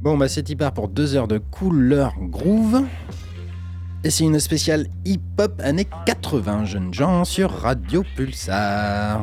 Bon, 0.00 0.16
bah 0.16 0.28
c'est 0.28 0.56
part 0.56 0.72
pour 0.72 0.88
deux 0.88 1.14
heures 1.14 1.28
de 1.28 1.36
couleur 1.36 2.14
groove. 2.18 2.84
Et 4.02 4.08
c'est 4.08 4.24
une 4.24 4.40
spéciale 4.40 4.86
hip-hop 5.04 5.60
années 5.62 5.86
80, 6.06 6.64
jeunes 6.64 6.94
gens, 6.94 7.26
sur 7.26 7.50
Radio 7.50 8.02
Pulsar. 8.16 9.22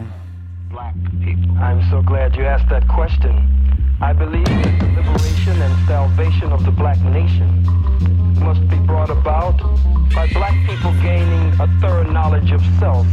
I'm 1.60 1.82
so 1.90 2.04
glad 2.04 2.36
you 2.36 2.46
asked 2.46 2.70
that 2.70 2.86
question. 2.88 3.34
I 4.00 4.14
believe 4.14 4.46
that 4.46 4.80
the 4.80 5.02
liberation 5.02 5.60
and 5.60 5.88
salvation 5.88 6.52
of 6.52 6.64
the 6.64 6.72
black 6.72 7.00
nation 7.02 7.64
must 8.40 8.62
be 8.70 8.78
brought 8.86 9.10
about 9.10 9.58
by 10.14 10.28
black 10.34 10.54
people 10.70 10.92
gaining 11.02 11.54
a 11.60 11.68
thorough 11.82 12.12
knowledge 12.12 12.52
of 12.52 12.62
self. 12.80 13.08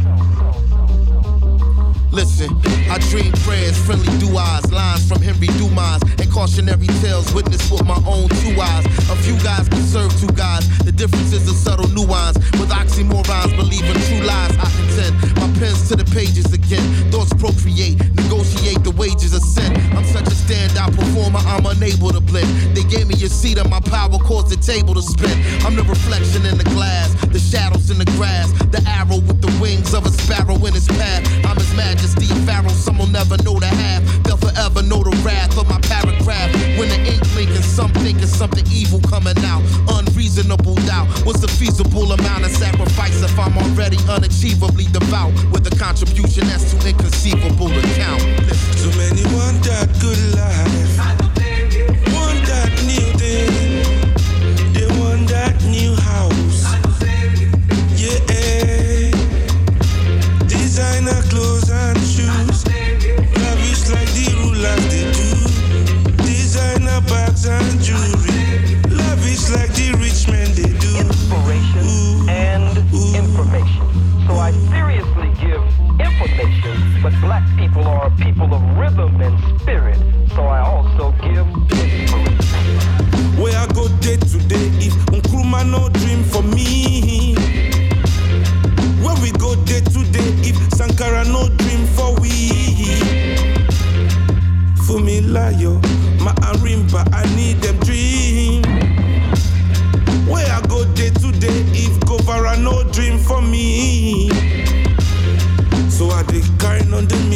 Listen, 2.15 2.47
I 2.89 2.97
dream 3.11 3.33
prayers, 3.43 3.77
friendly 3.77 4.07
do 4.19 4.37
eyes, 4.37 4.71
lines 4.71 5.05
from 5.05 5.21
Henry 5.21 5.47
Dumas, 5.59 6.01
and 6.15 6.31
cautionary 6.31 6.87
tales 7.03 7.27
witnessed 7.33 7.69
with 7.69 7.85
my 7.85 8.01
own 8.07 8.29
two 8.39 8.55
eyes. 8.55 8.85
A 9.11 9.15
few 9.17 9.35
guys 9.43 9.67
can 9.67 9.83
serve 9.83 10.17
two 10.21 10.31
guys. 10.31 10.63
The 10.79 10.93
difference 10.93 11.33
is 11.33 11.45
a 11.49 11.53
subtle 11.53 11.89
nuance. 11.89 12.37
With 12.55 12.71
oxymorons, 12.71 13.51
believing 13.57 13.99
true 14.07 14.23
lies, 14.23 14.55
I 14.55 14.71
contend. 14.79 15.13
My 15.35 15.59
pens 15.59 15.89
to 15.89 15.97
the 15.97 16.05
pages 16.15 16.53
again. 16.53 16.87
Thoughts 17.11 17.33
procreate, 17.33 17.99
negotiate 18.15 18.81
the 18.87 18.91
wages 18.95 19.35
of 19.35 19.43
sin. 19.43 19.75
I'm 19.91 20.05
such 20.05 20.27
a 20.31 20.37
standout 20.39 20.95
performer, 20.95 21.39
I'm 21.43 21.65
unable 21.65 22.11
to 22.15 22.21
blend. 22.21 22.47
They 22.71 22.83
gave 22.87 23.07
me 23.07 23.15
a 23.15 23.27
seat 23.27 23.57
and 23.57 23.69
my 23.69 23.81
power 23.81 24.17
caused 24.19 24.55
the 24.55 24.59
table 24.63 24.93
to 24.95 25.01
spin. 25.01 25.35
I'm 25.67 25.75
the 25.75 25.83
reflection 25.83 26.45
in 26.45 26.57
the 26.57 26.69
glass, 26.71 27.11
the 27.27 27.39
shadows 27.39 27.91
in 27.91 27.97
the 27.99 28.07
grass, 28.15 28.53
the 28.71 28.79
arrow 28.87 29.19
with 29.19 29.41
the 29.41 29.51
wings 29.59 29.93
of 29.93 30.05
a 30.05 30.11
sparrow 30.23 30.55
in 30.63 30.71
its 30.75 30.87
path. 30.87 31.27
I'm 31.43 31.57
his 31.57 31.75
majesty, 31.75 32.04
a 32.13 32.35
pharaoh, 32.45 32.69
some 32.69 32.97
will 32.97 33.07
never 33.07 33.37
know 33.43 33.57
the 33.59 33.65
half. 33.65 34.03
They'll 34.23 34.37
forever 34.37 34.83
know 34.83 35.01
the 35.01 35.15
wrath 35.25 35.57
of 35.57 35.67
my 35.67 35.79
paragraph. 35.81 36.53
When 36.77 36.89
the 36.89 36.99
ink 37.01 37.21
blinking, 37.33 37.63
some 37.63 37.91
thinking 38.05 38.27
something 38.27 38.65
evil 38.71 38.99
coming 39.09 39.37
out. 39.45 39.63
Unreasonable 39.89 40.75
doubt. 40.85 41.07
What's 41.25 41.41
the 41.41 41.47
feasible 41.47 42.11
amount 42.11 42.45
of 42.45 42.51
sacrifice 42.51 43.21
if 43.23 43.37
I'm 43.39 43.57
already 43.57 43.97
unachievably 44.05 44.91
devout? 44.91 45.33
With 45.51 45.65
a 45.65 45.75
contribution 45.77 46.45
that's 46.47 46.71
too 46.71 46.87
inconceivable 46.87 47.69
to 47.69 47.81
count. 47.97 48.21
So 48.77 48.89
many 48.97 49.23
want 49.33 49.63
that 49.65 49.89
good 49.99 50.19
life. 50.35 51.14
People 77.67 77.87
are 77.87 78.11
people 78.17 78.53
of 78.53 78.61
rhythm 78.77 79.19
and 79.21 79.61
spirit. 79.61 79.97
So 80.35 80.43
I 80.43 80.59
also 80.59 81.11
give. 81.23 81.47
Where 83.39 83.57
I 83.57 83.65
go 83.73 83.87
day 84.05 84.17
to 84.17 84.37
day 84.47 84.67
if 84.87 84.93
Nkrumah 85.07 85.69
no 85.69 85.89
dream 85.89 86.23
for 86.23 86.43
me. 86.43 86.54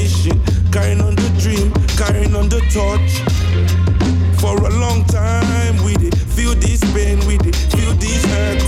On 0.09 0.71
carrying 0.71 1.01
on 1.01 1.15
the 1.15 1.29
dream, 1.39 1.71
carrying 1.97 2.35
on 2.35 2.49
the 2.49 2.61
torch. 2.73 3.21
For 4.39 4.55
a 4.57 4.73
long 4.79 5.03
time, 5.05 5.83
we 5.83 5.93
did 5.95 6.17
feel 6.17 6.55
this 6.55 6.81
pain, 6.93 7.19
we 7.27 7.37
did 7.37 7.55
feel 7.55 7.93
this 7.95 8.23
hurt. 8.25 8.61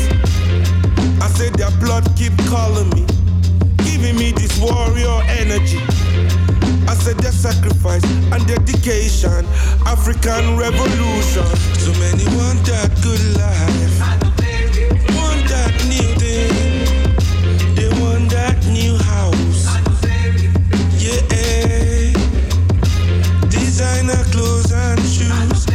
I 1.22 1.28
said 1.30 1.54
their 1.56 1.72
blood 1.80 2.06
keep 2.16 2.36
calling 2.50 2.90
me, 2.90 3.06
giving 3.86 4.16
me 4.18 4.32
this 4.32 4.60
warrior 4.60 5.22
energy. 5.40 5.80
I 6.88 6.94
said 6.96 7.18
their 7.18 7.32
sacrifice 7.32 8.04
and 8.34 8.46
dedication, 8.46 9.46
African 9.86 10.58
revolution. 10.58 11.48
So 11.80 11.92
many 12.00 12.26
want 12.38 12.60
that 12.70 12.92
good 13.02 13.24
life, 13.38 13.96
want 15.18 15.42
that 15.50 15.74
new 15.90 16.10
thing, 16.22 17.76
they 17.76 17.90
want 18.02 18.30
that 18.32 18.64
new 18.68 18.98
house. 18.98 19.11
Designer 24.12 24.32
clothes 24.32 24.72
and 24.72 25.00
shoes, 25.02 25.68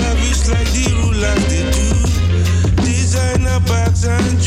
lavish 0.00 0.48
like 0.48 0.68
the 0.72 0.88
rulers 1.02 1.44
they 1.48 1.64
do. 1.70 2.82
Designer 2.82 3.60
bags 3.60 4.04
and 4.04 4.37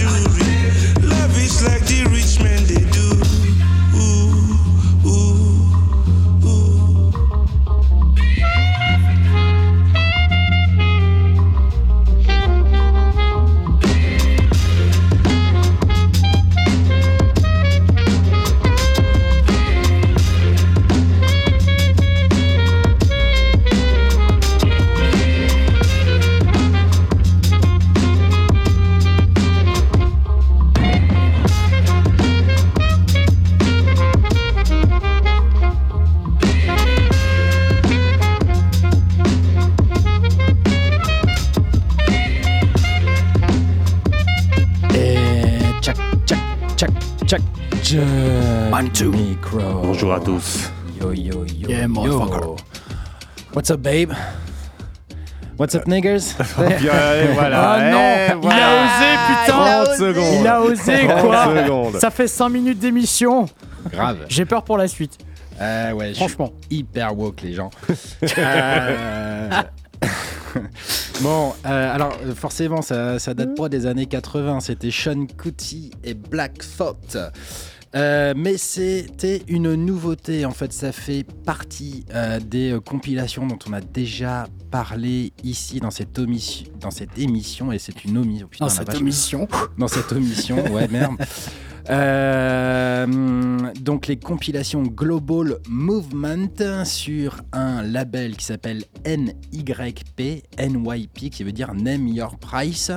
Micro. 49.06 49.59
Bonjour 49.84 50.14
à 50.14 50.19
tous. 50.19 50.69
Yo, 51.00 51.14
yo, 51.14 51.46
yo. 51.46 51.69
Yeah, 51.69 51.88
yo. 51.88 52.58
What's 53.53 53.72
up, 53.72 53.81
babe? 53.81 54.12
What's 55.58 55.75
up, 55.75 55.88
niggers? 55.88 56.36
Et 56.59 57.34
voilà. 57.34 57.72
Ah 57.72 57.92
non, 57.92 58.00
et 58.00 58.31
il 58.44 58.52
a 58.52 58.84
osé, 58.84 59.09
putain. 59.28 59.84
30 59.86 59.97
secondes. 59.97 60.42
Il 60.42 60.47
a 60.47 60.62
osé 60.62 61.08
30 61.08 61.22
quoi 61.22 61.46
secondes. 61.46 61.96
Ça 62.00 62.09
fait 62.12 62.28
5 62.28 62.50
minutes 62.50 62.80
d'émission. 62.80 63.46
Grave. 63.92 64.25
J'ai 64.28 64.46
peur 64.46 64.63
pour 64.63 64.78
la 64.78 64.88
suite. 64.88 65.18
Euh, 65.62 65.92
ouais, 65.94 66.09
je 66.09 66.13
suis 66.13 66.28
Franchement. 66.28 66.52
hyper 66.69 67.18
woke, 67.18 67.42
les 67.44 67.53
gens. 67.53 67.69
Euh, 68.38 69.62
bon, 71.22 71.54
euh, 71.66 71.96
alors 71.96 72.14
forcément, 72.36 72.82
ça, 72.82 73.20
ça 73.20 73.34
date 73.34 73.56
pas 73.56 73.70
des 73.70 73.86
années 73.86 74.06
80. 74.06 74.59
C'était 74.62 74.92
Sean 74.92 75.26
Kuti 75.26 75.92
et 76.04 76.14
Black 76.14 76.59
Thought. 76.78 77.18
Euh, 77.94 78.34
mais 78.38 78.57
c'était 78.57 79.44
une 79.50 79.74
nouveauté, 79.75 80.45
en 80.45 80.51
fait, 80.51 80.72
ça 80.72 80.94
fait 80.94 81.25
partie 81.45 82.06
euh, 82.16 82.40
des 82.40 82.72
euh, 82.72 82.80
compilations 82.80 83.45
dont 83.45 83.60
on 83.68 83.74
a 83.74 83.81
déjà 83.81 84.48
parlé 84.69 85.34
ici 85.44 85.81
dans 85.81 85.92
cette, 85.92 86.18
omission, 86.18 86.68
dans 86.80 86.92
cette 86.92 87.18
émission, 87.18 87.74
et 87.74 87.80
c'est 87.80 88.06
une 88.06 88.18
omission. 88.18 88.48
putain, 88.48 88.66
Dans 88.66 88.72
cette 88.72 88.88
vache. 88.88 89.01
émission. 89.01 89.48
dans 89.78 89.90
cette 89.90 90.12
omission, 90.13 90.56
ouais 90.72 90.88
merde. 90.88 91.16
Euh, 91.89 93.07
donc 93.81 94.07
les 94.07 94.18
compilations 94.18 94.83
Global 94.83 95.57
Movement 95.68 96.86
sur 96.86 97.42
un 97.51 97.81
label 97.83 98.36
qui 98.36 98.45
s'appelle 98.45 98.83
NYP, 99.06 100.44
NYP, 100.60 101.30
qui 101.30 101.44
veut 101.44 101.51
dire 101.51 101.74
Name 101.74 102.07
Your 102.07 102.38
Price. 102.38 102.92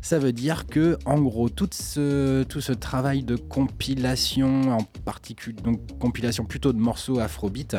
Ça 0.00 0.18
veut 0.18 0.32
dire 0.32 0.66
que 0.66 0.98
en 1.04 1.20
gros 1.20 1.48
tout 1.48 1.68
ce, 1.72 2.42
tout 2.44 2.60
ce 2.60 2.72
travail 2.72 3.22
de 3.22 3.36
compilation, 3.36 4.72
en 4.72 4.82
particulier 5.04 5.60
donc 5.62 5.80
compilation 5.98 6.44
plutôt 6.44 6.72
de 6.72 6.78
morceaux 6.78 7.20
Afrobeat, 7.20 7.76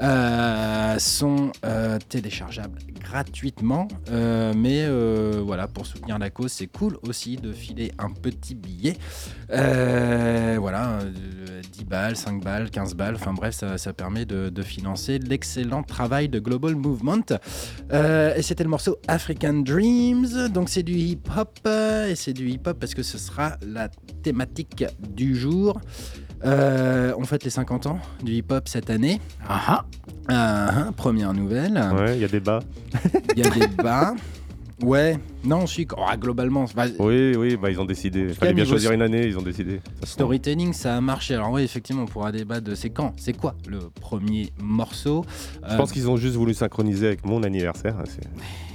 euh, 0.00 0.98
sont 0.98 1.52
euh, 1.64 1.98
téléchargeables 2.08 2.78
gratuitement. 3.00 3.88
Mais 4.10 4.88
voilà, 5.40 5.68
pour 5.68 5.86
soutenir 5.86 6.18
la 6.18 6.30
cause, 6.30 6.52
c'est 6.52 6.66
cool 6.66 6.98
aussi 7.06 7.36
de 7.36 7.52
filer 7.52 7.92
un 7.98 8.10
petit 8.10 8.54
billet. 8.54 8.96
Voilà, 10.58 11.00
euh, 11.00 11.60
10 11.72 11.84
balles, 11.84 12.16
5 12.16 12.42
balles, 12.42 12.70
15 12.70 12.94
balles, 12.94 13.14
enfin 13.16 13.32
bref, 13.32 13.54
ça, 13.54 13.78
ça 13.78 13.92
permet 13.92 14.24
de, 14.24 14.48
de 14.48 14.62
financer 14.62 15.18
l'excellent 15.18 15.82
travail 15.82 16.28
de 16.28 16.38
Global 16.38 16.76
Movement. 16.76 17.38
Euh, 17.92 18.34
et 18.34 18.42
c'était 18.42 18.64
le 18.64 18.70
morceau 18.70 18.98
African 19.08 19.54
Dreams, 19.54 20.48
donc 20.48 20.68
c'est 20.68 20.82
du 20.82 20.94
hip-hop, 20.94 21.58
euh, 21.66 22.08
et 22.08 22.14
c'est 22.14 22.32
du 22.32 22.48
hip-hop 22.48 22.78
parce 22.78 22.94
que 22.94 23.02
ce 23.02 23.18
sera 23.18 23.56
la 23.66 23.88
thématique 24.22 24.84
du 25.00 25.34
jour. 25.36 25.80
Euh, 26.44 27.14
on 27.16 27.24
fête 27.24 27.44
les 27.44 27.50
50 27.50 27.86
ans 27.86 27.98
du 28.22 28.32
hip-hop 28.32 28.68
cette 28.68 28.90
année. 28.90 29.20
Ah 29.48 29.84
ah, 30.28 30.90
première 30.96 31.32
nouvelle. 31.34 31.74
Ouais, 31.94 32.16
il 32.16 32.20
y 32.20 32.24
a 32.24 32.28
des 32.28 32.40
bas. 32.40 32.60
Il 33.36 33.42
y 33.42 33.46
a 33.46 33.50
des 33.50 33.66
bas. 33.66 34.14
Ouais, 34.82 35.18
non, 35.44 35.62
je 35.66 35.72
suis. 35.72 35.86
oh, 35.96 36.04
globalement, 36.18 36.64
bah, 36.74 36.86
Oui, 36.98 37.34
oui, 37.36 37.56
bah 37.56 37.70
ils 37.70 37.80
ont 37.80 37.84
décidé. 37.84 38.20
Il 38.28 38.34
fallait 38.34 38.52
bien 38.52 38.64
choisir 38.64 38.90
une 38.92 39.02
année, 39.02 39.26
ils 39.26 39.38
ont 39.38 39.42
décidé. 39.42 39.80
Ça 40.00 40.06
Storytelling, 40.06 40.72
ça 40.72 40.96
a 40.96 41.00
marché. 41.00 41.34
Alors 41.34 41.52
oui, 41.52 41.62
effectivement, 41.62 42.02
on 42.02 42.06
pourra 42.06 42.32
débattre 42.32 42.64
de 42.64 42.74
c'est 42.74 42.90
quand, 42.90 43.12
c'est 43.16 43.36
quoi 43.36 43.54
le 43.68 43.78
premier 44.00 44.52
morceau. 44.58 45.24
Je 45.68 45.76
pense 45.76 45.92
qu'ils 45.92 46.08
ont 46.10 46.16
juste 46.16 46.34
voulu 46.36 46.54
synchroniser 46.54 47.06
avec 47.06 47.24
mon 47.24 47.42
anniversaire. 47.44 47.96
hein, 47.98 48.04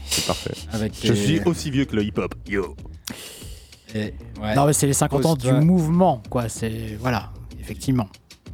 C'est 0.05 0.25
parfait. 0.25 0.53
avec 0.71 0.93
Je 1.03 1.11
les- 1.13 1.19
suis 1.25 1.41
aussi 1.41 1.69
vieux 1.69 1.85
que 1.85 1.95
le 1.97 2.03
hip-hop. 2.03 2.33
Yo. 2.47 2.75
et- 3.93 4.13
ouais, 4.41 4.55
Non, 4.55 4.65
mais 4.65 4.73
c'est 4.73 4.87
les 4.87 4.93
50 4.93 5.25
ans 5.25 5.35
du 5.35 5.51
mouvement, 5.51 6.21
quoi. 6.29 6.47
C'est. 6.49 6.97
Voilà, 6.99 7.31
effectivement. 7.59 8.07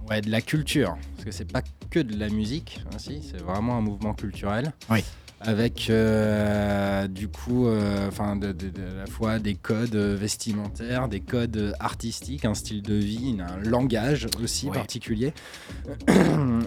ouais, 0.09 0.21
de 0.21 0.29
la 0.31 0.41
culture, 0.41 0.97
parce 1.13 1.25
que 1.25 1.31
c'est 1.31 1.51
pas 1.51 1.61
que 1.91 1.99
de 1.99 2.17
la 2.17 2.29
musique, 2.29 2.83
ainsi, 2.93 3.21
c'est 3.21 3.41
vraiment 3.41 3.77
un 3.77 3.81
mouvement 3.81 4.13
culturel. 4.13 4.73
Oui. 4.89 5.03
Avec 5.45 5.91
euh, 5.91 7.07
du 7.07 7.27
coup, 7.27 7.67
euh, 7.67 8.07
enfin, 8.07 8.35
de 8.35 8.55
la 8.97 9.05
fois 9.05 9.37
des 9.37 9.53
codes 9.53 9.95
vestimentaires, 9.95 11.07
des 11.07 11.19
codes 11.19 11.75
artistiques, 11.79 12.45
un 12.45 12.55
style 12.55 12.81
de 12.81 12.95
vie, 12.95 13.37
un 13.39 13.59
langage 13.59 14.27
aussi 14.43 14.69
particulier. 14.69 15.33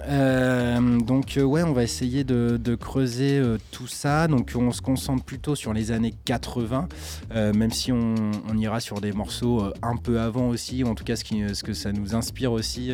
Euh, 0.09 1.01
donc 1.01 1.39
ouais, 1.43 1.63
on 1.63 1.73
va 1.73 1.83
essayer 1.83 2.25
de, 2.25 2.59
de 2.63 2.75
creuser 2.75 3.43
tout 3.71 3.87
ça. 3.87 4.27
Donc 4.27 4.53
on 4.55 4.73
se 4.73 4.81
concentre 4.81 5.25
plutôt 5.25 5.55
sur 5.55 5.73
les 5.73 5.93
années 5.93 6.15
80, 6.25 6.89
euh, 7.35 7.53
même 7.53 7.71
si 7.71 7.93
on, 7.93 8.15
on 8.49 8.57
ira 8.57 8.81
sur 8.81 9.01
des 9.01 9.13
morceaux 9.13 9.63
un 9.83 9.97
peu 9.97 10.21
avant 10.21 10.49
aussi, 10.49 10.85
ou 10.85 10.89
en 10.89 10.95
tout 10.95 11.05
cas 11.05 11.17
ce, 11.17 11.25
qui, 11.25 11.43
ce 11.55 11.63
que 11.63 11.75
ça 11.75 11.93
nous 11.93 12.15
inspire 12.15 12.53
aussi. 12.53 12.93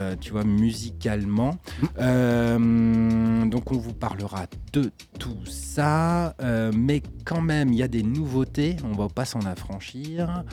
Euh, 0.00 0.16
tu 0.20 0.32
vois, 0.32 0.44
musicalement. 0.44 1.56
Euh, 1.98 3.44
donc 3.46 3.72
on 3.72 3.76
vous 3.76 3.92
parlera 3.92 4.46
de 4.72 4.90
tout 5.18 5.44
ça, 5.44 6.34
euh, 6.40 6.72
mais 6.74 7.02
quand 7.24 7.40
même, 7.40 7.72
il 7.72 7.78
y 7.78 7.82
a 7.82 7.88
des 7.88 8.02
nouveautés, 8.02 8.76
on 8.84 8.92
va 8.92 9.08
pas 9.08 9.24
s'en 9.24 9.40
affranchir. 9.40 10.44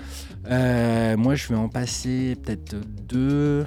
Moi, 0.49 1.35
je 1.35 1.47
vais 1.47 1.55
en 1.55 1.69
passer 1.69 2.35
peut-être 2.43 2.75
deux, 3.07 3.65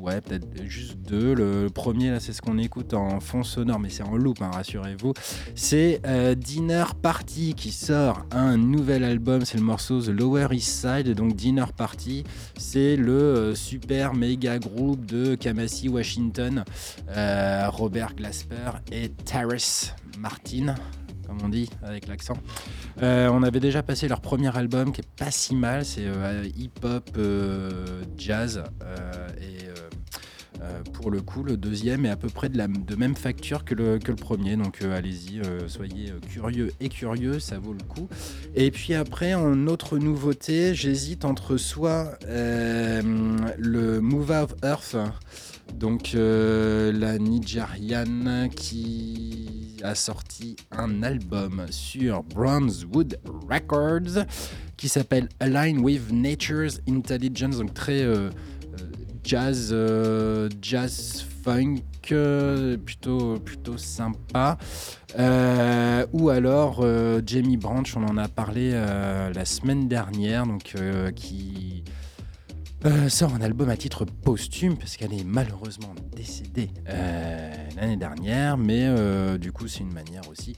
ouais, 0.00 0.20
peut-être 0.20 0.46
juste 0.64 0.96
deux. 0.98 1.34
Le, 1.34 1.68
premier, 1.70 2.10
là, 2.10 2.20
c'est 2.20 2.32
ce 2.32 2.42
qu'on 2.42 2.58
écoute 2.58 2.94
en 2.94 3.20
fond 3.20 3.42
sonore, 3.42 3.80
mais 3.80 3.90
c'est 3.90 4.02
en 4.02 4.16
loop, 4.16 4.42
hein, 4.42 4.50
rassurez-vous. 4.52 5.14
C'est 5.54 6.00
Dinner 6.36 6.84
Party 7.00 7.54
qui 7.54 7.70
sort 7.72 8.26
un 8.30 8.56
nouvel 8.56 9.04
album, 9.04 9.44
c'est 9.44 9.58
le 9.58 9.64
morceau 9.64 10.00
The 10.00 10.08
Lower 10.08 10.48
East 10.52 10.86
Side, 10.86 11.14
donc 11.14 11.34
Dinner 11.34 11.66
Party, 11.76 12.24
c'est 12.56 12.96
le 12.96 13.54
super 13.54 14.14
méga 14.14 14.58
de 14.92 15.34
Kamasi 15.34 15.88
Washington, 15.88 16.64
euh, 17.08 17.68
Robert 17.70 18.14
Glasper 18.14 18.70
et 18.92 19.08
Terrace 19.08 19.94
Martin, 20.18 20.74
comme 21.26 21.38
on 21.42 21.48
dit 21.48 21.70
avec 21.82 22.06
l'accent. 22.06 22.36
Euh, 23.02 23.28
on 23.32 23.42
avait 23.42 23.60
déjà 23.60 23.82
passé 23.82 24.06
leur 24.06 24.20
premier 24.20 24.54
album 24.56 24.92
qui 24.92 25.00
est 25.00 25.16
pas 25.16 25.30
si 25.30 25.54
mal, 25.54 25.84
c'est 25.84 26.04
euh, 26.04 26.44
hip-hop 26.56 27.18
jazz 28.18 28.62
et 29.40 29.64
pour 30.92 31.10
le 31.10 31.20
coup, 31.20 31.42
le 31.42 31.56
deuxième 31.56 32.06
est 32.06 32.10
à 32.10 32.16
peu 32.16 32.28
près 32.28 32.48
de 32.48 32.96
même 32.96 33.16
facture 33.16 33.64
que 33.64 33.74
le, 33.74 33.98
premier. 34.14 34.56
Donc 34.56 34.78
euh, 34.82 34.96
allez-y, 34.96 35.40
euh, 35.40 35.68
soyez 35.68 36.10
euh, 36.10 36.20
curieux 36.28 36.72
et 36.80 36.88
curieux, 36.88 37.38
ça 37.38 37.58
vaut 37.58 37.72
le 37.72 37.84
coup. 37.84 38.08
Et 38.54 38.70
puis 38.70 38.94
après, 38.94 39.34
en 39.34 39.66
autre 39.66 39.98
nouveauté, 39.98 40.74
j'hésite 40.74 41.24
entre 41.24 41.56
soit 41.56 42.18
euh, 42.26 43.02
le 43.58 44.00
Move 44.00 44.30
Out 44.30 44.54
Earth, 44.64 44.96
donc 45.74 46.12
euh, 46.14 46.92
la 46.92 47.18
Nigériane 47.18 48.48
qui 48.54 49.76
a 49.82 49.94
sorti 49.94 50.56
un 50.70 51.02
album 51.02 51.66
sur 51.70 52.22
Bronzewood 52.22 53.18
Records 53.50 54.24
qui 54.76 54.88
s'appelle 54.88 55.28
Align 55.40 55.78
with 55.80 56.12
Nature's 56.12 56.80
Intelligence, 56.88 57.58
donc 57.58 57.74
très 57.74 58.02
euh, 58.02 58.14
euh, 58.14 58.30
jazz, 59.24 59.70
euh, 59.72 60.48
jazz 60.60 61.24
funk, 61.42 61.80
euh, 62.12 62.76
plutôt, 62.76 63.38
plutôt 63.38 63.78
sympa. 63.78 64.58
Euh, 65.18 66.06
ou 66.12 66.28
alors 66.28 66.84
Jamie 67.26 67.56
Branch, 67.56 67.90
on 67.96 68.04
en 68.04 68.16
a 68.16 68.28
parlé 68.28 68.72
la 68.72 69.44
semaine 69.44 69.88
dernière, 69.88 70.46
donc 70.46 70.74
qui 71.14 71.84
sort 73.08 73.34
un 73.34 73.40
album 73.40 73.70
à 73.70 73.76
titre 73.78 74.04
posthume 74.04 74.76
parce 74.76 74.98
qu'elle 74.98 75.14
est 75.14 75.24
malheureusement 75.24 75.94
décédée 76.14 76.68
l'année 77.76 77.96
dernière, 77.96 78.58
mais 78.58 78.88
du 79.38 79.52
coup 79.52 79.68
c'est 79.68 79.80
une 79.80 79.94
manière 79.94 80.28
aussi 80.28 80.56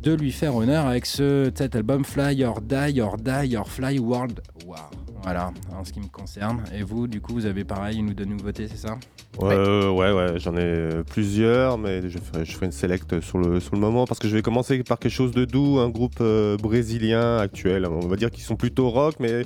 de 0.00 0.12
lui 0.14 0.32
faire 0.32 0.56
honneur 0.56 0.86
avec 0.86 1.04
ce, 1.04 1.52
cet 1.54 1.76
album 1.76 2.04
Fly 2.04 2.42
or 2.42 2.62
Die 2.62 3.00
or 3.00 3.18
Die 3.18 3.56
or 3.56 3.68
Fly 3.68 3.98
World 3.98 4.40
War. 4.66 4.90
Voilà, 5.22 5.52
en 5.78 5.84
ce 5.84 5.92
qui 5.92 6.00
me 6.00 6.06
concerne. 6.08 6.62
Et 6.74 6.82
vous, 6.82 7.06
du 7.06 7.20
coup, 7.20 7.34
vous 7.34 7.46
avez 7.46 7.64
pareil 7.64 7.98
une 7.98 8.10
ou 8.10 8.14
deux 8.14 8.24
nouveautés, 8.24 8.68
c'est 8.68 8.78
ça? 8.78 8.96
Ouais, 9.38 9.54
euh, 9.54 9.90
ouais, 9.90 10.12
ouais, 10.12 10.38
j'en 10.38 10.54
ai 10.56 10.62
euh, 10.64 11.02
plusieurs, 11.02 11.78
mais 11.78 12.08
je 12.08 12.18
ferai, 12.18 12.44
je 12.44 12.52
ferai 12.52 12.66
une 12.66 12.72
select 12.72 13.20
sur 13.20 13.38
le, 13.38 13.60
sur 13.60 13.74
le 13.74 13.80
moment 13.80 14.06
parce 14.06 14.18
que 14.18 14.28
je 14.28 14.34
vais 14.34 14.42
commencer 14.42 14.82
par 14.82 14.98
quelque 14.98 15.12
chose 15.12 15.32
de 15.32 15.44
doux, 15.44 15.78
un 15.78 15.88
groupe 15.90 16.18
euh, 16.20 16.56
brésilien 16.56 17.36
actuel. 17.38 17.86
On 17.86 18.06
va 18.08 18.16
dire 18.16 18.30
qu'ils 18.30 18.44
sont 18.44 18.56
plutôt 18.56 18.88
rock, 18.88 19.16
mais 19.20 19.44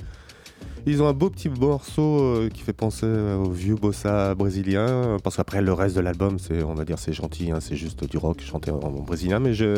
ils 0.87 1.01
ont 1.03 1.07
un 1.07 1.13
beau 1.13 1.29
petit 1.29 1.49
morceau 1.49 2.21
euh, 2.21 2.49
qui 2.49 2.61
fait 2.61 2.73
penser 2.73 3.05
au 3.05 3.49
vieux 3.49 3.75
bossa 3.75 4.33
brésilien. 4.33 5.17
Parce 5.23 5.35
qu'après, 5.35 5.61
le 5.61 5.73
reste 5.73 5.95
de 5.95 6.01
l'album, 6.01 6.39
c'est, 6.39 6.63
on 6.63 6.73
va 6.73 6.85
dire, 6.85 6.99
c'est 6.99 7.13
gentil, 7.13 7.51
hein, 7.51 7.59
c'est 7.59 7.75
juste 7.75 8.09
du 8.09 8.17
rock 8.17 8.39
chanté 8.41 8.71
en, 8.71 8.79
en 8.79 8.91
brésilien. 8.91 9.39
Mais 9.39 9.53
je, 9.53 9.75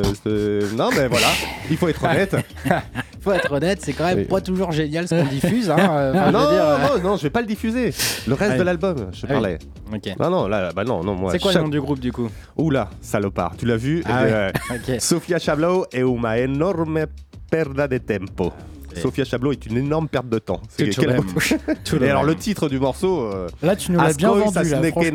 non, 0.75 0.89
mais 0.95 1.07
voilà, 1.07 1.27
il 1.71 1.77
faut 1.77 1.87
être 1.87 2.03
honnête. 2.03 2.35
Faut 3.21 3.31
être 3.31 3.51
honnête, 3.51 3.79
c'est 3.81 3.93
quand 3.93 4.05
même 4.05 4.25
pas 4.25 4.41
toujours 4.41 4.71
génial 4.71 5.07
ce 5.07 5.15
qu'on 5.15 5.25
diffuse. 5.29 5.69
Hein, 5.69 5.77
euh, 5.79 6.11
enfin, 6.13 6.27
je 6.27 6.31
non, 6.31 6.39
dire, 6.51 6.63
euh, 6.63 6.77
non, 6.97 7.09
non, 7.09 7.17
je 7.17 7.23
vais 7.23 7.29
pas 7.29 7.41
le 7.41 7.47
diffuser. 7.47 7.93
Le 8.27 8.33
reste 8.33 8.51
Ouais. 8.51 8.57
de 8.57 8.63
l'album, 8.63 9.07
je 9.11 9.25
Ah 9.25 9.33
parlais. 9.33 9.57
ok. 9.93 10.13
Non, 10.19 10.29
non, 10.29 10.47
là, 10.47 10.71
bah 10.75 10.83
non, 10.83 11.03
non, 11.03 11.15
moi. 11.15 11.31
C'est 11.31 11.39
quoi 11.39 11.51
chaque- 11.51 11.61
le 11.61 11.65
nom 11.65 11.71
du 11.71 11.81
groupe 11.81 11.99
du 11.99 12.11
coup? 12.11 12.29
Oula, 12.57 12.89
salopard, 13.01 13.55
tu 13.57 13.65
l'as 13.65 13.77
vu? 13.77 14.03
Ah 14.05 14.21
Eh 14.27 14.31
ouais. 14.31 14.51
bien, 14.79 14.95
Ok. 14.95 15.01
Sofia 15.01 15.39
Chablau 15.39 15.85
est 15.91 16.03
uma 16.03 16.37
enorme 16.39 17.05
perda 17.49 17.87
de 17.87 17.97
tempo. 17.97 18.51
Et- 18.95 18.99
Sofia 18.99 19.25
Chablau 19.25 19.51
est 19.51 19.65
une 19.67 19.77
énorme 19.77 20.07
perte 20.07 20.27
de 20.29 20.39
temps. 20.39 20.59
Tout 20.77 20.83
même. 21.07 21.21
Tout 21.85 21.97
Et 22.03 22.09
alors 22.09 22.23
même. 22.23 22.31
le 22.31 22.35
titre 22.35 22.67
du 22.69 22.79
morceau, 22.79 23.25
euh, 23.25 23.47
Là, 23.61 23.75
tu 23.75 23.91
nous 23.91 23.99
l'as 23.99 24.13
bien 24.13 24.29
vendu, 24.29 24.55
là, 24.55 24.63
franchement. 24.91 25.07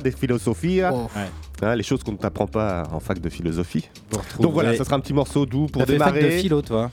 de 0.00 0.10
filosofia. 0.10 0.90
Oh. 0.92 1.08
Hein, 1.62 1.76
les 1.76 1.82
choses 1.82 2.02
qu'on 2.02 2.12
ne 2.12 2.16
t'apprend 2.16 2.46
pas 2.46 2.84
en 2.92 3.00
fac 3.00 3.20
de 3.20 3.28
philosophie. 3.28 3.88
Donc 4.40 4.52
voilà, 4.52 4.74
ça 4.76 4.84
sera 4.84 4.96
un 4.96 5.00
petit 5.00 5.12
morceau 5.12 5.44
doux 5.46 5.66
pour 5.66 5.80
T'as 5.82 5.86
fait 5.92 5.98
fac 5.98 6.14
de 6.14 6.18
démarrer. 6.20 6.38
philo, 6.38 6.62
toi 6.62 6.90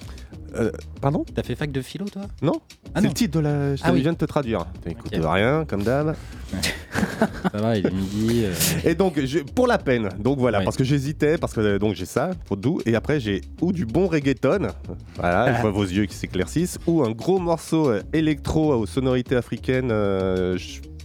Euh, 0.55 0.71
pardon? 1.01 1.23
T'as 1.33 1.43
fait 1.43 1.55
fac 1.55 1.71
de 1.71 1.81
philo, 1.81 2.05
toi? 2.09 2.23
Non 2.41 2.53
Ah 2.95 2.99
C'est 3.01 3.07
le 3.07 3.13
titre 3.13 3.35
de 3.35 3.39
la. 3.41 3.75
Je 3.75 3.81
Ah 3.85 3.91
oui. 3.93 4.01
viens 4.01 4.13
de 4.13 4.17
te 4.17 4.25
traduire. 4.25 4.65
T'écoutes 4.83 5.13
Ok. 5.15 5.21
rien, 5.23 5.65
comme 5.65 5.83
d'hab. 5.83 6.15
Ça 7.51 7.57
va, 7.59 7.77
il 7.77 7.85
est 7.87 7.91
midi. 7.91 8.43
euh, 8.45 8.53
Et 8.83 8.95
donc, 8.95 9.19
je- 9.23 9.39
pour 9.39 9.67
la 9.67 9.77
peine, 9.77 10.09
donc 10.19 10.39
voilà, 10.39 10.61
parce 10.61 10.75
que 10.77 10.83
j'hésitais, 10.83 11.37
parce 11.37 11.53
que 11.53 11.77
donc 11.77 11.95
j'ai 11.95 12.05
ça, 12.05 12.31
pour 12.45 12.57
doux, 12.57 12.81
et 12.85 12.95
après 12.95 13.19
j'ai 13.19 13.41
ou 13.61 13.71
du 13.71 13.85
bon 13.85 14.07
reggaeton, 14.07 14.67
voilà, 15.15 15.53
je 15.55 15.61
vois 15.61 15.71
vos 15.71 15.83
yeux 15.83 16.05
qui 16.05 16.15
s'éclaircissent, 16.15 16.77
ou 16.87 17.03
un 17.03 17.11
gros 17.11 17.39
morceau 17.39 17.89
euh, 17.89 18.01
électro 18.13 18.73
aux 18.73 18.85
sonorités 18.85 19.35
africaines 19.35 19.89
euh, 19.91 20.57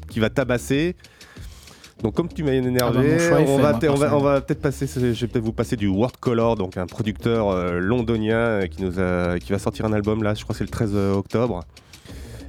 qui 0.08 0.20
va 0.20 0.30
tabasser. 0.30 0.96
Donc 2.02 2.14
comme 2.14 2.28
tu 2.28 2.42
m'as 2.42 2.50
Ah 2.50 2.60
bah, 2.60 2.68
énervé, 2.68 3.18
choix 3.18 3.40
est 3.40 3.46
on, 3.48 3.56
fait, 3.56 3.62
va 3.62 3.70
moi, 3.70 3.78
peut- 3.78 3.88
on 3.88 3.94
va, 3.94 3.98
personnellement. 3.98 4.16
on 4.18 4.22
va 4.22 4.40
peut-être 4.40 4.60
passer, 4.60 4.86
je 4.86 5.00
vais 5.20 5.26
peut-être 5.28 5.44
vous 5.44 5.52
passer 5.52 5.76
du 5.76 5.86
World 5.86 6.16
Color, 6.18 6.56
donc 6.56 6.76
un 6.76 6.86
producteur 6.86 7.50
euh, 7.50 7.78
londonien 7.78 8.36
euh, 8.36 8.66
qui, 8.66 8.82
nous 8.82 8.98
a, 8.98 9.38
qui 9.38 9.52
va 9.52 9.58
sortir 9.58 9.84
un 9.86 9.92
album 9.92 10.22
là, 10.22 10.34
je 10.34 10.42
crois 10.42 10.52
que 10.54 10.58
c'est 10.58 10.64
le 10.64 10.70
13 10.70 10.94
octobre. 11.14 11.60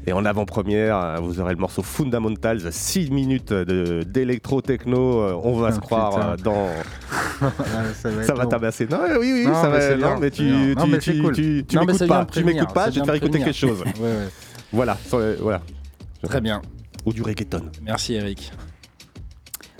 Et 0.06 0.12
en 0.12 0.26
avant-première, 0.26 0.98
euh, 0.98 1.16
vous 1.22 1.40
aurez 1.40 1.54
le 1.54 1.60
morceau 1.60 1.82
Fundamentals, 1.82 2.60
6 2.74 3.10
minutes 3.12 3.54
d'électro-techno. 3.54 5.20
euh, 5.22 5.40
On 5.44 5.54
va 5.54 5.68
Ah, 5.68 5.72
se 5.72 5.80
croire 5.80 6.10
putain. 6.12 6.30
euh, 6.32 6.38
dans. 6.38 6.68
ça 7.94 8.10
va, 8.10 8.24
Ça 8.26 8.34
va 8.34 8.46
tabasser. 8.48 8.88
Non, 8.90 9.00
oui, 9.20 9.32
oui, 9.34 9.46
Non, 9.48 9.54
ça 9.54 9.70
mais 9.70 9.96
va. 9.96 9.96
Non, 10.16 10.20
mais 10.20 10.30
tu, 10.32 10.44
tu, 10.44 11.00
tu, 11.00 11.22
cool. 11.22 11.34
tu, 11.36 11.80
m'écoutes 11.80 12.08
pas. 12.08 12.26
Tu 12.32 12.44
m'écoutes 12.44 12.74
pas, 12.74 12.90
je 12.90 12.96
vais 12.96 13.02
te 13.02 13.06
faire 13.06 13.16
écouter 13.16 13.40
quelque 13.40 13.54
chose. 13.56 13.82
Ouais, 14.00 14.02
ouais. 14.02 14.28
Voilà, 14.74 14.98
voilà. 15.40 15.62
Très 16.24 16.42
bien. 16.42 16.62
Ou 17.06 17.14
du 17.14 17.22
reggaeton. 17.22 17.62
Merci, 17.84 18.16
Eric. 18.16 18.52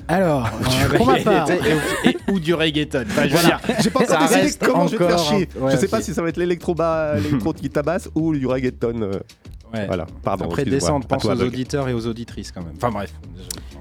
Alors, 0.08 0.46
euh, 0.48 0.98
pour 0.98 1.06
ma 1.08 1.20
part, 1.20 1.50
et, 1.52 2.10
et- 2.10 2.18
ou 2.32 2.40
du 2.40 2.54
reggaeton. 2.54 3.04
Enfin, 3.08 3.28
je 3.28 3.36
veux 3.36 3.44
dire, 3.44 3.60
J'ai 3.80 3.90
pas 3.90 4.06
Ça 4.06 4.16
encore 4.24 4.38
décidé 4.38 4.66
comment 4.66 4.88
je 4.88 4.98
vais 4.98 5.06
te 5.06 5.10
faire 5.10 5.20
chier. 5.20 5.50
un- 5.58 5.64
ouais, 5.66 5.72
je 5.72 5.78
sais 5.78 5.88
pas 5.88 6.02
si 6.02 6.14
ça 6.14 6.22
va 6.22 6.30
être 6.30 6.38
l'électro 6.38 6.76
bas- 6.76 7.16
l'électro 7.16 7.54
qui 7.54 7.70
tabasse 7.70 8.10
ou 8.16 8.36
du 8.36 8.46
reggaeton. 8.46 9.02
euh. 9.02 9.12
Ouais. 9.74 9.88
Voilà, 9.88 10.06
pardon. 10.24 10.46
Après, 10.46 10.66
descendre, 10.66 11.08
pense 11.08 11.24
toi, 11.24 11.34
aux 11.34 11.42
auditeurs 11.42 11.90
et 11.90 11.94
aux 11.94 12.06
auditrices 12.06 12.52
quand 12.52 12.62
même. 12.62 12.74
Enfin 12.76 12.92
bref. 12.92 13.12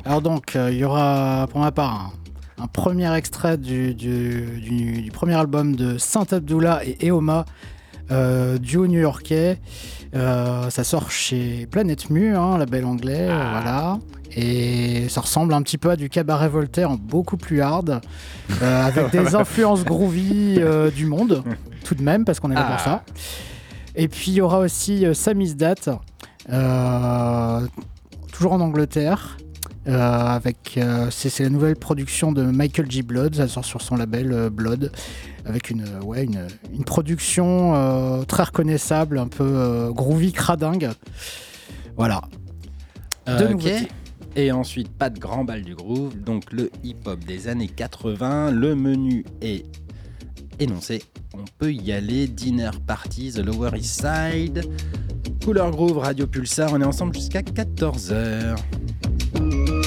Alors 0.05 0.23
donc, 0.23 0.57
euh, 0.57 0.71
il 0.73 0.79
y 0.79 0.85
aura 0.85 1.47
pour 1.51 1.61
ma 1.61 1.71
part 1.71 2.13
un, 2.59 2.65
un 2.65 2.67
premier 2.67 3.15
extrait 3.15 3.59
du, 3.59 3.95
du- 3.95 4.61
du- 4.61 5.03
du 5.03 5.11
premier 5.11 5.35
album 5.35 5.77
de 5.77 5.99
Saint 5.99 6.27
Abdullah 6.31 6.81
et 6.87 7.09
Eoma, 7.09 7.45
euh, 8.11 8.57
duo 8.59 8.87
new-yorkais. 8.87 9.59
Euh, 10.15 10.69
ça 10.71 10.85
sort 10.85 11.11
chez 11.11 11.67
Planète 11.71 12.11
Mu, 12.11 12.37
hein, 12.37 12.59
label 12.59 12.85
anglais, 12.85 13.29
euh, 13.31 13.49
voilà. 13.53 13.99
Et 14.35 15.09
ça 15.09 15.21
ressemble 15.23 15.53
un 15.55 15.63
petit 15.63 15.79
peu 15.79 15.91
à 15.91 15.97
du 15.97 16.09
cabaret 16.11 16.49
Voltaire 16.49 16.91
en 16.91 16.97
beaucoup 16.97 17.37
plus 17.37 17.61
hard, 17.63 18.01
euh, 18.63 18.87
avec 18.87 19.11
des 19.11 19.35
influences 19.35 19.85
groovy 19.85 20.57
euh, 20.59 20.91
du 20.91 21.07
monde, 21.07 21.43
tout 21.85 21.95
de 21.95 22.03
même, 22.03 22.25
parce 22.25 22.41
qu'on 22.41 22.51
est 22.51 22.55
là 22.55 22.63
pour 22.65 22.75
Ah. 22.77 22.79
ça. 22.79 23.03
Et 23.95 24.09
puis 24.09 24.31
il 24.33 24.35
y 24.35 24.41
aura 24.41 24.59
aussi 24.59 25.05
Samizdat, 25.15 25.75
euh, 26.51 27.61
toujours 28.33 28.53
en 28.53 28.61
Angleterre. 28.61 29.37
Euh, 29.89 29.99
avec 29.99 30.75
euh, 30.77 31.09
c'est 31.11 31.43
la 31.43 31.51
nouvelle 31.51 31.75
production 31.75 32.31
de 32.31 32.43
Michael 32.43 32.91
G. 32.91 33.03
Blood, 33.03 33.35
ça 33.35 33.49
sort 33.49 33.65
sur 33.65 33.83
son 33.83 33.97
label 33.97 34.33
euh, 34.33 34.51
Blood, 34.51 34.93
avec 35.45 35.71
une 35.71 35.85
ouais 36.05 36.25
une, 36.25 36.47
une 36.73 36.85
production 36.85 38.25
très 38.27 38.45
reconnaissable, 38.45 39.19
un 39.19 39.29
peu 39.29 39.91
groovy, 39.93 40.33
cradingue. 40.33 40.91
Voilà. 41.97 42.23
De 43.27 43.49
nouveautés. 43.49 43.89
Et 44.35 44.51
ensuite, 44.51 44.89
pas 44.89 45.11
de 45.11 45.19
grand 45.19 45.45
bal 45.45 45.63
du 45.63 45.75
groove, 45.75 46.19
donc 46.19 46.53
le 46.53 46.71
hip-hop 46.83 47.19
des 47.25 47.49
années 47.49 47.69
80. 47.69 48.51
Le 48.51 48.75
menu 48.75 49.27
est 49.43 49.67
énoncé. 50.59 51.03
On 51.35 51.45
peut 51.59 51.73
y 51.73 51.93
aller. 51.93 52.29
Dinner 52.29 52.71
Party, 52.87 53.33
The 53.33 53.39
Lower 53.39 53.71
East 53.77 54.01
Side. 54.01 54.65
Couleur 55.45 55.71
Groove, 55.71 55.99
Radio 55.99 56.27
Pulsar. 56.27 56.73
On 56.73 56.81
est 56.81 56.85
ensemble 56.85 57.15
jusqu'à 57.15 57.43
14h. 57.43 58.57
Thank 59.51 59.82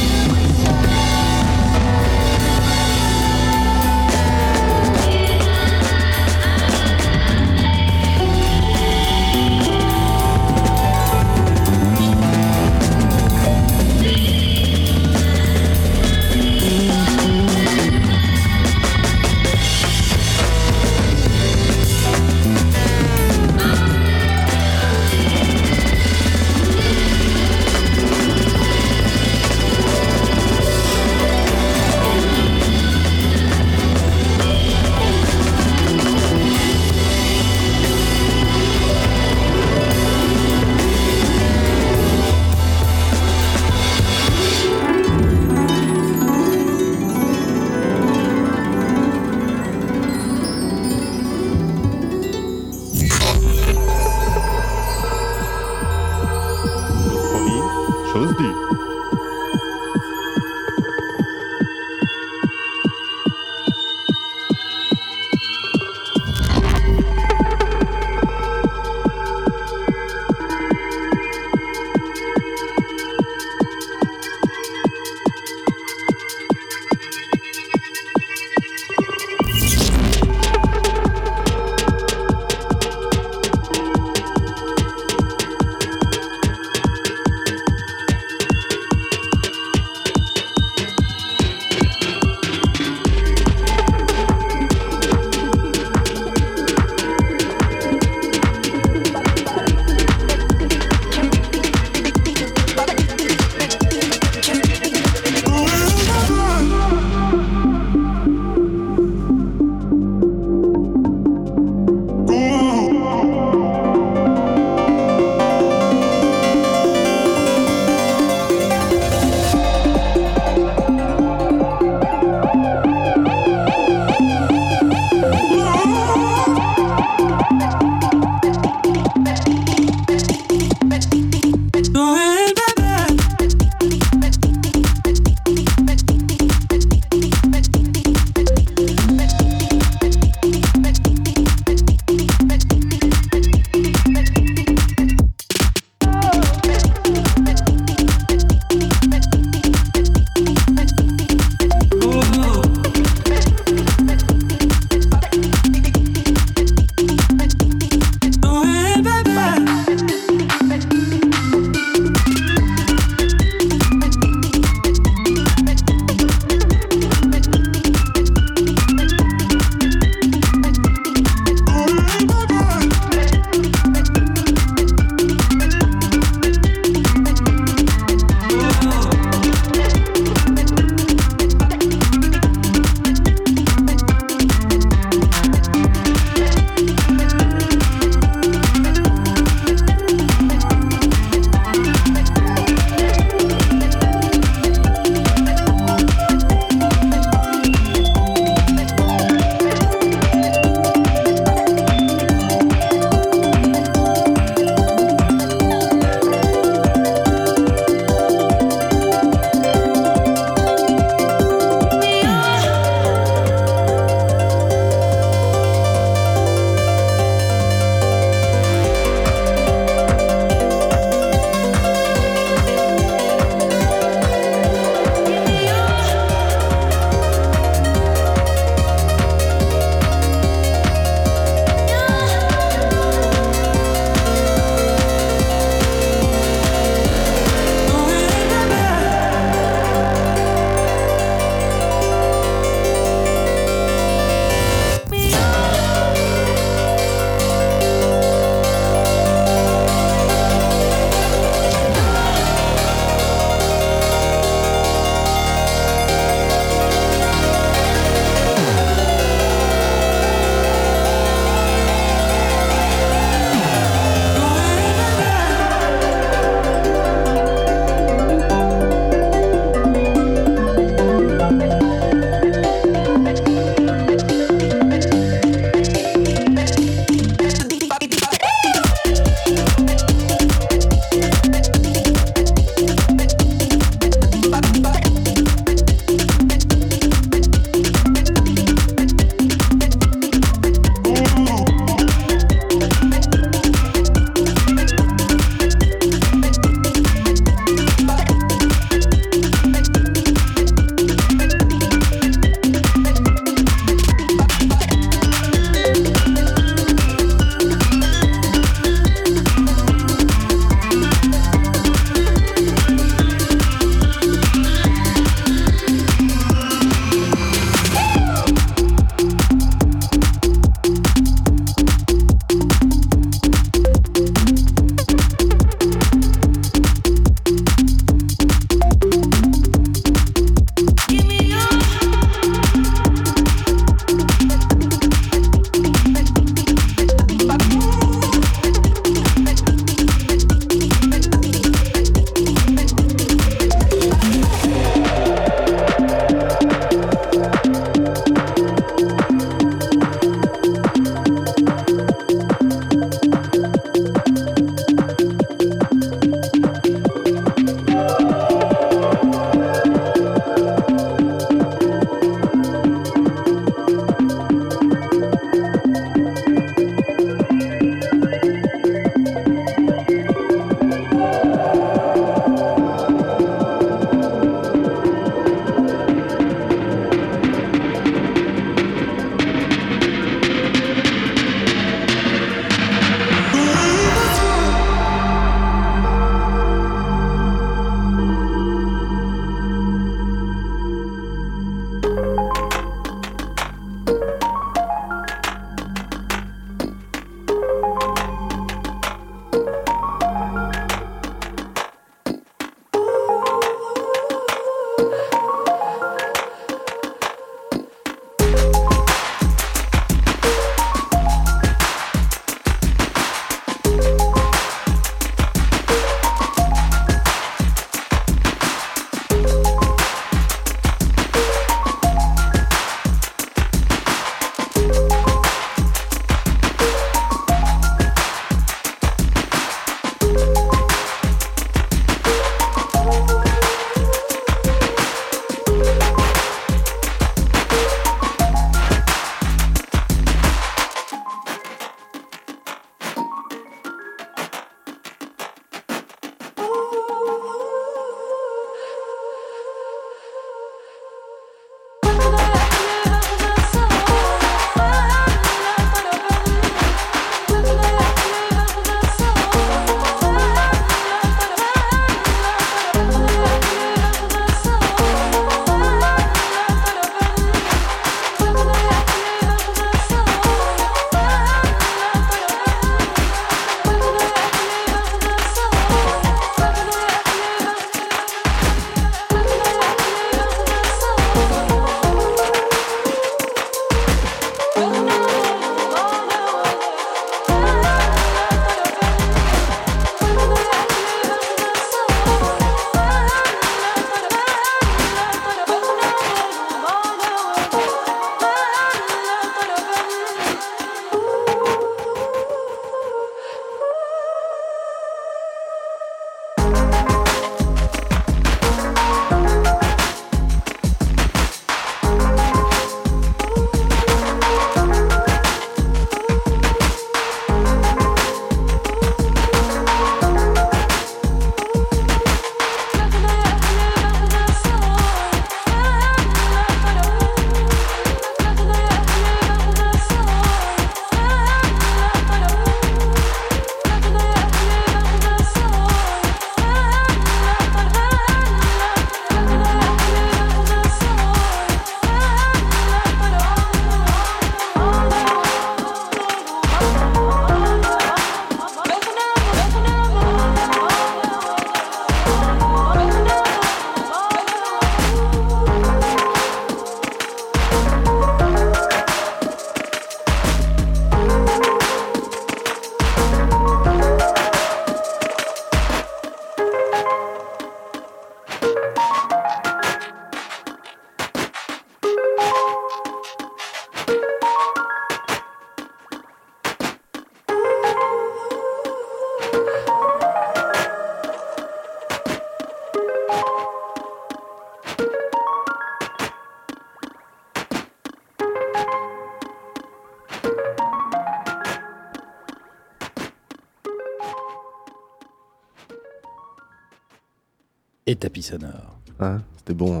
tapis 598.18 598.42
sonore. 598.42 598.98
Hein, 599.20 599.38
C'était 599.58 599.74
bon. 599.74 600.00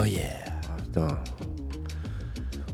Oh 0.00 0.04
yeah. 0.04 0.20
Putain. 0.84 1.08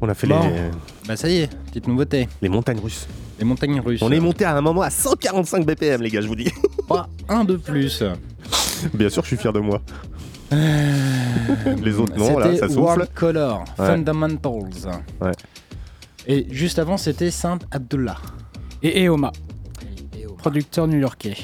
On 0.00 0.08
a 0.08 0.14
fait 0.14 0.26
Bon. 0.26 0.40
les, 0.48 0.70
Bah 1.06 1.16
ça 1.16 1.28
y 1.28 1.38
est, 1.38 1.50
petite 1.66 1.88
nouveauté. 1.88 2.28
les 2.42 2.48
montagnes 2.48 2.78
russes. 2.80 3.06
Les 3.38 3.44
montagnes 3.44 3.80
russes. 3.80 4.02
On 4.02 4.10
est 4.12 4.20
monté 4.20 4.44
à 4.44 4.56
un 4.56 4.60
moment 4.60 4.82
à 4.82 4.90
145 4.90 5.64
BPM, 5.66 6.02
les 6.02 6.10
gars, 6.10 6.20
je 6.20 6.28
vous 6.28 6.36
dis. 6.36 6.50
Pas 6.88 7.08
un 7.28 7.44
de 7.44 7.56
plus. 7.56 8.02
Bien 8.94 9.08
sûr, 9.08 9.22
je 9.22 9.28
suis 9.28 9.36
fier 9.36 9.52
de 9.52 9.60
moi. 9.60 9.80
les 10.52 11.94
autres, 11.98 12.16
non, 12.16 12.38
là, 12.38 12.56
ça 12.56 12.68
souffle. 12.68 12.80
World 12.80 13.08
Color, 13.14 13.64
Ouais. 13.78 13.86
Fundamentals. 13.86 14.70
Ouais. 15.20 15.32
Et 16.26 16.46
juste 16.50 16.78
avant, 16.78 16.96
c'était 16.96 17.30
Saint 17.30 17.58
Abdullah. 17.70 18.16
Et 18.82 19.04
Eoma, 19.06 19.32
producteur 20.38 20.86
new-yorkais. 20.86 21.36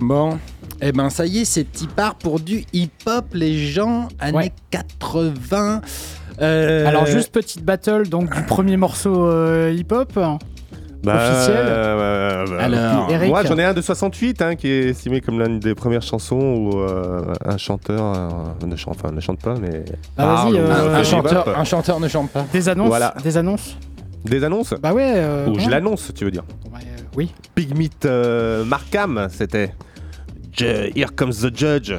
Bon, 0.00 0.38
eh 0.80 0.92
ben 0.92 1.10
ça 1.10 1.26
y 1.26 1.40
est, 1.40 1.44
c'est 1.44 1.64
petit 1.64 1.86
part 1.86 2.14
pour 2.14 2.40
du 2.40 2.64
hip-hop, 2.72 3.26
les 3.34 3.56
gens, 3.58 4.08
années 4.18 4.36
Ouais. 4.36 4.52
80. 4.70 5.82
Euh, 6.40 6.86
Alors 6.86 7.04
juste 7.06 7.32
petite 7.32 7.62
battle 7.64 8.08
donc 8.08 8.34
du 8.34 8.42
premier 8.44 8.76
morceau 8.78 9.26
euh, 9.26 9.72
hip-hop. 9.76 10.18
Officiel 11.06 11.56
euh, 11.56 12.46
bah, 12.46 12.62
Alors, 12.64 13.10
Eric. 13.10 13.28
Moi, 13.30 13.42
j'en 13.44 13.56
ai 13.56 13.64
un 13.64 13.72
de 13.72 13.80
68 13.80 14.42
hein, 14.42 14.54
qui 14.54 14.68
est 14.68 14.88
estimé 14.90 15.20
comme 15.22 15.40
l'une 15.40 15.58
des 15.58 15.74
premières 15.74 16.02
chansons 16.02 16.36
où 16.38 16.78
euh, 16.78 17.22
un 17.44 17.56
chanteur 17.56 18.04
euh, 18.62 18.66
ne, 18.66 18.76
chante, 18.76 18.96
enfin, 19.02 19.10
ne 19.14 19.20
chante 19.20 19.40
pas, 19.40 19.54
mais. 19.60 19.84
Ah, 20.18 20.24
parle 20.26 20.52
vas-y, 20.54 20.60
ou 20.60 20.64
euh, 20.66 20.90
fait 20.94 21.00
un, 21.00 21.04
chanteur, 21.04 21.58
un 21.58 21.64
chanteur 21.64 22.00
ne 22.00 22.08
chante 22.08 22.30
pas. 22.30 22.44
Des 22.52 22.68
annonces. 22.68 22.88
Voilà. 22.88 23.14
Des 23.22 23.36
annonces. 23.38 23.76
Des 24.24 24.44
annonces 24.44 24.74
Bah 24.82 24.92
ouais. 24.92 25.12
euh, 25.16 25.48
Ou 25.48 25.58
je 25.58 25.70
l'annonce, 25.70 26.12
tu 26.14 26.26
veux 26.26 26.30
dire 26.30 26.44
Ouais, 26.70 26.80
euh, 26.80 27.02
Oui. 27.16 27.32
Pygmy 27.54 27.88
euh, 28.04 28.64
Markham, 28.64 29.28
c'était. 29.30 29.72
Here 30.58 31.10
Comes 31.14 31.32
the 31.42 31.56
Judge. 31.56 31.92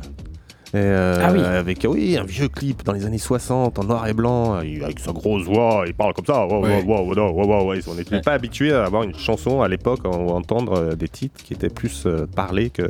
Et, 0.74 0.78
euh, 0.78 1.20
Ah 1.22 1.34
oui. 1.34 1.42
Avec 1.42 1.86
oui, 1.90 2.18
un 2.18 2.24
vieux 2.24 2.48
clip 2.48 2.86
dans 2.86 2.94
les 2.94 3.06
années 3.06 3.18
60 3.18 3.78
en 3.78 3.84
noir 3.84 4.08
et 4.08 4.14
blanc, 4.14 4.54
avec 4.54 5.00
sa 5.02 5.12
grosse 5.12 5.44
voix, 5.44 5.84
il 5.86 5.94
parle 5.94 6.14
comme 6.14 6.26
ça. 6.26 6.46
Wow, 6.46 6.62
wow, 6.86 7.14
wow. 7.14 7.74
On 7.88 7.96
n'était 7.96 8.16
Ouais. 8.16 8.22
pas 8.22 8.32
habitué 8.32 8.72
à 8.72 8.86
avoir 8.86 9.04
une 9.04 9.14
chanson 9.14 9.62
à 9.62 9.68
l'époque 9.68 10.00
ou 10.06 10.08
à 10.30 10.34
entendre 10.34 10.78
euh, 10.78 10.96
des 10.96 11.10
titres 11.10 11.44
qui 11.44 11.52
étaient 11.56 11.68
plus 11.70 12.04
euh, 12.06 12.26
parlés 12.26 12.70
que, 12.70 12.84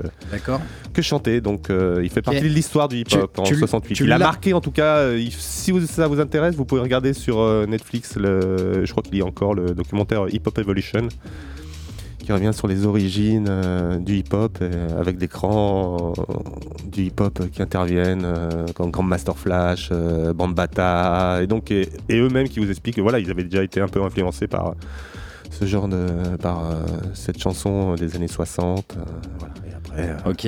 que 0.93 1.01
chantés. 1.01 1.41
Donc 1.41 1.71
euh, 1.71 2.01
il 2.03 2.11
fait 2.11 2.21
partie 2.21 2.41
de 2.41 2.47
l'histoire 2.49 2.87
du 2.87 2.97
hip-hop 2.97 3.39
en 3.39 3.43
tu 3.43 3.53
l- 3.53 3.59
68. 3.59 3.95
tu 3.95 4.03
il 4.03 4.11
a 4.11 4.19
l'as- 4.19 4.25
marqué 4.25 4.53
en 4.53 4.61
tout 4.61 4.69
cas, 4.69 5.11
il- 5.13 5.31
si 5.31 5.71
vous- 5.71 5.81
ça 5.87 6.07
vous 6.07 6.19
intéresse, 6.19 6.53
vous 6.53 6.65
pouvez 6.65 6.81
regarder 6.81 7.13
sur 7.13 7.39
euh, 7.39 7.65
Netflix, 7.65 8.15
le, 8.15 8.85
je 8.85 8.91
crois 8.91 9.01
qu'il 9.01 9.15
y 9.17 9.21
a 9.23 9.25
encore 9.25 9.55
le 9.55 9.73
documentaire 9.73 10.25
Hip 10.31 10.41
Hop 10.45 10.59
Evolution 10.59 11.07
qui 12.21 12.31
revient 12.31 12.53
sur 12.53 12.67
les 12.67 12.85
origines 12.85 13.47
euh, 13.49 13.97
du 13.97 14.17
hip-hop 14.17 14.57
euh, 14.61 14.99
avec 14.99 15.17
des 15.17 15.27
grands 15.27 16.13
euh, 16.17 16.23
du 16.85 17.03
hip-hop 17.03 17.49
qui 17.51 17.61
interviennent 17.61 18.27
comme 18.75 18.91
Grand 18.91 19.03
Master 19.03 19.37
Flash, 19.37 19.91
Bambata 20.35 21.39
et 21.41 21.47
donc 21.47 21.71
et, 21.71 21.89
eux-mêmes 22.11 22.47
qui 22.49 22.59
vous 22.59 22.69
expliquent 22.69 22.95
que 22.95 23.01
voilà 23.01 23.19
ils 23.19 23.29
avaient 23.31 23.43
déjà 23.43 23.63
été 23.63 23.81
un 23.81 23.87
peu 23.87 24.01
influencés 24.03 24.47
par 24.47 24.75
ce 25.49 25.65
genre 25.65 25.87
de 25.87 26.07
par 26.41 26.63
cette 27.13 27.39
chanson 27.39 27.95
des 27.95 28.15
années 28.15 28.27
60 28.27 28.97
euh, 28.97 29.03
voilà. 29.39 29.53
et 29.67 30.09
après 30.09 30.29
Ok. 30.29 30.47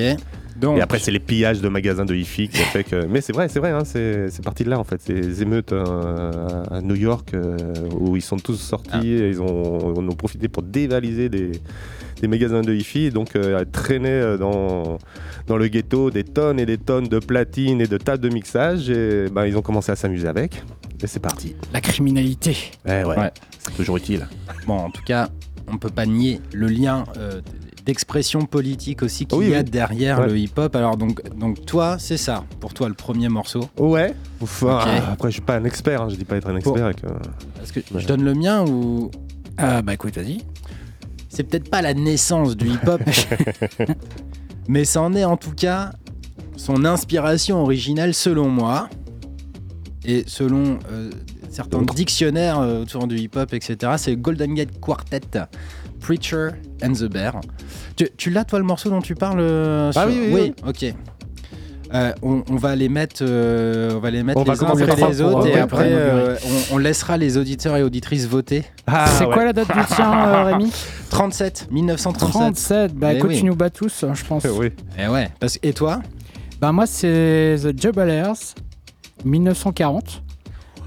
Donc, 0.63 0.77
et 0.77 0.81
après, 0.81 0.97
c'est 0.99 1.11
les 1.11 1.19
pillages 1.19 1.61
de 1.61 1.67
magasins 1.69 2.05
de 2.05 2.15
hi-fi 2.15 2.47
qui 2.49 2.59
ont 2.61 2.65
fait 2.65 2.83
que. 2.83 3.05
Mais 3.05 3.21
c'est 3.21 3.33
vrai, 3.33 3.49
c'est 3.49 3.59
vrai, 3.59 3.71
hein, 3.71 3.83
c'est 3.85 4.43
parti 4.43 4.63
de 4.63 4.69
là 4.69 4.79
en 4.79 4.83
fait. 4.83 5.01
Ces 5.01 5.41
émeutes 5.41 5.73
euh, 5.73 6.63
à 6.71 6.81
New 6.81 6.95
York 6.95 7.33
euh, 7.33 7.57
où 7.99 8.15
ils 8.15 8.21
sont 8.21 8.37
tous 8.37 8.55
sortis 8.55 8.89
Ah. 8.93 9.03
et 9.03 9.29
ils 9.29 9.41
ont, 9.41 9.93
on 9.97 10.09
a 10.09 10.15
profité 10.15 10.47
pour 10.47 10.63
dévaliser 10.63 11.27
des, 11.29 11.51
des 12.21 12.27
magasins 12.27 12.61
de 12.61 12.73
hi-fi 12.73 13.05
et 13.05 13.11
donc 13.11 13.35
euh, 13.35 13.63
traîner 13.71 14.09
euh, 14.09 14.37
dans, 14.37 14.97
dans 15.47 15.57
le 15.57 15.67
ghetto 15.67 16.09
des 16.11 16.23
tonnes 16.23 16.59
et 16.59 16.65
des 16.65 16.77
tonnes 16.77 17.07
de 17.07 17.19
platines 17.19 17.81
et 17.81 17.87
de 17.87 17.97
tables 17.97 18.23
de 18.23 18.29
mixage 18.29 18.89
et 18.89 19.27
ben, 19.29 19.45
ils 19.45 19.57
ont 19.57 19.61
commencé 19.61 19.91
à 19.91 19.95
s'amuser 19.97 20.27
avec. 20.27 20.63
Et 21.03 21.07
c'est 21.07 21.19
parti. 21.19 21.55
La 21.73 21.81
criminalité. 21.81 22.55
Eh 22.85 23.03
ouais, 23.03 23.17
Ouais. 23.17 23.31
c'est 23.59 23.75
toujours 23.75 23.97
utile. 23.97 24.25
bon, 24.65 24.75
en 24.77 24.89
tout 24.89 25.03
cas, 25.03 25.27
on 25.67 25.77
peut 25.77 25.89
pas 25.89 26.05
nier 26.05 26.39
le 26.53 26.67
lien 26.67 27.03
euh, 27.17 27.41
d'expression 27.85 28.41
politique 28.43 29.03
aussi 29.03 29.25
qu'il 29.25 29.37
Oui, 29.39 29.49
y 29.49 29.55
a 29.55 29.59
oui. 29.59 29.63
derrière 29.65 30.19
Ouais. 30.19 30.27
le 30.27 30.37
hip-hop. 30.37 30.73
Alors 30.75 30.95
donc, 30.97 31.21
donc 31.37 31.65
toi, 31.65 31.97
c'est 31.99 32.17
ça. 32.17 32.43
Pour 32.61 32.73
toi, 32.73 32.87
le 32.87 32.93
premier 32.93 33.27
morceau. 33.29 33.69
Ouais. 33.77 34.13
Enfin, 34.41 34.79
Ok. 34.81 35.03
Après, 35.11 35.27
je 35.29 35.33
suis 35.33 35.41
pas 35.41 35.57
un 35.57 35.65
expert, 35.65 36.01
hein, 36.01 36.07
je 36.09 36.15
dis 36.15 36.25
pas 36.25 36.37
être 36.37 36.47
un 36.49 36.55
expert. 36.55 36.95
que- 36.95 37.07
Est-ce 37.61 37.73
que 37.73 37.79
Ouais. 37.93 38.01
je 38.01 38.07
donne 38.07 38.23
le 38.23 38.33
mien 38.33 38.65
ou? 38.65 39.11
Euh, 39.59 39.81
bah 39.81 39.93
écoute, 39.93 40.15
vas-y. 40.15 40.39
c'est 41.29 41.43
peut-être 41.43 41.69
pas 41.69 41.81
la 41.81 41.93
naissance 41.93 42.55
du 42.55 42.67
hip-hop, 42.69 43.01
mais 44.67 44.85
ça 44.85 45.01
en 45.01 45.13
est 45.15 45.25
en 45.25 45.37
tout 45.37 45.51
cas 45.53 45.91
son 46.55 46.85
inspiration 46.85 47.61
originale 47.61 48.13
selon 48.13 48.47
moi 48.49 48.87
et 50.05 50.23
selon 50.27 50.79
euh, 50.91 51.09
certains 51.49 51.81
dictionnaires 51.81 52.59
euh, 52.59 52.81
autour 52.83 53.07
du 53.07 53.17
hip-hop, 53.17 53.53
etc. 53.53 53.93
C'est 53.97 54.15
Golden 54.15 54.53
Gate 54.53 54.79
Quartet, 54.79 55.21
Preacher 56.03 56.49
and 56.83 56.93
the 56.93 57.05
Bear. 57.05 57.33
Tu, 57.95 58.09
tu 58.17 58.29
l'as 58.29 58.43
toi 58.43 58.59
le 58.59 58.65
morceau 58.65 58.89
dont 58.89 59.01
tu 59.01 59.15
parles 59.15 59.39
euh, 59.39 59.91
Ah 59.95 60.01
sur- 60.01 60.09
oui, 60.11 60.29
oui, 60.31 60.53
ok. 60.67 60.93
Euh, 61.93 62.11
on, 62.23 62.43
on 62.49 62.55
va 62.55 62.75
les 62.75 62.89
mettre, 62.89 63.17
euh, 63.21 63.91
on 63.95 63.99
va 63.99 64.09
les 64.09 64.23
mettre 64.23 64.39
On 64.39 64.43
va 64.43 64.53
les 64.53 64.63
uns 64.63 64.67
après 64.67 65.07
les 65.09 65.21
autres 65.21 65.45
euh, 65.45 65.49
et 65.49 65.53
ouais, 65.53 65.59
après 65.59 65.89
euh, 65.91 66.35
on, 66.71 66.75
on 66.75 66.77
laissera 66.79 67.17
les 67.17 67.37
auditeurs 67.37 67.77
et 67.77 67.83
auditrices 67.83 68.27
voter. 68.27 68.63
Ah, 68.87 69.05
c'est 69.07 69.25
ouais. 69.25 69.31
quoi 69.33 69.45
la 69.45 69.53
date 69.53 69.67
du 69.67 69.85
tien, 69.95 70.27
euh, 70.27 70.43
Rémi? 70.57 70.71
37, 71.11 71.67
1937. 71.69 72.31
37. 72.31 72.95
Bah 72.95 73.13
Eh 73.13 73.17
écoute, 73.17 73.29
oui. 73.29 73.37
tu 73.39 73.45
nous 73.45 73.55
bats 73.55 73.69
tous, 73.69 74.05
je 74.11 74.25
pense. 74.25 74.43
oui. 74.57 74.71
Et 74.97 75.07
ouais. 75.07 75.29
Parce, 75.39 75.59
et 75.61 75.71
toi? 75.73 76.01
Bah 76.59 76.71
moi 76.71 76.87
c'est 76.87 77.57
The 77.61 77.79
Jugglers 77.79 78.33
1940. 79.23 80.23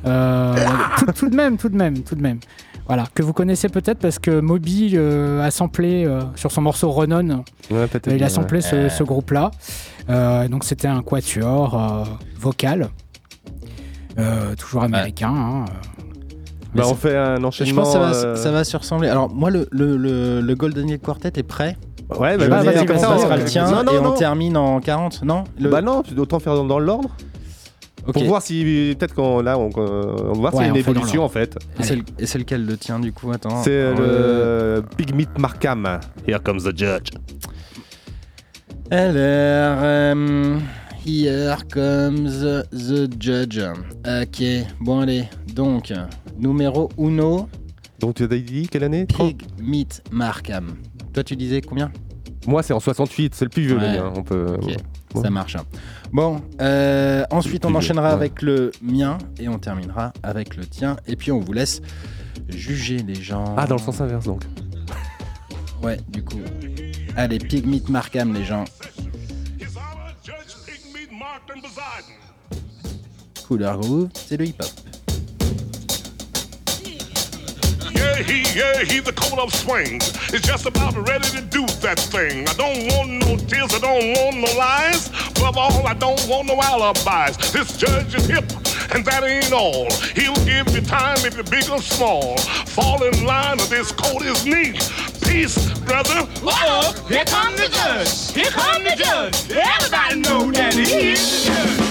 Euh, 0.07 0.55
tout, 0.99 1.07
tout 1.13 1.29
de 1.31 1.37
même, 1.37 1.57
tout 1.57 1.69
de 1.69 1.77
même, 1.77 2.03
tout 2.03 2.15
de 2.17 2.23
même. 2.23 2.39
Voilà, 2.87 3.05
que 3.15 3.23
vous 3.23 3.33
connaissez 3.33 3.69
peut-être 3.69 3.99
parce 3.99 4.19
que 4.21 4.39
Moby 4.41 4.93
euh, 4.95 5.43
a 5.45 5.51
samplé 5.51 6.05
euh, 6.07 6.21
sur 6.37 6.53
son 6.53 6.63
morceau 6.63 6.91
Renon, 6.93 7.45
Ouais, 7.71 7.79
euh, 7.79 8.15
il 8.15 8.23
a 8.23 8.29
samplé 8.29 8.61
ce, 8.61 8.89
ce 8.89 9.03
groupe-là. 9.03 9.51
Euh, 10.09 10.47
donc 10.47 10.63
c'était 10.65 10.87
un 10.87 11.03
quatuor 11.03 11.75
euh, 11.75 12.05
vocal, 12.39 12.89
euh, 14.19 14.55
toujours 14.55 14.85
américain. 14.85 15.35
hein, 15.35 15.65
euh. 15.69 15.73
Bah, 16.75 16.85
on 16.87 16.95
fait 16.95 17.17
un 17.17 17.37
Je 17.41 17.45
enchaînement. 17.45 17.83
pense 17.83 17.95
que 17.95 17.99
ça 17.99 17.99
va, 18.01 18.15
euh, 18.15 18.37
ça 18.37 18.51
va 18.53 18.63
se 18.63 18.77
ressembler. 18.77 19.09
Alors, 19.09 19.31
moi, 19.35 19.51
le, 19.51 19.67
le, 19.73 19.97
le, 19.97 20.41
le 20.43 20.55
Golden 20.55 20.87
Gate 20.87 21.01
Quartet 21.03 21.33
est 21.37 21.43
prêt. 21.43 21.77
Ouais, 22.19 22.35
Je 22.39 22.47
bah, 22.47 22.61
vais 22.63 22.73
vas-y, 22.73 22.87
comme 22.87 22.99
ça 22.99 23.09
ça, 23.09 23.19
sera 23.19 23.35
on- 23.35 23.39
le 23.39 23.45
tien 23.45 23.71
Non, 23.71 23.83
non, 23.83 23.93
et 23.93 23.99
on 23.99 24.03
non. 24.03 24.15
termine 24.15 24.57
en 24.59 24.79
40, 24.81 25.23
non? 25.25 25.45
Le- 25.59 25.71
Bah 25.71 25.81
non, 25.81 26.03
autant 26.19 26.39
faire 26.39 26.63
dans 26.63 26.79
l'ordre. 26.79 27.17
Pour 28.13 28.25
voir 28.25 28.43
si 28.43 28.95
peut-être 28.99 29.15
qu'on 29.15 29.41
là 29.41 29.59
on, 29.59 29.71
on 29.77 30.33
va 30.33 30.39
voir 30.39 30.53
s'il 30.53 30.61
y 30.63 30.65
a 30.65 30.67
Ouais, 30.67 30.69
une 30.71 30.77
évolution 30.77 31.25
en 31.25 31.29
fait. 31.29 31.57
Et 31.79 31.83
c'est 31.83 31.97
le- 31.97 32.05
Et 32.19 32.27
c'est 32.27 32.39
lequel 32.39 32.65
le 32.65 32.77
tien, 32.77 32.99
du 33.01 33.13
coup 33.13 33.31
Attends. 33.33 33.63
C'est 33.63 33.71
Euh, 33.73 34.77
le 34.77 34.83
Pygmy 34.97 35.27
Markham. 35.39 35.99
Here 36.27 36.41
comes 36.43 36.63
the 36.63 36.77
judge. 36.77 37.11
Alors, 38.91 39.79
euh, 39.83 40.59
here 41.05 41.57
comes 41.73 42.31
the 42.73 43.09
judge. 43.21 43.61
Ok, 44.07 44.43
bon 44.81 45.01
allez. 45.01 45.25
Donc, 45.55 45.93
numéro 46.39 46.89
uno, 46.99 47.49
Donc 47.99 48.15
tu 48.15 48.25
as 48.25 48.27
dit 48.29 48.69
quelle 48.71 48.85
année? 48.85 49.07
30? 49.07 49.37
Pig 49.39 49.43
Meat 49.61 50.03
Markham. 50.13 50.77
Toi, 51.13 51.25
tu 51.25 51.35
disais 51.35 51.61
combien? 51.63 51.91
Moi 52.47 52.63
c'est 52.63 52.73
en 52.75 52.79
68, 52.81 53.35
c'est 53.35 53.45
le 53.47 53.49
plus 53.49 53.63
vieux 53.63 53.77
Ouais. 53.77 53.93
le 53.93 53.99
mien. 54.03 54.13
On 54.15 54.23
peut. 54.23 54.47
Ok, 54.63 54.69
Ouais. 55.15 55.23
ça 55.23 55.31
marche. 55.31 55.57
Bon, 56.17 56.41
euh, 56.63 57.27
ensuite 57.31 57.67
on 57.67 57.75
enchaînera 57.75 58.09
avec 58.09 58.41
le 58.41 58.71
mien 58.81 59.19
et 59.39 59.51
on 59.51 59.59
terminera 59.59 60.15
avec 60.23 60.57
le 60.57 60.65
tien. 60.65 60.97
Et 61.07 61.15
puis 61.15 61.31
on 61.31 61.41
vous 61.41 61.53
laisse 61.53 61.83
juger 62.49 63.03
les 63.07 63.17
gens. 63.17 63.55
Ah 63.55 63.67
dans 63.67 63.75
le 63.75 63.83
sens 63.83 64.01
inverse 64.01 64.25
donc. 64.25 64.43
Ouais, 65.83 65.99
du 66.09 66.25
coup. 66.25 66.41
Allez, 67.17 67.39
Pig 67.39 67.67
Meat 67.67 67.91
Markham, 67.91 68.33
les 68.33 68.47
gens. 68.47 68.65
Couleur 73.47 73.79
groove, 73.79 74.09
c'est 74.15 74.39
le 74.39 74.47
hip-hop. 74.47 74.71
Yeah, 78.17 78.23
he, 78.23 78.59
yeah, 78.59 78.79
he's 78.83 79.03
the 79.03 79.13
coat 79.13 79.39
of 79.39 79.53
swings. 79.53 80.09
It's 80.33 80.47
just 80.47 80.65
about 80.65 80.97
ready 81.07 81.29
to 81.37 81.43
do 81.43 81.67
that 81.85 81.99
thing. 81.99 82.49
I 82.49 82.55
don't 82.55 82.87
want 82.89 83.11
no 83.11 83.37
tears, 83.37 83.75
I 83.75 83.79
don't 83.79 84.17
want 84.17 84.37
no 84.39 84.59
lies. 84.59 85.09
Above 85.37 85.59
all, 85.59 85.87
I 85.87 85.93
don't 85.93 86.27
want 86.27 86.49
no 86.49 86.59
alibis. 86.59 87.53
This 87.53 87.77
judge 87.77 88.15
is 88.15 88.27
hip, 88.27 88.51
and 88.95 89.05
that 89.05 89.23
ain't 89.23 89.53
all. 89.53 89.91
He'll 90.15 90.35
give 90.47 90.67
you 90.75 90.81
time 90.81 91.19
if 91.27 91.35
you're 91.35 91.45
big 91.45 91.69
or 91.69 91.83
small. 91.83 92.39
Fall 92.69 93.05
in 93.05 93.23
line, 93.27 93.61
or 93.61 93.67
this 93.67 93.93
coat 93.93 94.23
is 94.23 94.47
neat. 94.47 94.77
Peace, 95.23 95.79
brother. 95.81 96.27
Uh-oh, 96.43 97.07
here 97.09 97.25
come 97.27 97.55
the 97.57 97.69
judge. 97.69 98.33
Here 98.33 98.51
come 98.51 98.83
the 98.83 98.97
judge. 98.97 99.51
Everybody 99.51 100.21
know 100.21 100.51
that 100.53 100.73
he 100.73 101.13
is 101.13 101.45
the 101.45 101.53
judge. 101.53 101.86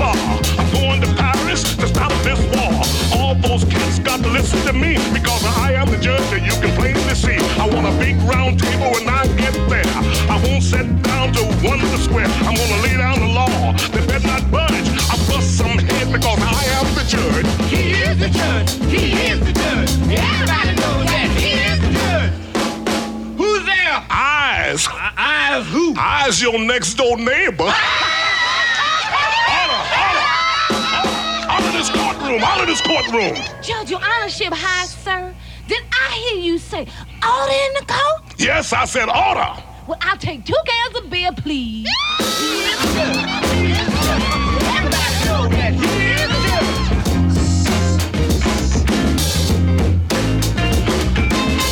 Far, 0.00 0.16
I'm 0.58 0.68
going 0.72 1.00
to 1.02 1.10
Paris 1.14 1.62
to 1.76 1.86
stop 1.86 2.12
this 2.24 2.40
war. 2.56 2.72
All 3.20 3.34
those 3.34 3.64
cats 3.64 3.98
got 3.98 4.20
to 4.24 4.30
listen 4.30 4.58
to 4.66 4.72
me 4.72 4.96
because 5.12 5.44
I 5.44 5.74
am 5.74 5.90
the 5.90 5.98
judge 5.98 6.24
that 6.32 6.42
you 6.42 6.54
can 6.62 6.72
plainly 6.74 7.14
see. 7.14 7.36
I 7.60 7.68
want 7.68 7.86
a 7.86 7.94
big 8.00 8.16
round 8.24 8.58
table 8.58 8.88
when 8.96 9.06
I 9.08 9.26
get 9.36 9.52
there. 9.68 9.92
I 10.34 10.40
won't 10.44 10.62
sit 10.62 10.86
down 11.02 11.32
to 11.34 11.42
one 11.68 11.80
the 11.92 11.98
square. 11.98 12.30
I'm 12.48 12.56
gonna 12.56 12.82
lay 12.86 12.96
down 12.96 13.20
the 13.20 13.32
law. 13.40 13.72
They 13.92 14.00
better 14.06 14.26
not 14.26 14.50
budge. 14.50 14.88
I 15.12 15.16
bust 15.28 15.58
some 15.60 15.76
head 15.76 16.06
because 16.16 16.40
I 16.40 16.62
am 16.78 16.86
the 16.98 17.04
judge. 17.14 17.48
He 17.68 17.82
is 18.08 18.16
the 18.24 18.30
judge. 18.40 18.70
He 18.94 19.02
is 19.30 19.38
the 19.40 19.52
judge. 19.52 19.92
Everybody 20.08 20.72
knows 20.80 21.04
that 21.12 21.28
he 21.36 21.50
is 21.68 21.78
the 21.84 21.90
judge. 22.00 22.32
Who's 23.36 23.64
there? 23.66 23.96
Eyes. 24.08 24.88
Eyes 25.18 25.66
who? 25.68 25.94
Eyes 25.98 26.40
your 26.40 26.58
next 26.58 26.94
door 26.94 27.18
neighbor. 27.18 27.64
Order, 27.64 28.06
courtroom, 32.30 32.48
out 32.48 32.60
of 32.60 32.66
this 32.66 32.80
courtroom. 32.80 33.34
Judge, 33.62 33.90
your 33.90 34.00
honorship 34.00 34.52
high, 34.52 34.86
sir. 34.86 35.34
Did 35.66 35.82
I 35.92 36.12
hear 36.14 36.42
you 36.42 36.58
say 36.58 36.86
order 37.26 37.52
in 37.52 37.74
the 37.74 37.84
court? 37.92 38.22
Yes, 38.38 38.72
I 38.72 38.84
said 38.84 39.08
order. 39.08 39.62
Well, 39.86 39.98
I'll 40.00 40.16
take 40.16 40.44
two 40.44 40.54
cans 40.66 40.96
of 40.98 41.10
beer, 41.10 41.32
please. 41.32 41.88
He 42.18 42.62
is 42.62 42.78
the 42.80 42.86
judge. 42.94 43.16
He 43.50 43.72
is 43.72 43.86
the 43.86 43.98
judge. 44.06 44.22
Everybody 44.76 45.18
knows 45.26 45.50
that 45.50 45.72
he 45.74 46.12
is 46.14 46.28
the 46.30 46.38
judge. 46.46 46.70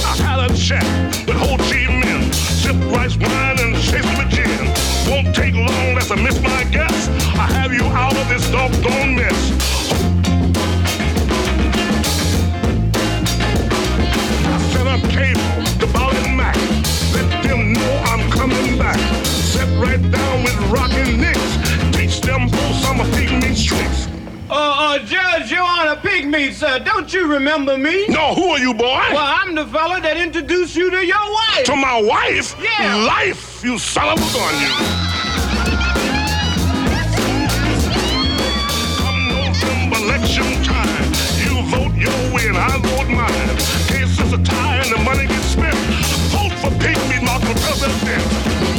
I 0.04 0.12
had 0.18 0.50
a 0.50 0.56
chat 0.56 0.84
with 1.26 1.36
Ho 1.36 1.56
Chi 1.56 1.86
Minh. 1.86 2.34
Sip 2.34 2.76
rice 2.92 3.16
wine 3.16 3.58
and 3.60 3.76
chase 3.76 4.10
me 4.18 4.24
gin. 4.28 4.66
Won't 5.08 5.34
take 5.34 5.54
long, 5.54 5.94
that's 5.94 6.10
a 6.10 6.16
miss 6.16 6.40
my 6.42 6.64
guess. 6.64 7.08
I 7.38 7.46
have 7.52 7.72
you 7.72 7.84
out 7.84 8.16
of 8.16 8.28
this 8.28 8.50
doggone 8.50 9.14
mess. 9.14 9.54
Up 14.88 15.00
cable 15.10 15.64
to 15.80 15.86
Bow 15.92 16.10
and 16.10 16.36
Mac. 16.36 16.56
Let 17.12 17.42
them 17.42 17.72
know 17.74 18.02
I'm 18.06 18.30
coming 18.30 18.78
back. 18.78 18.98
Right 19.78 20.00
down 20.10 20.42
with 20.42 20.56
Rockin' 20.70 21.20
Nicks. 21.20 21.96
Teach 21.96 22.20
them 22.20 22.48
both 22.48 22.74
some 22.76 23.00
of 23.00 23.06
Pigmeat's 23.14 23.62
tricks. 23.62 24.08
Uh, 24.50 24.54
uh, 24.54 24.98
Judge, 25.00 25.52
Your 25.52 25.62
Honor, 25.62 25.94
Pigmeat, 26.00 26.54
sir. 26.54 26.78
Don't 26.80 27.12
you 27.12 27.30
remember 27.30 27.76
me? 27.78 28.06
No, 28.08 28.34
who 28.34 28.48
are 28.48 28.58
you, 28.58 28.72
boy? 28.74 29.02
Well, 29.12 29.18
I'm 29.18 29.54
the 29.54 29.66
fella 29.66 30.00
that 30.00 30.16
introduced 30.16 30.74
you 30.74 30.90
to 30.90 31.06
your 31.06 31.32
wife. 31.32 31.64
To 31.66 31.76
my 31.76 32.00
wife? 32.00 32.56
Yeah. 32.60 32.96
Life, 33.04 33.62
you 33.62 33.78
son 33.78 34.08
of 34.08 34.18
a 34.18 34.32
gun, 34.32 34.54
you. 34.64 34.72
Come 38.96 39.28
November 39.28 39.96
election 39.98 40.64
time, 40.64 41.12
you 41.44 41.62
vote 41.70 41.94
your 41.94 42.34
way 42.34 42.48
and 42.48 42.56
I 42.56 42.78
vote 42.78 43.08
mine. 43.08 43.77
Case 44.44 44.46
is 44.46 44.50
a 44.50 44.54
tie 44.54 44.76
and 44.76 44.92
the 44.92 44.98
money 45.04 45.26
gets 45.26 45.46
spent. 45.46 45.74
Vote 46.30 46.52
for 46.60 46.70
Pygmy, 46.78 47.22
not 47.22 47.40
for 47.42 47.54
president. 47.54 48.22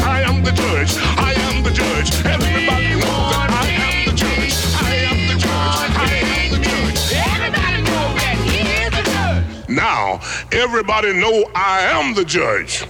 I 0.03 0.21
am 0.21 0.43
the 0.43 0.51
judge. 0.51 0.97
I 1.17 1.33
am 1.33 1.63
the 1.63 1.71
judge. 1.71 2.13
Everybody 2.25 2.95
knows 2.95 3.31
that 3.33 3.49
I 3.51 3.67
am 3.69 4.05
the 4.05 4.15
judge. 4.15 4.55
I 4.75 4.95
am 5.09 5.27
the 5.27 5.37
judge. 5.39 5.91
I 5.95 6.11
am 6.23 6.51
the 6.51 6.59
judge. 6.59 6.99
Everybody 7.13 7.81
knows 7.83 8.15
that 8.21 8.35
he 8.45 8.59
is 8.83 8.91
the 8.91 9.03
judge. 9.03 9.69
Now, 9.69 10.19
everybody 10.51 11.13
know 11.13 11.45
I 11.55 11.81
am 11.81 12.13
the 12.13 12.25
judge. 12.25 12.85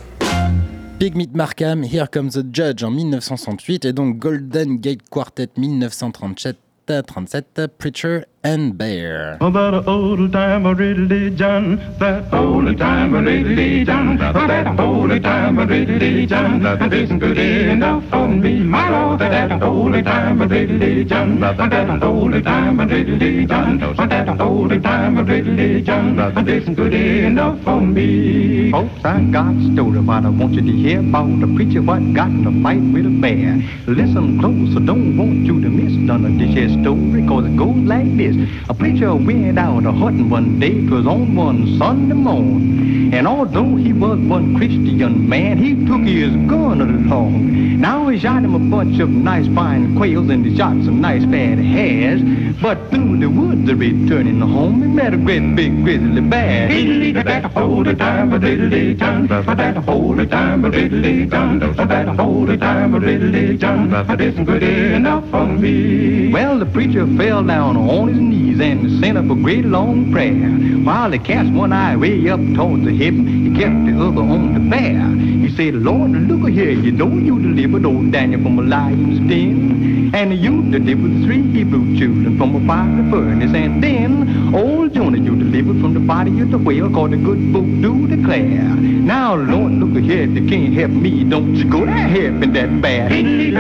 Big 0.99 1.15
Meat 1.15 1.34
Markham, 1.34 1.84
Here 1.84 2.07
Comes 2.07 2.34
the 2.34 2.43
Judge 2.43 2.84
en 2.84 2.91
1968 2.91 3.86
et 3.86 3.93
donc 3.93 4.17
Golden 4.20 4.80
Gate 4.80 5.07
Quartet 5.09 5.49
1937, 5.55 6.57
37, 6.90 7.70
Preacher 7.78 8.26
and 8.44 8.78
Bear. 8.78 9.38
Oh, 9.42 9.52
that 9.52 9.88
old 9.88 10.32
time 10.32 10.66
religion, 10.66 11.78
that 12.00 12.34
old 12.34 12.78
time 12.78 13.14
religion, 13.14 14.18
that 14.18 14.80
old 14.80 15.22
time 15.22 15.58
religion, 15.60 16.64
that 16.64 16.94
isn't 16.94 17.20
good 17.20 17.38
enough 17.38 18.04
for 18.10 18.28
me, 18.28 18.60
my 18.62 18.90
Lord. 18.90 19.20
That 19.20 19.62
old 19.62 19.94
time 20.04 20.42
religion, 20.42 21.40
that 21.42 22.04
old 22.04 22.44
time 22.44 22.80
religion, 22.80 23.80
that 23.80 24.42
old 24.42 24.84
time 24.84 25.28
religion, 25.28 26.16
that 26.16 26.48
isn't 26.48 26.76
good 26.76 26.94
enough 26.94 27.62
for 27.64 27.82
me. 27.82 28.72
Folks, 28.72 29.06
I 29.06 29.22
got 29.26 29.54
a 29.54 29.74
story 29.74 30.00
what 30.00 30.26
I 30.26 30.30
want 30.30 30.54
you 30.54 30.62
to 30.62 30.72
hear 30.72 31.02
about 31.02 31.40
the 31.40 31.48
preacher 31.56 31.82
what 31.82 32.02
got 32.14 32.30
in 32.30 32.48
a 32.48 32.64
fight 32.64 32.82
with 32.94 33.06
a 33.06 33.10
bear. 33.10 33.62
Listen 33.86 34.40
close, 34.40 34.76
I 34.78 34.80
don't 34.86 35.18
want 35.18 35.46
you 35.46 35.62
to 35.62 35.70
miss 35.70 35.94
none 35.94 36.26
of 36.26 36.38
this 36.40 36.79
story, 36.82 37.26
cause 37.28 37.46
it 37.46 37.56
goes 37.56 37.76
like 37.76 38.18
this. 38.18 38.36
A 38.70 38.74
preacher 38.74 39.14
went 39.16 39.58
out 39.58 39.86
a 39.86 39.92
hunting 39.92 40.30
one 40.30 40.60
day, 40.60 40.86
'twas 40.86 41.06
on 41.06 41.36
one 41.36 41.78
Sunday 41.78 42.16
morning. 42.16 43.14
And 43.14 43.28
although 43.28 43.76
he 43.76 43.92
was 43.94 44.20
one 44.20 44.56
Christian 44.56 44.98
young 45.00 45.28
man, 45.28 45.58
he 45.58 45.74
took 45.86 46.02
his 46.02 46.32
gun 46.48 46.82
along. 46.82 47.80
Now 47.80 48.08
he 48.10 48.20
shot 48.20 48.44
him 48.44 48.54
a 48.54 48.60
bunch 48.60 49.00
of 49.00 49.10
nice 49.10 49.48
fine 49.48 49.96
quails 49.96 50.30
and 50.30 50.46
he 50.46 50.56
shot 50.56 50.76
some 50.84 51.02
nice 51.02 51.24
fat 51.26 51.58
hares. 51.58 52.22
But 52.62 52.89
through 52.89 53.20
the 53.20 53.30
woods 53.30 53.72
returning 53.72 54.41
home, 54.41 54.82
he 54.82 54.88
met 54.89 55.14
a 55.14 55.18
great 55.18 55.55
big 55.55 55.82
grizzly 55.82 56.20
bear. 56.20 56.68
He 56.68 57.14
that 57.14 57.45
hold 57.45 57.86
the 57.86 57.95
time, 57.95 58.34
a 58.34 58.39
diddly 58.39 58.97
dun, 58.97 59.28
that 59.28 59.78
hold 59.78 60.18
the 60.18 60.26
time, 60.26 60.66
a 60.66 60.70
diddly 60.70 61.30
dun, 61.30 61.60
that 61.60 62.07
hold 62.20 62.49
the 62.49 62.57
time, 62.57 62.95
a 62.95 62.99
diddly 62.99 63.57
dun, 63.57 63.89
that 63.91 64.20
isn't 64.20 64.43
good 64.43 64.62
enough 64.62 65.30
for 65.30 65.45
me. 65.45 66.34
Well, 66.34 66.60
the 66.60 66.66
preacher 66.66 67.07
fell 67.16 67.43
down 67.45 67.78
on 67.78 68.10
his 68.10 68.20
knees 68.20 68.60
and 68.60 68.99
sent 68.99 69.18
up 69.18 69.30
a 69.30 69.36
great 69.36 69.64
long 69.64 70.12
prayer. 70.12 70.49
While 70.84 71.12
he 71.12 71.20
cast 71.20 71.53
one 71.53 71.72
eye 71.72 71.95
way 71.95 72.28
up 72.28 72.41
towards 72.55 72.84
the 72.84 72.93
heaven, 72.93 73.26
he 73.26 73.57
kept 73.57 73.86
the 73.86 73.93
other 74.03 74.22
on 74.22 74.53
the 74.53 74.70
bear. 74.70 75.07
He 75.16 75.49
said, 75.55 75.76
Lord, 75.76 76.12
look 76.12 76.49
here, 76.49 76.72
you 76.72 76.91
know 76.91 77.07
you 77.07 77.39
delivered 77.41 77.86
old 77.86 78.12
Daniel 78.12 78.41
from 78.41 78.60
a 78.60 78.64
lion's 78.64 79.20
den. 79.30 79.99
And 80.14 80.34
you 80.34 80.70
delivered 80.72 81.26
three 81.26 81.43
Hebrew 81.51 81.97
children 81.97 82.38
from 82.38 82.55
a 82.55 82.68
fiery 82.68 83.12
furnace. 83.12 83.53
And 83.53 83.84
then 83.84 84.55
old 84.55 84.93
Jonah 84.93 85.18
you 85.18 85.36
delivered 85.36 85.82
from 85.82 85.93
the 85.93 85.99
body 85.99 86.39
of 86.41 86.51
the 86.51 86.57
whale, 86.57 86.89
called 86.89 87.12
the 87.12 87.18
good 87.18 87.53
book 87.53 87.66
do 87.66 88.07
declare. 88.07 88.64
Now, 89.10 89.36
Lord, 89.36 89.74
look 89.74 89.89
if 90.03 90.30
you 90.32 90.47
can't 90.47 90.74
help 90.74 90.91
me, 90.91 91.24
don't 91.24 91.55
you 91.55 91.70
go 91.70 91.86
there 91.86 91.95
helping 91.95 92.53
that 92.53 92.82
bear. 92.82 93.10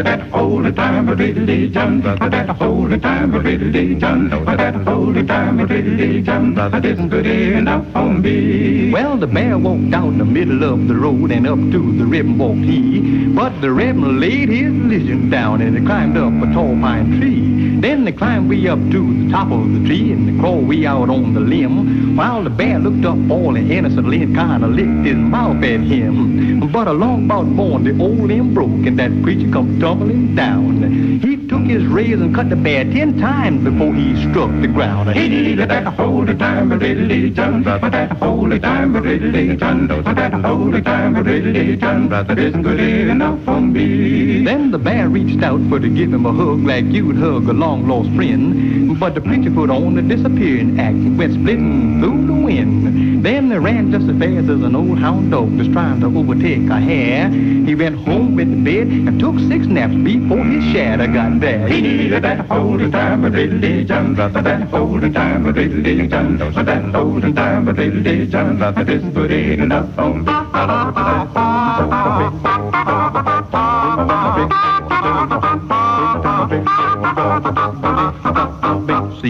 That 0.03 0.21
holy 0.29 0.71
time, 0.71 1.09
religion, 1.09 2.01
that 2.01 2.49
holy 2.49 2.99
time, 2.99 3.31
religion, 3.31 4.29
that 4.29 4.75
holy 4.75 5.25
time, 5.25 5.57
religion, 5.59 6.55
that 6.55 6.85
isn't 6.85 7.09
good 7.09 7.25
enough 7.25 7.91
for 7.91 8.13
me. 8.13 8.91
Well, 8.91 9.17
the 9.17 9.27
bear 9.27 9.57
walked 9.57 9.91
down 9.91 10.17
the 10.17 10.25
middle 10.25 10.63
of 10.63 10.87
the 10.87 10.95
road 10.95 11.31
and 11.31 11.47
up 11.47 11.59
to 11.59 11.97
the 11.97 12.05
ribbon 12.05 12.37
walked 12.37 12.59
he. 12.59 13.27
But 13.27 13.48
the 13.61 13.71
ribbon 13.71 14.21
laid 14.21 14.47
his 14.47 14.71
religion 14.71 15.29
down 15.29 15.61
and 15.61 15.77
he 15.77 15.85
climbed 15.85 16.15
up 16.15 16.31
a 16.31 16.53
tall 16.53 16.79
pine 16.79 17.19
tree. 17.19 17.77
Then 17.79 18.05
they 18.05 18.11
climbed 18.13 18.49
way 18.49 18.67
up 18.67 18.79
to 18.79 19.23
the 19.23 19.31
top 19.31 19.51
of 19.51 19.73
the 19.73 19.85
tree 19.85 20.13
and 20.13 20.27
they 20.29 20.39
crawled 20.39 20.67
way 20.67 20.85
out 20.85 21.09
on 21.09 21.33
the 21.33 21.41
limb. 21.41 22.15
While 22.15 22.43
the 22.43 22.49
bear 22.49 22.79
looked 22.79 23.05
up 23.05 23.17
all 23.29 23.55
innocently 23.55 24.23
and 24.23 24.33
kind 24.35 24.63
of 24.63 24.71
licked 24.71 25.05
his 25.05 25.17
mouth 25.17 25.63
at 25.63 25.81
him. 25.81 26.69
But 26.71 26.87
along 26.87 27.25
about 27.25 27.47
morn, 27.47 27.83
the 27.83 28.01
old 28.01 28.19
limb 28.19 28.53
broke 28.53 28.69
and 28.69 28.97
that 28.97 29.11
preacher 29.23 29.51
come 29.51 29.79
tumbling 29.79 30.35
down. 30.35 31.19
He 31.21 31.47
took 31.47 31.63
his 31.63 31.85
razor 31.85 32.23
and 32.23 32.35
cut 32.35 32.49
the 32.49 32.55
bear 32.55 32.85
ten 32.85 33.19
times 33.19 33.63
before 33.63 33.93
he 33.93 34.29
struck 34.29 34.51
the 34.61 34.67
ground. 34.67 35.11
He 35.11 35.55
did 35.55 35.69
that 35.69 35.85
holy 35.95 36.35
time 36.35 36.69
religion, 36.69 37.63
that 37.63 38.11
holy 38.19 38.59
time 38.59 38.93
religion, 38.93 39.87
that 39.87 40.33
holy 40.33 40.81
time 40.81 41.15
religion, 41.15 42.09
that 42.09 42.37
isn't 42.37 42.61
good 42.61 42.79
enough 42.79 43.48
for 43.49 43.61
me. 43.61 44.43
Then 44.43 44.71
the 44.71 44.77
bear 44.77 45.09
reached 45.09 45.43
out 45.43 45.61
for 45.69 45.79
to 45.79 45.89
give 45.89 46.13
him 46.13 46.25
a 46.25 46.31
hug 46.33 46.59
like 46.59 46.85
you'd 46.85 47.17
hug 47.17 47.47
a 47.49 47.53
long 47.53 47.87
lost 47.87 48.09
friend. 48.15 48.99
But 48.99 49.15
the 49.15 49.21
preacher 49.21 49.51
put 49.51 49.69
on 49.69 49.95
the 49.95 50.01
disappearing 50.01 50.79
act 50.79 50.95
and 50.95 51.17
went 51.17 51.33
splitting 51.33 52.01
through 52.01 52.27
the 52.27 52.33
wind. 52.33 53.23
Then 53.23 53.49
they 53.49 53.57
ran 53.57 53.91
just 53.91 54.09
as 54.09 54.17
fast 54.17 54.49
as 54.49 54.61
an 54.61 54.75
old 54.75 54.99
hound 54.99 55.31
dog 55.31 55.51
was 55.57 55.67
trying 55.69 55.99
to 56.01 56.07
overtake 56.07 56.69
a 56.69 56.79
hare. 56.79 57.29
He 57.29 57.75
went 57.75 57.97
home 58.07 58.35
with 58.35 58.49
the 58.49 58.61
bed 58.63 58.87
and 58.87 59.19
took 59.19 59.37
six 59.51 59.65
naps 59.65 59.95
before 59.95 60.43
his 60.43 60.63
shadow 60.73 61.07
got 61.07 61.39
there. 61.39 61.67
He 61.67 61.81
needed 61.81 62.23
that 62.23 62.45
holy 62.47 62.89
time 62.91 63.25
of 63.25 63.33
religion, 63.33 64.15
that 64.15 64.67
holy 64.69 65.11
time 65.11 65.45
of 65.45 65.55
religion, 65.55 66.37
that 66.37 66.83
holy 66.93 67.33
time 67.33 67.67
of 67.67 67.77
religion, 67.77 68.59
that 68.59 68.89
isn't 68.89 69.13
good 69.13 69.31
enough 69.31 69.89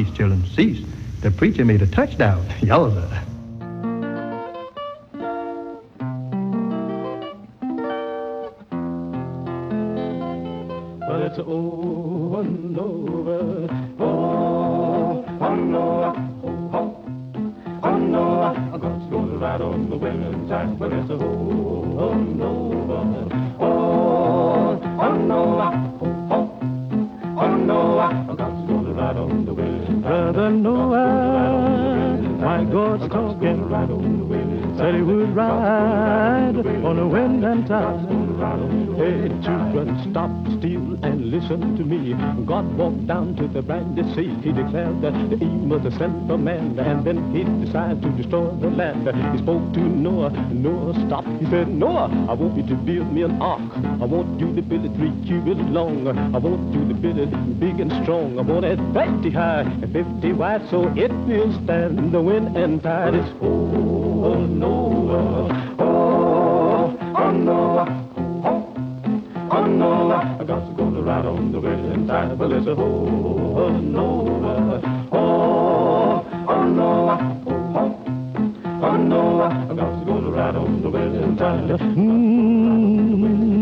Cease, 0.09 0.17
children, 0.17 0.45
cease. 0.55 0.85
The 1.21 1.31
preacher 1.31 1.65
made 1.65 1.81
a 1.81 1.87
touchdown. 1.87 2.45
Yowza. 2.61 3.28
Stop 40.09 40.31
still 40.57 40.97
and 41.03 41.31
listen 41.31 41.75
to 41.77 41.83
me. 41.83 42.13
God 42.45 42.65
walked 42.77 43.07
down 43.07 43.35
to 43.35 43.47
the 43.47 43.61
brandy 43.61 44.03
sea. 44.15 44.33
He 44.41 44.51
declared 44.51 45.01
that 45.01 45.13
the 45.29 45.35
evil 45.35 45.67
was 45.69 45.83
the 45.83 45.91
sent 45.97 46.27
man, 46.39 46.79
and 46.79 47.05
then 47.05 47.33
he 47.33 47.43
decided 47.65 48.01
to 48.01 48.09
destroy 48.09 48.49
the 48.61 48.69
land. 48.69 49.07
He 49.33 49.37
spoke 49.37 49.73
to 49.73 49.79
Noah. 49.79 50.31
Noah 50.51 50.93
stopped. 51.05 51.27
He 51.39 51.45
said, 51.49 51.67
Noah, 51.67 52.09
I 52.29 52.33
want 52.33 52.57
you 52.57 52.65
to 52.67 52.75
build 52.75 53.11
me 53.11 53.23
an 53.23 53.41
ark. 53.41 53.61
I 54.01 54.05
want 54.05 54.39
you 54.39 54.55
to 54.55 54.61
build 54.61 54.85
it 54.85 54.95
three 54.95 55.13
cubits 55.25 55.61
long. 55.69 56.07
I 56.07 56.37
want 56.37 56.73
you 56.73 56.87
to 56.87 56.93
build 56.93 57.17
it 57.17 57.59
big 57.59 57.79
and 57.79 57.91
strong. 58.03 58.39
I 58.39 58.41
want 58.41 58.65
it 58.65 58.79
50 58.93 59.29
high 59.31 59.61
and 59.61 59.91
50 59.93 60.33
wide, 60.33 60.69
so 60.69 60.87
it 60.95 61.11
will 61.11 61.51
stand 61.63 62.11
the 62.11 62.21
wind 62.21 62.57
and 62.57 62.81
tide. 62.81 63.15
It's 63.15 63.29
oh, 63.41 63.58
the 72.09 72.35
winning 72.35 72.57
it's 72.57 72.65
a 72.65 72.71
oh, 72.71 72.75
oh 73.55 73.69
no, 73.69 74.25
oh, 75.11 76.25
oh 76.49 76.63
no, 76.63 76.89
oh, 77.45 78.01
oh 78.81 78.97
no, 78.97 79.41
I 79.43 79.73
got 79.75 79.99
to 79.99 80.05
go 80.05 80.19
to 80.19 80.31
ride 80.31 80.55
on 80.55 80.81
the 80.81 80.89
winning 80.89 81.37
tide. 81.37 81.69
Mm-hmm. 81.69 82.49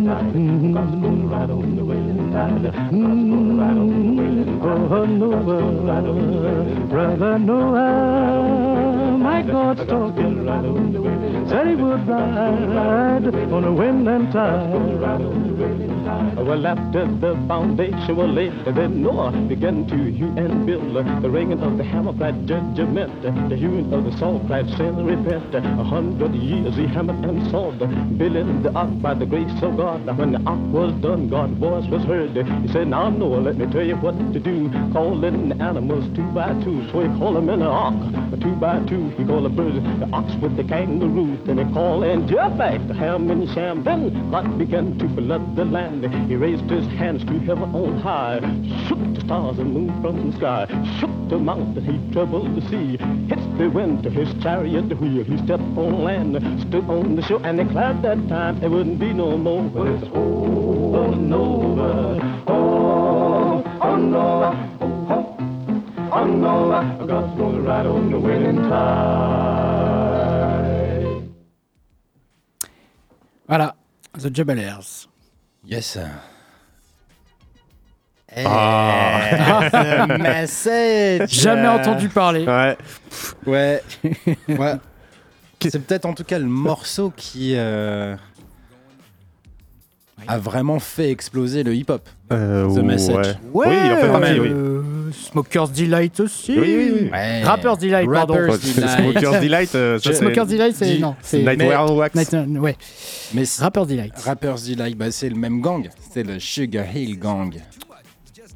Got 0.07 0.21
to 0.21 0.95
go 0.95 1.09
to 1.11 1.27
ride 1.27 1.49
on 1.49 1.75
the 1.75 1.83
winning 1.83 2.31
tide. 2.31 2.63
Got 2.63 2.71
to 2.71 2.79
go 2.79 2.87
to 2.87 3.51
ride 3.59 3.77
on 3.77 4.05
the 4.05 4.13
winning 4.15 4.61
tide. 4.61 4.87
Oh 4.89 5.05
no, 5.05 5.29
brother 6.87 7.39
Noah, 7.39 9.17
my 9.17 9.41
God's 9.41 9.85
talking. 9.89 10.47
Said 11.49 11.67
he 11.67 11.75
would 11.75 12.07
ride 12.07 13.25
on 13.27 13.61
the 13.61 13.73
wind 13.73 14.07
and 14.07 14.31
tide. 14.31 15.36
Well, 16.37 16.67
after 16.67 17.07
the 17.07 17.35
foundation 17.47 18.15
was 18.15 18.29
laid, 18.29 18.63
then 18.63 19.01
Noah 19.01 19.31
began 19.49 19.87
to 19.87 19.95
hew 19.95 20.27
and 20.37 20.67
build. 20.67 20.93
The 21.23 21.29
ringing 21.29 21.59
of 21.61 21.79
the 21.79 21.83
hammer 21.83 22.13
cried 22.13 22.47
judgment, 22.47 23.23
the 23.23 23.55
hewing 23.55 23.91
of 23.91 24.05
the 24.05 24.15
saw 24.19 24.37
cried 24.45 24.69
sin 24.77 25.03
repent. 25.03 25.55
A 25.55 25.61
hundred 25.83 26.35
years 26.35 26.75
he 26.75 26.85
hammered 26.85 27.25
and 27.25 27.49
sawed, 27.49 27.79
building 28.19 28.61
the 28.61 28.71
ark 28.73 29.01
by 29.01 29.15
the 29.15 29.25
grace 29.25 29.51
of 29.63 29.77
God. 29.77 30.05
Now 30.05 30.13
when 30.13 30.33
the 30.33 30.43
ark 30.45 30.59
was 30.71 30.93
done, 31.01 31.27
God's 31.27 31.57
voice 31.57 31.89
was 31.89 32.03
heard. 32.03 32.35
He 32.35 32.67
said, 32.71 32.87
Now 32.87 33.09
Noah, 33.09 33.39
let 33.39 33.57
me 33.57 33.65
tell 33.65 33.85
you 33.85 33.95
what 33.95 34.15
to 34.31 34.39
do. 34.39 34.69
Calling 34.93 35.49
the 35.49 35.55
animals 35.55 36.05
two 36.15 36.27
by 36.33 36.53
two, 36.63 36.87
so 36.91 37.01
he 37.01 37.07
called 37.17 37.37
them 37.37 37.49
in 37.49 37.59
the 37.61 37.65
ark. 37.65 37.95
Two 38.39 38.55
by 38.55 38.79
two, 38.85 39.09
he 39.17 39.25
called 39.25 39.45
the 39.45 39.49
birds, 39.49 39.81
the 39.99 40.07
ox 40.13 40.31
with 40.35 40.55
the 40.55 40.63
kangaroo. 40.63 41.35
Then 41.45 41.57
he 41.57 41.73
called 41.73 42.03
and 42.03 42.29
Japheth, 42.29 42.87
the 42.87 42.93
ham 42.93 43.31
and 43.31 43.41
the 43.47 43.53
Sham. 43.55 43.83
Then 43.83 44.29
God 44.29 44.57
began 44.59 44.97
to 44.99 45.09
flood 45.15 45.55
the 45.55 45.65
land. 45.65 46.05
He 46.27 46.35
raised 46.35 46.69
his 46.69 46.85
hands 46.87 47.23
to 47.23 47.39
heaven 47.39 47.73
on 47.73 47.99
high, 47.99 48.41
shook 48.85 48.99
the 49.15 49.21
stars 49.21 49.59
and 49.59 49.73
moon 49.73 50.01
from 50.01 50.29
the 50.29 50.37
sky, 50.37 50.67
shook 50.99 51.09
the 51.29 51.37
mountain, 51.39 51.85
he 51.85 52.13
troubled 52.13 52.53
the 52.53 52.61
sea, 52.67 52.97
hit 53.31 53.57
the 53.57 53.69
wind 53.69 54.03
to 54.03 54.09
his 54.09 54.27
chariot 54.43 54.91
wheel. 54.99 55.23
He 55.23 55.37
stepped 55.37 55.63
on 55.63 56.03
land, 56.03 56.35
stood 56.67 56.83
on 56.89 57.15
the 57.15 57.21
shore, 57.21 57.39
and 57.45 57.57
declared 57.57 58.01
that 58.01 58.27
time 58.27 58.59
there 58.59 58.69
wouldn't 58.69 58.99
be 58.99 59.13
no 59.13 59.37
more. 59.37 59.63
But 59.69 59.87
it's 59.87 60.03
oh, 60.13 60.95
oh 60.95 61.13
no, 61.13 61.79
oh, 62.45 63.63
oh 63.79 63.95
no, 63.95 64.53
oh, 66.11 66.25
no, 66.25 67.05
God's 67.07 67.37
gonna 67.39 67.61
ride 67.61 67.85
on 67.85 68.11
the 68.11 68.19
winning 68.19 68.63
tide. 68.67 69.47
Voilà, 73.47 73.73
The 74.11 74.29
Jubalaires. 74.29 75.07
Yes. 75.67 75.99
Ah. 78.45 79.69
The 79.69 80.17
message. 80.19 81.29
Jamais 81.29 81.67
entendu 81.67 82.07
parler. 82.07 82.45
Ouais. 82.45 82.77
Ouais. 83.45 83.83
ouais. 84.47 84.75
C'est 85.61 85.85
peut-être 85.85 86.05
en 86.05 86.13
tout 86.13 86.23
cas 86.23 86.39
le 86.39 86.45
morceau 86.45 87.11
qui 87.15 87.55
euh, 87.55 88.15
a 90.27 90.37
vraiment 90.37 90.79
fait 90.79 91.09
exploser 91.11 91.63
le 91.63 91.73
hip-hop. 91.75 92.07
Euh, 92.31 92.67
The 92.73 92.83
Message. 92.83 93.15
ouais. 93.15 93.33
Oui, 93.53 93.65
il 93.85 93.91
en 93.93 93.97
fait 93.97 94.07
partie, 94.11 94.39
oui. 94.39 94.47
euh, 94.51 94.81
Smoker's 95.13 95.71
Delight 95.71 96.19
aussi. 96.19 96.51
Oui, 96.59 96.75
oui, 96.77 96.91
oui. 97.03 97.09
Ouais. 97.11 97.43
Rapper's 97.43 97.77
Delight, 97.77 98.09
pardon. 98.11 98.33
Rapper's 98.35 98.59
C'est 98.61 98.81
Delight. 98.81 98.99
Smoker's 98.99 99.41
Delight, 99.41 99.75
euh, 99.75 99.99
ça, 99.99 100.11
c'est 100.11 100.19
Smoker's 100.19 100.47
Delight, 100.47 100.75
c'est. 100.75 100.97
Non, 100.99 101.15
c'est. 101.21 101.43
Nightwear 101.43 101.89
on 101.91 101.95
Wax. 101.97 102.15
Night- 102.15 102.33
euh, 102.33 102.45
ouais. 102.59 102.75
Mais 103.33 103.43
Rapper's 103.59 103.87
Delight. 103.87 104.13
Rapper's 104.17 104.63
Delight, 104.65 104.97
bah, 104.97 105.11
c'est 105.11 105.29
le 105.29 105.35
même 105.35 105.61
gang. 105.61 105.87
C'est 106.13 106.23
le 106.23 106.39
Sugar 106.39 106.85
Hill 106.95 107.17
Gang. 107.19 107.55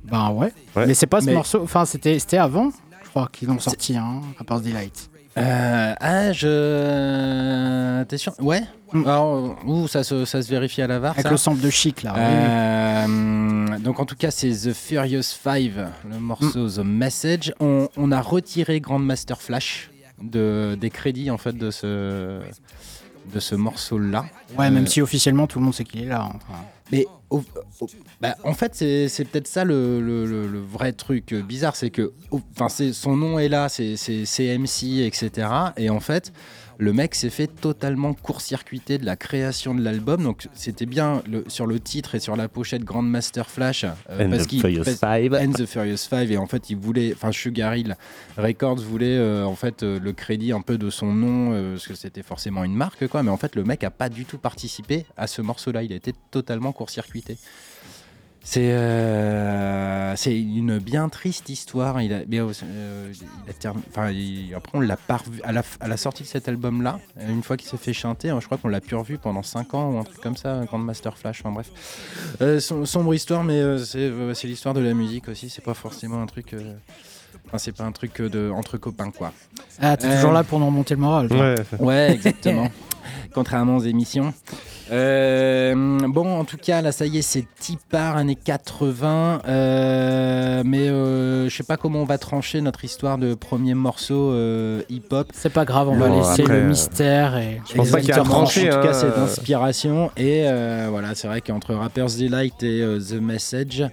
Ben 0.04 0.32
ouais. 0.32 0.52
Ouais. 0.76 0.88
Mais 0.88 0.94
c'est 0.94 1.06
pas 1.08 1.22
ce 1.22 1.28
Mais- 1.28 1.34
morceau. 1.34 1.62
Enfin, 1.64 1.86
c'était 1.86 2.18
c'était 2.20 2.38
avant, 2.38 2.72
je 3.04 3.10
crois, 3.10 3.30
qu'ils 3.32 3.48
l'ont 3.48 3.60
sorti, 3.60 3.96
hein, 3.96 4.22
Rapper's 4.38 4.62
Delight. 4.64 5.10
Euh, 5.38 5.94
ah, 6.00 6.32
je. 6.34 8.04
T'es 8.04 8.18
sûr? 8.18 8.34
Ouais. 8.40 8.62
Alors, 8.94 9.56
ouh, 9.66 9.88
ça, 9.88 10.04
se, 10.04 10.26
ça 10.26 10.42
se 10.42 10.50
vérifie 10.50 10.82
à 10.82 10.88
la 10.88 11.00
VAR. 11.00 11.12
Avec 11.12 11.24
ça 11.24 11.32
le 11.32 11.38
sample 11.38 11.62
de 11.62 11.70
chic, 11.70 12.04
là. 12.04 12.14
oui. 12.16 12.22
Euh, 12.24 13.78
donc 13.80 14.00
en 14.00 14.06
tout 14.06 14.16
cas 14.16 14.30
c'est 14.32 14.50
The 14.52 14.74
Furious 14.74 15.24
Five, 15.24 15.88
le 16.10 16.20
morceau 16.20 16.70
The 16.70 16.80
Message. 16.80 17.54
On, 17.60 17.88
on 17.98 18.12
a 18.12 18.22
retiré 18.22 18.80
Grandmaster 18.82 19.42
Flash 19.42 19.90
de, 20.22 20.78
des 20.80 20.90
crédits 20.90 21.32
en 21.32 21.38
fait 21.38 21.58
de 21.58 21.72
ce, 21.72 22.42
de 23.34 23.40
ce 23.40 23.56
morceau-là. 23.56 24.26
Ouais, 24.58 24.68
Euh, 24.68 24.72
même 24.72 24.86
si 24.88 25.02
officiellement 25.02 25.48
tout 25.48 25.60
le 25.60 25.66
monde 25.66 25.74
sait 25.74 25.86
qu'il 25.86 26.02
est 26.04 26.08
là. 26.08 26.26
enfin. 26.28 26.60
Mais 26.92 27.08
bah, 28.20 28.36
en 28.44 28.54
fait, 28.54 28.76
c'est 28.76 29.26
peut-être 29.26 29.48
ça 29.48 29.64
le, 29.64 30.60
vrai 30.60 30.94
truc 30.94 31.34
euh, 31.34 31.42
bizarre, 31.42 31.76
c'est 31.76 31.90
que 31.90 32.14
son 32.94 33.16
nom 33.16 33.40
est 33.40 33.50
là, 33.50 33.70
c'est 33.70 33.96
CMC, 33.96 35.06
etc. 35.06 35.48
Et 35.78 35.90
en 35.90 36.00
fait, 36.00 36.34
le 36.82 36.94
mec 36.94 37.14
s'est 37.14 37.30
fait 37.30 37.46
totalement 37.46 38.16
court-circuiter 38.16 38.98
de 38.98 39.06
la 39.06 39.16
création 39.16 39.76
de 39.76 39.84
l'album. 39.84 40.24
Donc 40.24 40.48
c'était 40.56 40.88
bien 40.88 41.22
le- 41.30 41.44
sur 41.48 41.68
le 41.68 41.80
titre 41.80 42.16
et 42.16 42.20
sur 42.20 42.36
la 42.36 42.48
pochette 42.50 42.84
Grandmaster 42.84 43.48
Flash. 43.52 43.84
euh, 43.84 44.26
And 44.26 44.32
parce 44.32 44.48
the 44.48 44.60
Furious 44.60 44.84
Five. 44.86 45.34
And 45.36 45.52
the 45.52 45.68
Furious 45.68 46.08
Five. 46.10 46.32
Et 46.32 46.38
en 46.38 46.48
fait, 46.48 46.72
il 46.72 46.78
voulait, 46.78 47.14
enfin 47.14 47.32
Sugar 47.32 47.76
Hill 47.76 47.96
Records 48.36 48.78
voulait 48.82 49.16
euh, 49.16 49.46
en 49.46 49.56
fait 49.56 49.84
euh, 49.84 50.00
le 50.00 50.12
crédit 50.12 50.52
un 50.54 50.62
peu 50.62 50.80
de 50.80 50.90
son 50.90 51.14
nom, 51.14 51.52
euh, 51.54 51.74
parce 51.76 51.88
que 51.88 51.94
c'était 51.94 52.24
forcément 52.24 52.64
une 52.64 52.74
marque, 52.76 53.08
quoi. 53.08 53.22
Mais 53.22 53.30
en 53.30 53.38
fait, 53.38 53.56
le 53.56 53.64
mec 53.64 53.84
a 53.84 53.92
pas 53.92 54.10
du 54.10 54.26
tout 54.26 54.40
participé 54.40 55.06
à 55.18 55.28
ce 55.28 55.44
morceau-là. 55.44 55.84
Il 55.84 55.94
a 55.94 55.96
été 55.96 56.14
totalement 56.32 56.72
court-circuité. 56.72 57.38
C'est 58.44 58.72
euh, 58.74 60.16
une 60.26 60.80
bien 60.80 61.10
triste 61.10 61.50
histoire. 61.50 62.02
Il 62.02 62.12
a, 62.12 62.22
euh, 62.22 63.14
termi- 63.60 63.82
enfin, 63.90 64.12
après, 64.56 64.78
on 64.78 64.82
l'a 64.82 64.98
pas 64.98 65.18
revu 65.18 65.42
à 65.44 65.52
la, 65.52 65.98
sortie 65.98 66.24
de 66.24 66.28
cet 66.28 66.50
album-là. 66.50 67.00
Une 67.30 67.44
fois 67.44 67.56
qu'il 67.56 67.70
s'est 67.70 67.78
fait 67.78 67.94
chanter, 67.94 68.30
hein, 68.32 68.40
je 68.40 68.48
crois 68.48 68.58
qu'on 68.58 68.68
l'a 68.70 68.82
plus 68.82 68.96
revu 68.96 69.20
pendant 69.20 69.44
5 69.44 69.74
ans 69.76 69.92
ou 69.92 70.00
un 70.00 70.04
truc 70.04 70.20
comme 70.22 70.36
ça, 70.38 70.64
Grand 70.66 70.80
Master 70.80 71.18
Flash. 71.18 71.42
Enfin, 71.42 71.52
bref, 71.52 71.70
Euh, 72.42 72.60
som- 72.60 72.86
sombre 72.88 73.14
histoire, 73.14 73.44
mais 73.44 73.60
euh, 73.62 73.78
c'est 73.78 74.00
euh, 74.00 74.34
c'est 74.34 74.48
l'histoire 74.48 74.74
de 74.74 74.82
la 74.82 74.96
musique 74.96 75.30
aussi. 75.30 75.50
C'est 75.50 75.64
pas 75.64 75.76
forcément 75.76 76.22
un 76.22 76.26
truc. 76.26 76.56
Enfin, 77.52 77.58
c'est 77.58 77.76
pas 77.76 77.84
un 77.84 77.92
truc 77.92 78.22
euh, 78.22 78.30
de 78.30 78.50
entre 78.50 78.78
copains, 78.78 79.12
quoi. 79.12 79.34
Ah, 79.82 79.98
t'es 79.98 80.08
Euh, 80.08 80.16
toujours 80.16 80.32
là 80.32 80.44
pour 80.46 80.58
nous 80.60 80.68
remonter 80.68 80.94
le 80.96 81.02
moral. 81.02 81.28
toi. 81.28 81.38
Ouais. 81.38 81.56
Ouais, 81.80 82.12
exactement. 82.14 82.70
Contrairement 83.34 83.76
aux 83.78 83.82
émissions. 83.84 84.34
Euh, 84.92 86.00
bon, 86.08 86.38
en 86.40 86.44
tout 86.44 86.58
cas, 86.58 86.82
là, 86.82 86.92
ça 86.92 87.06
y 87.06 87.18
est, 87.18 87.22
c'est 87.22 87.46
Tipar, 87.60 88.18
années 88.18 88.36
80. 88.36 89.42
euh, 89.48 90.64
mais 90.66 90.90
euh, 90.90 91.48
je 91.50 91.56
sais 91.56 91.64
pas 91.64 91.78
comment 91.78 92.02
on 92.02 92.06
va 92.06 92.18
trancher 92.18 92.60
notre 92.62 92.84
histoire 92.84 93.18
de 93.18 93.34
premier 93.34 93.74
morceau 93.74 94.32
euh, 94.32 94.82
hip-hop. 94.90 95.30
C'est 95.34 95.52
pas 95.54 95.64
grave, 95.66 95.88
on 95.90 95.96
va 95.98 96.10
laisser 96.10 96.42
après, 96.44 96.60
le 96.62 96.68
mystère 96.68 97.38
et. 97.38 97.62
Je 97.70 97.76
pense 97.76 97.90
pas 97.90 98.00
qu'il 98.02 98.10
y 98.10 98.12
a 98.14 98.18
trancher, 98.22 98.70
En 98.72 98.76
tout 98.78 98.82
cas, 98.88 98.90
hein. 98.90 98.94
c'est 98.94 99.16
d'inspiration. 99.16 100.12
Et 100.18 100.44
euh, 100.46 100.88
voilà, 100.90 101.16
c'est 101.16 101.28
vrai 101.28 101.40
qu'entre 101.42 101.74
Rapper's 101.74 102.18
Delight 102.18 102.62
et 102.64 102.82
euh, 102.82 103.00
The 103.00 103.14
Message, 103.22 103.86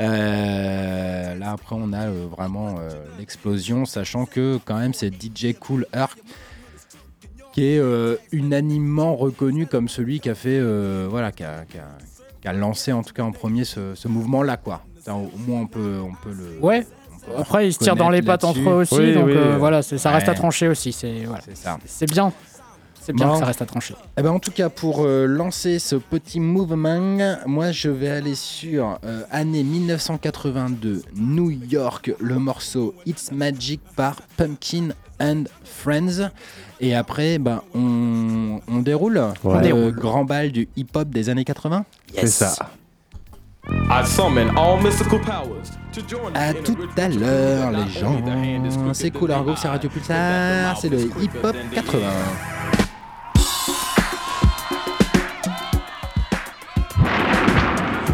euh, 0.00 1.34
là 1.34 1.52
après, 1.52 1.76
on 1.78 1.92
a 1.92 2.06
euh, 2.06 2.26
vraiment 2.30 2.76
euh, 2.78 2.88
l'explosion, 3.18 3.84
sachant 3.84 4.24
que 4.26 4.58
quand 4.64 4.78
même, 4.78 4.94
c'est 4.94 5.12
DJ 5.12 5.54
Cool 5.58 5.86
Herc 5.92 6.18
qui 7.52 7.66
est 7.66 7.78
euh, 7.78 8.16
unanimement 8.32 9.14
reconnu 9.14 9.66
comme 9.66 9.88
celui 9.88 10.20
qui 10.20 10.30
a 10.30 10.34
fait, 10.34 10.58
euh, 10.58 11.06
voilà, 11.10 11.32
qui 11.32 11.44
a, 11.44 11.64
qui 11.66 11.76
a- 11.78 11.98
qui 12.40 12.48
a 12.48 12.52
lancé 12.54 12.92
en 12.92 13.02
tout 13.04 13.12
cas 13.14 13.22
en 13.22 13.30
premier 13.30 13.64
ce, 13.64 13.94
ce 13.94 14.08
mouvement-là, 14.08 14.56
quoi. 14.56 14.82
Au 15.06 15.30
moins, 15.46 15.60
on 15.60 15.66
peut, 15.68 15.98
on 16.02 16.12
peut 16.14 16.34
le. 16.36 16.58
Ouais. 16.60 16.84
Après, 17.38 17.68
ils 17.68 17.72
se 17.72 17.78
tirent 17.78 17.94
dans 17.94 18.10
les 18.10 18.20
pattes 18.22 18.42
entre 18.42 18.58
eux 18.68 18.74
aussi, 18.80 18.96
Oui, 18.96 19.14
donc 19.14 19.26
oui. 19.26 19.34
euh, 19.36 19.56
voilà, 19.58 19.80
c'est- 19.82 19.96
ça 19.98 20.10
reste 20.10 20.26
Ouais. 20.26 20.32
à 20.32 20.34
trancher 20.34 20.66
aussi. 20.66 20.92
C'est 20.92 21.22
voilà. 21.24 21.40
C'est 21.44 21.56
ça. 21.56 21.78
C'est 21.86 22.10
bien. 22.10 22.32
C'est 23.04 23.12
bien 23.12 23.26
Bon. 23.26 23.32
que 23.32 23.38
ça 23.40 23.46
reste 23.46 23.60
à 23.62 23.66
trancher. 23.66 23.94
Eh 24.16 24.22
ben, 24.22 24.30
en 24.30 24.38
tout 24.38 24.52
cas, 24.52 24.68
pour 24.68 25.02
euh, 25.04 25.26
lancer 25.26 25.80
ce 25.80 25.96
petit 25.96 26.38
mouvement, 26.38 27.18
moi 27.46 27.72
je 27.72 27.88
vais 27.88 28.08
aller 28.10 28.36
sur 28.36 28.98
euh, 29.04 29.22
année 29.32 29.64
1982, 29.64 31.02
New 31.16 31.50
York, 31.50 32.12
le 32.20 32.38
morceau 32.38 32.94
It's 33.04 33.32
Magic 33.32 33.80
par 33.96 34.22
Pumpkin 34.36 34.90
and 35.20 35.44
Friends. 35.64 36.30
Et 36.80 36.94
après, 36.94 37.38
ben, 37.38 37.62
on, 37.74 38.60
on 38.68 38.78
déroule 38.78 39.20
Ouais. 39.42 39.68
le 39.68 39.90
grand 39.90 40.24
bal 40.24 40.52
du 40.52 40.68
hip-hop 40.76 41.08
des 41.08 41.28
années 41.28 41.44
80. 41.44 41.84
C'est 42.14 42.26
ça. 42.28 42.54
I 43.68 44.04
summon 44.04 44.48
all 44.56 44.82
mystical 44.82 45.20
powers 45.20 45.70
to 45.92 46.00
join 46.08 46.32
À 46.34 46.52
tout 46.52 46.76
à 46.96 47.08
l'heure, 47.08 47.70
les 47.72 47.88
gens. 48.00 48.20
C'est 48.92 49.10
cool, 49.10 49.30
Argo, 49.32 49.54
c'est 49.56 49.68
Radio 49.68 49.88
Pulsar, 49.90 50.76
c'est 50.80 50.88
le 50.88 50.98
hip-hop 51.20 51.56
80. 51.74 52.08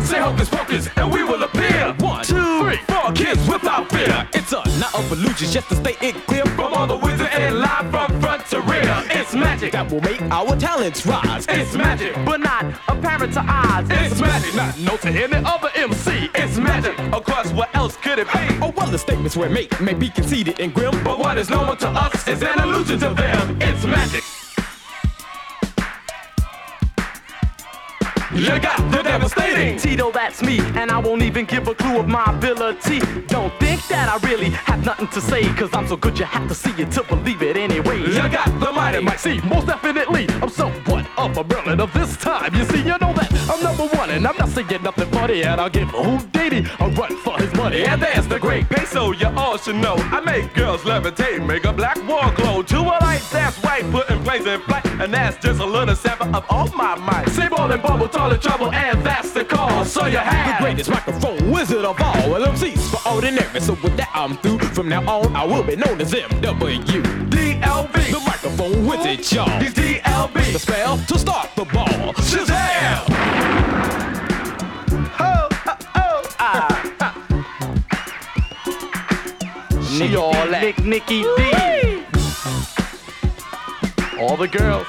Say 0.09 0.21
hocus 0.21 0.49
pocus 0.49 0.89
and 0.97 1.13
we 1.13 1.23
will 1.23 1.43
appear. 1.43 1.95
One, 1.99 2.25
two, 2.25 2.63
three, 2.63 2.79
four 2.89 3.13
kids 3.13 3.47
without 3.47 3.91
fear. 3.91 4.27
It's 4.33 4.53
a 4.53 4.63
not 4.81 4.95
of 4.95 5.13
illusions 5.13 5.53
just 5.53 5.69
to 5.69 5.77
stay 5.77 5.97
it 6.01 6.15
clear 6.27 6.47
from 6.47 6.73
all 6.73 6.87
the 6.87 6.97
wizards 6.97 7.29
and 7.35 7.59
live 7.59 7.91
from 7.91 8.19
front 8.19 8.47
to 8.47 8.63
rear. 8.63 9.05
It's 9.11 9.35
magic 9.35 9.73
that 9.73 9.93
will 9.93 10.01
make 10.01 10.23
our 10.23 10.57
talents 10.57 11.05
rise. 11.05 11.45
It's 11.51 11.75
magic, 11.75 12.15
but 12.25 12.41
not 12.41 12.65
apparent 12.89 13.35
to 13.35 13.45
eyes. 13.47 13.87
It's 13.91 14.19
magic, 14.19 14.55
not 14.55 14.79
known 14.79 14.97
to 15.01 15.11
any 15.11 15.45
other 15.45 15.71
MC. 15.75 16.31
It's 16.35 16.57
magic. 16.57 16.99
Of 17.13 17.25
course, 17.25 17.53
what 17.53 17.69
else 17.77 17.99
could 17.99 18.19
it 18.19 18.29
be? 18.29 18.59
Oh 18.63 18.73
well, 18.75 18.91
the 18.91 18.99
statements 18.99 19.37
we 19.37 19.49
make 19.49 19.79
may 19.79 19.93
be 19.93 20.09
conceited 20.09 20.59
and 20.59 20.73
grim, 20.73 21.05
but 21.05 21.19
what 21.19 21.37
is 21.37 21.51
known 21.51 21.77
to 21.77 21.89
us 21.89 22.27
is 22.27 22.43
an 22.43 22.59
illusion 22.61 22.99
to 23.01 23.13
them. 23.13 23.59
It's 23.61 23.85
magic. 23.85 24.25
You 28.35 28.61
got 28.61 28.79
the 28.91 29.03
devastating. 29.03 29.79
Tito, 29.79 30.11
that's 30.13 30.43
me, 30.43 30.59
and 30.77 30.91
I 30.91 30.99
won't 30.99 31.23
even 31.23 31.47
give 31.47 31.67
a 31.67 31.75
clue 31.75 31.99
of 31.99 32.09
my 32.09 32.25
ability. 32.27 33.01
Don't 33.27 33.53
think 33.59 33.87
that 33.89 34.09
I 34.09 34.27
really 34.29 34.51
have 34.51 34.85
nothing 34.85 35.09
to 35.09 35.21
say, 35.21 35.43
cause 35.55 35.71
I'm 35.73 35.89
so 35.89 35.97
good 35.97 36.19
you 36.19 36.27
have 36.27 36.47
to 36.49 36.55
see 36.55 36.71
it 36.83 36.91
to 36.93 37.03
believe 37.05 37.43
it 37.43 37.57
anyway. 37.57 38.01
You 38.01 38.29
got 38.29 38.47
the 38.61 38.71
mighty 38.71 39.03
might 39.03 39.21
see, 39.21 39.41
most 39.43 39.67
definitely. 39.67 40.29
I'm 40.43 40.51
somewhat 40.51 41.07
of 41.17 41.37
a 41.37 41.81
of 41.81 41.93
this 41.93 42.17
time. 42.17 42.55
You 42.55 42.65
see, 42.65 42.79
you 42.79 42.97
know 42.99 43.13
that 43.13 43.31
I'm 43.51 43.63
number 43.63 43.87
one, 43.97 44.11
and 44.11 44.27
I'm 44.27 44.37
not 44.37 44.49
saying 44.51 44.83
nothing 44.83 45.11
funny. 45.11 45.43
And 45.43 45.61
I'll 45.61 45.71
give 45.71 45.89
Houdini 45.91 46.67
a 46.81 46.89
run 46.91 47.17
for 47.19 47.39
his 47.39 47.53
money. 47.55 47.85
And 47.85 48.01
there's 48.03 48.27
the 48.27 48.39
great 48.39 48.69
peso, 48.69 49.13
you 49.13 49.29
all 49.29 49.59
should 49.59 49.77
know. 49.77 49.97
I 49.97 50.21
make 50.21 50.55
girls 50.55 50.83
levitate, 50.83 51.45
make 51.47 51.65
a 51.65 51.73
black 51.73 51.97
wall 52.09 52.31
glow. 52.33 52.63
To 52.63 52.79
a 52.81 52.97
light 53.01 53.23
that's 53.33 53.57
white, 53.63 53.91
putting 53.91 54.23
planes 54.23 54.47
in 54.47 54.61
flight. 54.63 54.87
And 55.01 55.13
that's 55.13 55.37
just 55.45 55.61
a 55.61 55.67
little 55.67 55.95
sample 55.95 56.35
of 56.35 56.45
all 56.49 56.69
my 56.69 56.95
might. 56.97 57.29
Say 57.29 57.49
ball 57.49 57.71
and 57.71 57.83
bubble, 57.83 58.09
tall 58.19 58.33
and 58.33 58.43
trouble, 58.43 58.73
and 58.73 59.05
that's 59.07 59.31
the 59.31 59.45
cause. 59.45 59.93
So 59.93 60.07
you 60.07 60.19
have 60.19 60.59
the 60.59 60.65
greatest 60.65 60.91
microphone 60.91 61.51
wizard 61.51 61.85
of 61.85 62.01
all. 62.01 62.31
Well, 62.31 62.47
MCs 62.47 62.83
for 62.91 63.15
ordinary. 63.15 63.61
So 63.61 63.75
with 63.75 63.97
that, 63.97 64.11
I'm 64.13 64.37
through. 64.39 64.59
From 64.77 64.89
now 64.89 65.03
on, 65.09 65.37
I 65.37 65.45
will 65.45 65.63
be 65.63 65.77
known 65.77 66.01
as 66.01 66.13
MW. 66.13 66.83
DLB, 67.33 67.97
the 68.17 68.21
microphone 68.27 68.87
wizard, 68.87 69.21
y'all. 69.33 69.49
He's 69.61 69.75
DLB, 69.75 70.53
the 70.53 70.59
spell 70.59 70.99
to 70.99 71.19
start 71.19 71.51
the 71.55 71.65
ball. 71.67 72.13
Shazam! 72.29 73.05
Oh, 75.21 75.49
oh, 75.67 75.77
oh, 75.95 76.37
ah. 76.41 76.75
Nicky, 79.99 80.17
all 80.17 80.33
that. 80.33 80.63
Nick, 80.63 80.85
Nicky 80.85 81.23
D. 81.23 82.05
All 84.21 84.37
the 84.37 84.49
girls. 84.49 84.87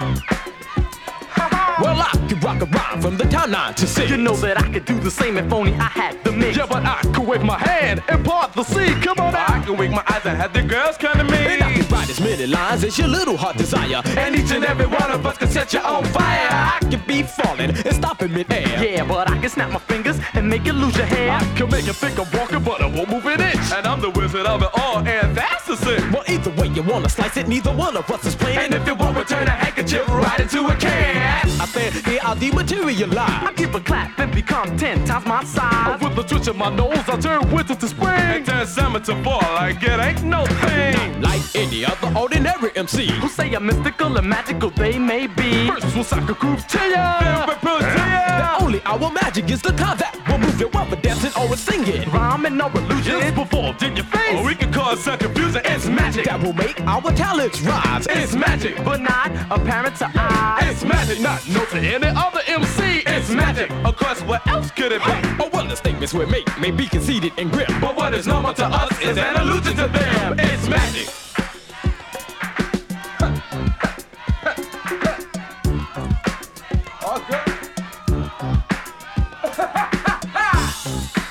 Well, 1.81 2.01
I 2.01 2.18
could 2.29 2.43
rock 2.43 2.61
a 2.61 2.65
rhyme 2.65 3.01
from 3.01 3.17
the 3.17 3.25
town 3.25 3.51
nine 3.51 3.73
to 3.73 3.87
six. 3.87 4.09
You 4.09 4.17
know 4.17 4.35
that 4.35 4.61
I 4.61 4.71
could 4.71 4.85
do 4.85 4.99
the 4.99 5.09
same 5.09 5.37
if 5.37 5.51
only 5.51 5.73
I 5.73 5.89
had 6.01 6.23
the 6.23 6.31
mix. 6.31 6.57
Yeah, 6.57 6.67
but 6.67 6.85
I 6.85 7.01
could 7.13 7.27
wave 7.27 7.43
my 7.43 7.57
hand 7.57 8.03
and 8.07 8.23
part 8.23 8.53
the 8.53 8.63
sea. 8.63 8.93
Come 9.01 9.19
on 9.19 9.35
out. 9.35 9.49
I 9.49 9.63
can 9.63 9.75
wink 9.75 9.91
my 9.93 10.03
eyes 10.07 10.25
and 10.25 10.37
have 10.37 10.53
the 10.53 10.61
girls 10.61 10.97
come 10.97 11.17
to 11.17 11.23
me. 11.23 11.37
And 11.37 11.63
I 11.63 11.73
can 11.73 11.87
write 11.87 12.09
as 12.09 12.19
many 12.19 12.45
lines 12.45 12.83
as 12.83 12.97
your 12.99 13.07
little 13.07 13.35
heart 13.35 13.57
desire. 13.57 14.01
And 14.05 14.35
each 14.35 14.51
and 14.51 14.63
every 14.63 14.85
one 14.85 15.09
of 15.11 15.25
us 15.25 15.37
can 15.37 15.47
set 15.49 15.73
you 15.73 15.79
on 15.79 16.05
fire. 16.05 16.49
I 16.51 16.77
can 16.81 17.01
be 17.07 17.23
falling 17.23 17.71
and 17.71 17.93
stopping 17.95 18.31
midair. 18.31 18.83
Yeah, 18.83 19.05
but 19.05 19.29
I 19.29 19.39
can 19.39 19.49
snap 19.49 19.71
my 19.71 19.79
fingers 19.79 20.19
and 20.33 20.47
make 20.47 20.65
you 20.65 20.73
lose 20.73 20.95
your 20.95 21.07
hair. 21.07 21.31
I 21.31 21.43
can 21.55 21.69
make 21.71 21.87
you 21.87 21.93
think 21.93 22.19
I'm 22.19 22.29
walking, 22.39 22.63
but 22.63 22.81
I 22.81 22.85
won't 22.85 23.09
move 23.09 23.25
an 23.25 23.41
inch. 23.41 23.71
And 23.73 23.87
I'm 23.87 24.01
the 24.01 24.11
wizard 24.11 24.45
of 24.45 24.61
it 24.61 24.69
all, 24.75 24.99
and 24.99 25.35
that's 25.35 25.65
the 25.65 25.77
sin. 25.77 26.11
Well, 26.11 26.23
either 26.27 26.51
way 26.51 26.67
you 26.67 26.83
wanna 26.83 27.09
slice 27.09 27.37
it, 27.37 27.47
neither 27.47 27.73
one 27.73 27.97
of 27.97 28.09
us 28.11 28.23
is 28.25 28.35
playing. 28.35 28.59
And 28.59 28.73
if 28.75 28.85
you 28.85 28.93
want, 28.93 29.17
we 29.17 29.23
turn 29.23 29.47
a 29.47 29.51
handkerchief 29.51 30.07
right 30.09 30.39
into 30.39 30.67
a 30.67 30.75
can. 30.75 31.49
I 31.59 31.65
said, 31.65 31.93
I'll 32.21 32.35
dematerialize. 32.35 33.47
I 33.47 33.53
give 33.55 33.73
a 33.75 33.79
clap 33.79 34.19
and 34.19 34.33
become 34.33 34.77
ten 34.77 35.03
times 35.05 35.25
my 35.25 35.43
size. 35.43 36.01
With 36.01 36.15
the 36.15 36.23
twitch 36.23 36.47
of 36.47 36.55
my 36.57 36.69
nose, 36.69 36.97
I 37.07 37.17
turn 37.17 37.49
winter 37.51 37.75
to 37.75 37.87
spring. 37.87 38.09
And 38.09 38.45
turn 38.45 38.67
summer 38.67 38.99
to 38.99 39.23
fall 39.23 39.41
like 39.55 39.81
it 39.83 39.99
ain't 39.99 40.23
no 40.23 40.45
thing. 40.45 41.21
Like 41.21 41.41
any 41.55 41.85
other 41.85 42.11
ordinary 42.17 42.71
MC. 42.75 43.07
Who 43.21 43.27
say 43.29 43.53
I'm 43.53 43.65
mystical 43.65 44.17
and 44.17 44.27
magical, 44.27 44.69
they 44.69 44.97
may 44.97 45.27
be. 45.27 45.67
First 45.67 45.95
we'll 45.95 46.03
sock 46.03 46.29
a 46.29 46.33
groove 46.33 46.65
to 46.67 46.77
ya. 46.77 47.19
Then 47.19 47.47
we'll 47.47 47.55
put 47.57 47.79
to 47.79 47.85
ya. 47.85 48.57
The 48.57 48.63
only 48.63 48.81
our 48.85 49.11
magic 49.11 49.49
is 49.49 49.61
the 49.61 49.73
kind 49.73 49.99
that 49.99 50.15
will 50.27 50.37
move 50.37 50.59
you 50.59 50.67
while 50.69 50.89
we're 50.89 51.01
dancing 51.01 51.31
or 51.39 51.49
we're 51.49 51.57
singing. 51.57 52.09
Rhyming 52.09 52.61
or 52.61 52.71
illusion. 52.71 53.19
Just 53.19 53.35
before 53.35 53.75
in 53.81 53.95
your 53.95 54.05
face. 54.05 54.39
Or 54.39 54.45
we 54.45 54.55
can 54.55 54.71
cause 54.71 55.03
some 55.03 55.17
confusion. 55.17 55.61
It's 55.65 55.87
magic 55.87 56.25
that 56.25 56.41
will 56.41 56.53
make 56.53 56.79
our 56.81 57.11
talents 57.13 57.61
rise. 57.61 58.07
It's 58.09 58.35
magic, 58.35 58.75
but 58.83 59.01
not 59.01 59.31
apparent 59.51 59.95
to 59.97 60.11
eyes. 60.15 60.69
It's 60.69 60.83
magic, 60.83 61.19
not 61.21 61.47
known 61.49 61.67
to 61.67 61.79
any 61.79 62.08
other 62.15 62.41
MC. 62.47 63.03
It's 63.05 63.29
magic. 63.29 63.71
Of 63.85 63.95
course, 63.97 64.21
what 64.21 64.45
else 64.47 64.71
could 64.71 64.91
it 64.91 65.03
be? 65.03 65.11
Oh, 65.39 65.49
well, 65.53 65.67
the 65.67 65.75
statements 65.75 66.13
we 66.13 66.25
make 66.25 66.47
may 66.59 66.71
be 66.71 66.87
conceited 66.87 67.33
and 67.37 67.51
grim. 67.51 67.67
But 67.79 67.95
what 67.95 68.13
is 68.13 68.27
normal 68.27 68.53
to 68.55 68.65
us 68.65 68.99
is 69.01 69.17
an 69.17 69.35
illusion 69.41 69.75
to 69.77 69.87
them. 69.87 70.39
It's 70.39 70.67
magic. 70.67 71.09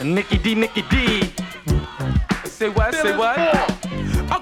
Nicky 0.04 0.38
D, 0.38 0.54
Nicky 0.54 0.82
D. 0.82 1.32
Say 2.44 2.68
what? 2.70 2.94
Say 2.94 3.16
what? 3.16 3.77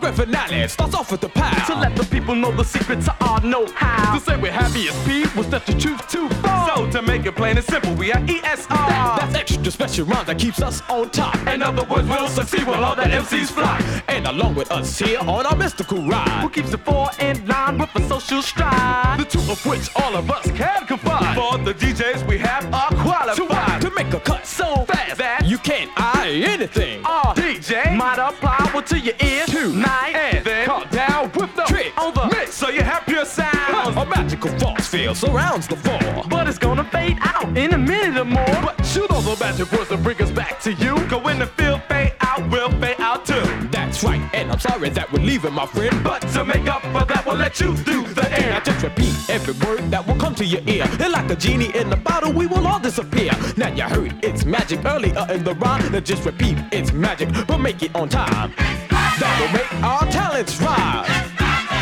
Grand 0.06 0.30
finale 0.30 0.68
starts 0.68 0.94
off 0.94 1.10
with 1.10 1.20
the 1.20 1.28
pow. 1.28 1.66
To 1.66 1.74
let 1.74 1.96
the 1.96 2.04
people 2.04 2.36
know 2.36 2.52
the 2.52 2.62
secret 2.62 3.00
to 3.02 3.24
our 3.24 3.40
know-how. 3.40 4.14
To 4.14 4.20
say 4.20 4.36
we're 4.36 4.52
happy 4.52 4.88
as 4.88 4.94
P 5.04 5.26
was 5.36 5.46
step 5.46 5.64
the 5.66 5.72
truth 5.72 6.08
too 6.08 6.28
far. 6.42 6.76
So 6.76 6.88
to 6.92 7.02
make 7.02 7.26
it 7.26 7.34
plain 7.34 7.56
and 7.56 7.66
simple, 7.66 7.92
we 7.94 8.12
are 8.12 8.20
ESR. 8.20 9.18
that's 9.18 9.34
extra 9.34 9.68
special 9.68 10.06
rhyme 10.06 10.24
that 10.26 10.38
keeps 10.38 10.62
us 10.62 10.80
on 10.88 11.10
top. 11.10 11.34
In 11.48 11.60
other 11.60 11.82
words, 11.82 12.08
we'll 12.08 12.28
succeed 12.28 12.68
when 12.68 12.84
all 12.84 12.94
the 12.94 13.02
MCs 13.02 13.48
fly. 13.48 13.80
And 14.06 14.28
along 14.28 14.54
with 14.54 14.70
us 14.70 14.96
here 14.96 15.18
on 15.18 15.44
our 15.44 15.56
mystical 15.56 16.00
ride. 16.06 16.42
Who 16.42 16.50
keeps 16.50 16.70
the 16.70 16.78
four 16.78 17.10
in 17.18 17.44
line 17.48 17.76
with 17.76 17.90
a 17.96 18.08
social 18.08 18.42
stride? 18.42 19.18
The 19.18 19.24
two 19.24 19.40
of 19.50 19.66
which 19.66 19.90
all 19.96 20.14
of 20.14 20.30
us 20.30 20.48
can 20.52 20.86
confide. 20.86 21.34
For 21.34 21.58
the 21.58 21.74
DJs 21.74 22.28
we 22.28 22.38
have 22.38 22.72
are 22.72 22.90
qualified 23.02 23.80
to, 23.80 23.90
make 23.90 24.14
a 24.14 24.20
cut 24.20 24.46
so 24.46 24.84
fast 24.84 25.18
that 25.18 25.46
you 25.46 25.58
can't 25.58 25.90
eye 26.26 26.42
anything. 26.46 27.04
Uh, 27.04 27.08
Our 27.26 27.34
DJ 27.34 27.96
might 27.96 28.18
apply 28.18 28.70
what 28.72 28.86
to 28.88 28.98
your 28.98 29.14
ears 29.22 29.46
tonight 29.46 30.14
and 30.14 30.44
then 30.44 30.66
calm 30.66 30.86
down 30.90 31.30
with 31.32 31.54
the 31.54 31.62
trick 31.64 31.92
on 31.98 32.14
the 32.14 32.26
mix 32.26 32.54
so 32.54 32.68
you 32.68 32.82
have 32.82 33.04
pure 33.06 33.24
sound. 33.24 33.96
A 33.96 34.04
magical 34.06 34.50
force 34.58 34.86
field 34.88 35.16
surrounds 35.16 35.66
the 35.68 35.76
floor. 35.76 36.24
But 36.28 36.48
it's 36.48 36.58
gonna 36.58 36.84
fade 36.84 37.18
out 37.20 37.56
in 37.56 37.72
a 37.74 37.78
minute 37.78 38.20
or 38.20 38.24
more. 38.24 38.44
But 38.46 38.84
shoot 38.84 39.10
all 39.10 39.22
the 39.22 39.36
magic 39.40 39.70
words 39.72 39.88
to 39.90 39.96
bring 39.96 40.20
us 40.20 40.30
back 40.30 40.60
to 40.62 40.72
you. 40.72 40.98
Go 41.08 41.18
when 41.18 41.38
the 41.38 41.46
field 41.46 41.82
fade 41.88 42.14
out, 42.20 42.48
we'll 42.50 42.70
fade 42.80 43.00
out 43.00 43.24
too. 43.24 43.65
That's 43.96 44.04
right, 44.04 44.34
and 44.34 44.52
I'm 44.52 44.60
sorry 44.60 44.90
that 44.90 45.10
we're 45.10 45.22
leaving, 45.22 45.54
my 45.54 45.64
friend. 45.64 46.04
But 46.04 46.20
to 46.34 46.44
make 46.44 46.68
up 46.68 46.82
for 46.82 47.06
that, 47.06 47.24
we'll 47.24 47.36
let 47.36 47.58
you 47.60 47.74
do 47.78 48.06
the 48.08 48.28
air. 48.30 48.50
Now 48.50 48.60
just 48.60 48.82
repeat 48.82 49.14
every 49.30 49.54
word 49.66 49.90
that 49.90 50.06
will 50.06 50.16
come 50.16 50.34
to 50.34 50.44
your 50.44 50.60
ear. 50.66 50.84
And 51.00 51.12
like 51.14 51.30
a 51.30 51.34
genie 51.34 51.74
in 51.74 51.88
the 51.88 51.96
bottle, 51.96 52.30
we 52.30 52.46
will 52.46 52.66
all 52.66 52.78
disappear. 52.78 53.32
Now 53.56 53.68
you 53.68 53.84
heard 53.84 54.22
it's 54.22 54.44
magic 54.44 54.84
earlier 54.84 55.26
in 55.30 55.44
the 55.44 55.54
rhyme. 55.54 55.90
Now 55.90 56.00
just 56.00 56.26
repeat 56.26 56.58
it's 56.72 56.92
magic, 56.92 57.30
but 57.46 57.56
make 57.56 57.82
it 57.82 57.96
on 57.96 58.10
time. 58.10 58.52
That 58.90 59.32
will 59.40 59.52
make 59.56 59.72
our 59.82 60.04
talents 60.12 60.60
rise. 60.60 61.08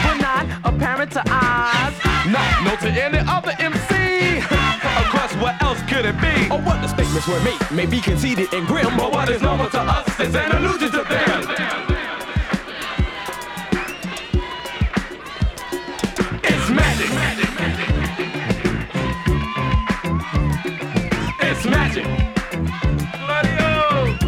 We're 0.06 0.22
not 0.22 0.46
apparent 0.62 1.10
to 1.18 1.22
eyes. 1.26 1.94
Not 2.30 2.62
known 2.62 2.78
to 2.78 2.90
any 2.94 3.18
other 3.26 3.56
MC. 3.58 4.38
of 4.38 5.06
course, 5.10 5.34
what 5.42 5.60
else 5.60 5.82
could 5.90 6.04
it 6.06 6.14
be? 6.20 6.46
Or 6.46 6.62
what 6.62 6.80
the 6.80 6.86
statements 6.86 7.26
were 7.26 7.42
made 7.42 7.58
may 7.72 7.86
be 7.86 8.00
conceited 8.00 8.54
and 8.54 8.68
grim. 8.68 8.96
But 8.96 9.10
what 9.10 9.28
is 9.30 9.42
normal 9.42 9.68
to 9.70 9.80
us 9.80 10.20
is 10.20 10.32
an 10.36 10.52
illusion 10.52 10.92
to 10.92 11.02
them. 11.02 11.93
It's 21.64 21.72
magic. 21.72 22.04
Bloody-o. 23.24 24.18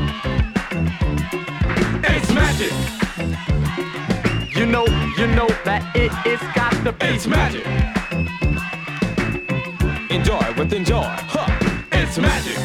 It's 2.02 2.32
magic. 2.32 2.72
You 4.56 4.64
know, 4.64 4.86
you 5.18 5.26
know 5.26 5.46
that 5.66 5.84
it 5.94 6.10
is 6.26 6.40
got 6.54 6.72
to 6.82 6.92
be. 6.92 7.04
It's 7.04 7.26
magic. 7.26 7.66
Enjoy 10.10 10.54
with 10.56 10.72
enjoy. 10.72 11.02
Huh, 11.04 11.46
it's 11.92 12.16
magic. 12.16 12.56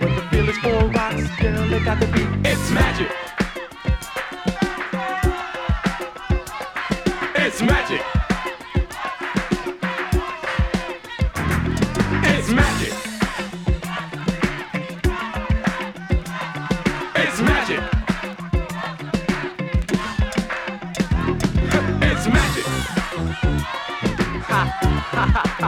When 0.00 0.14
the 0.14 0.22
feeling's 0.30 0.56
for 0.56 0.88
rocks, 0.88 1.28
girl, 1.38 1.68
they 1.68 1.80
got 1.80 2.00
the 2.00 2.06
beat. 2.06 2.50
It's 2.50 2.70
magic. 2.70 3.12
It's 7.34 7.60
magic. 7.60 8.15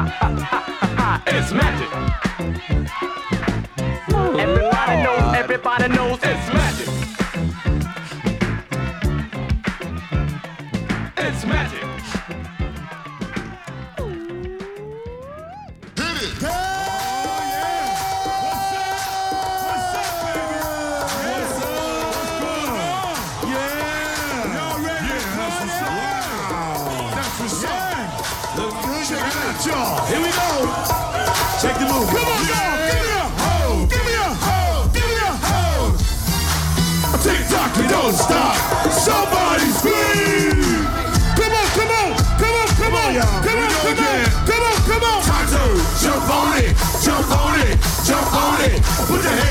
It's 0.01 1.51
magic. 1.53 1.89
Everybody 4.39 5.03
knows, 5.03 5.35
everybody 5.35 5.89
knows 5.89 6.19
it's 6.23 6.25
magic. 6.25 6.58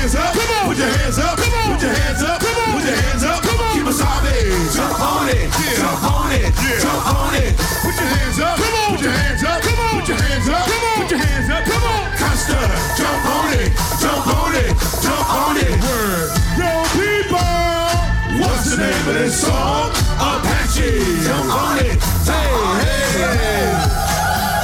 Hands 0.08 0.24
up, 0.24 0.32
come 0.32 0.50
on, 0.56 0.68
put 0.68 0.78
your 0.78 0.88
hands 0.88 1.18
up, 1.18 1.36
come 1.36 1.52
on, 1.52 1.74
put 1.74 1.82
your 1.82 1.92
hands 1.92 2.22
up, 2.22 2.40
come 2.40 2.56
on, 2.56 2.72
put 2.72 2.84
your 2.84 2.96
hands 2.96 3.24
up, 3.24 3.42
come 3.42 3.60
on. 3.60 3.72
Keep 3.76 3.86
us 3.86 3.98
solid. 3.98 4.72
Jump 4.72 5.00
on 5.00 5.28
it, 5.28 5.52
jump 5.76 6.04
on 6.08 6.32
it, 6.32 6.48
jump 6.80 7.06
on 7.12 7.34
it. 7.36 7.52
Put 7.84 7.92
your 7.92 8.08
hands 8.08 8.40
up, 8.40 8.56
come 8.56 8.72
on, 8.72 8.96
put 8.96 9.04
your 9.04 9.12
hands 9.12 9.44
up, 9.44 9.60
come 9.60 9.78
on, 9.78 10.00
put 10.00 10.08
your 10.08 10.16
hands 10.16 10.48
up, 10.48 10.64
come 10.64 10.84
on, 10.88 10.96
put 10.96 11.10
your 11.10 11.20
hands 11.20 11.50
up, 11.50 11.64
come 11.68 11.84
on. 11.84 12.04
Costa, 12.16 12.56
jump 12.96 13.26
on 13.36 13.52
it, 13.52 13.68
jump 14.00 14.26
on 14.32 14.54
it, 14.56 14.72
jump 15.04 15.28
on 15.28 15.56
it. 15.60 15.76
Word, 15.84 16.28
yo 16.56 16.72
people. 16.96 17.52
What's 18.40 18.70
the 18.72 18.80
name 18.80 19.08
of 19.08 19.14
this 19.14 19.44
song? 19.44 19.92
Apache. 20.16 21.20
Jump 21.20 21.52
on 21.52 21.84
it. 21.84 22.00
Hey, 22.24 22.48
hey. 22.80 23.76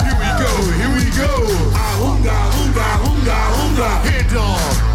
Here 0.09 0.17
we 0.17 0.29
go, 0.41 0.51
here 0.73 0.93
we 0.97 1.05
go. 1.13 1.33
Ah, 1.77 2.01
oonga, 2.01 2.33
oonga, 2.57 2.87
oonga, 3.05 3.39
oonga. 3.61 3.89
Head 4.09 4.25
dog, 4.33 4.41
rock 4.41 4.73
the 4.73 4.81
house. 4.81 4.94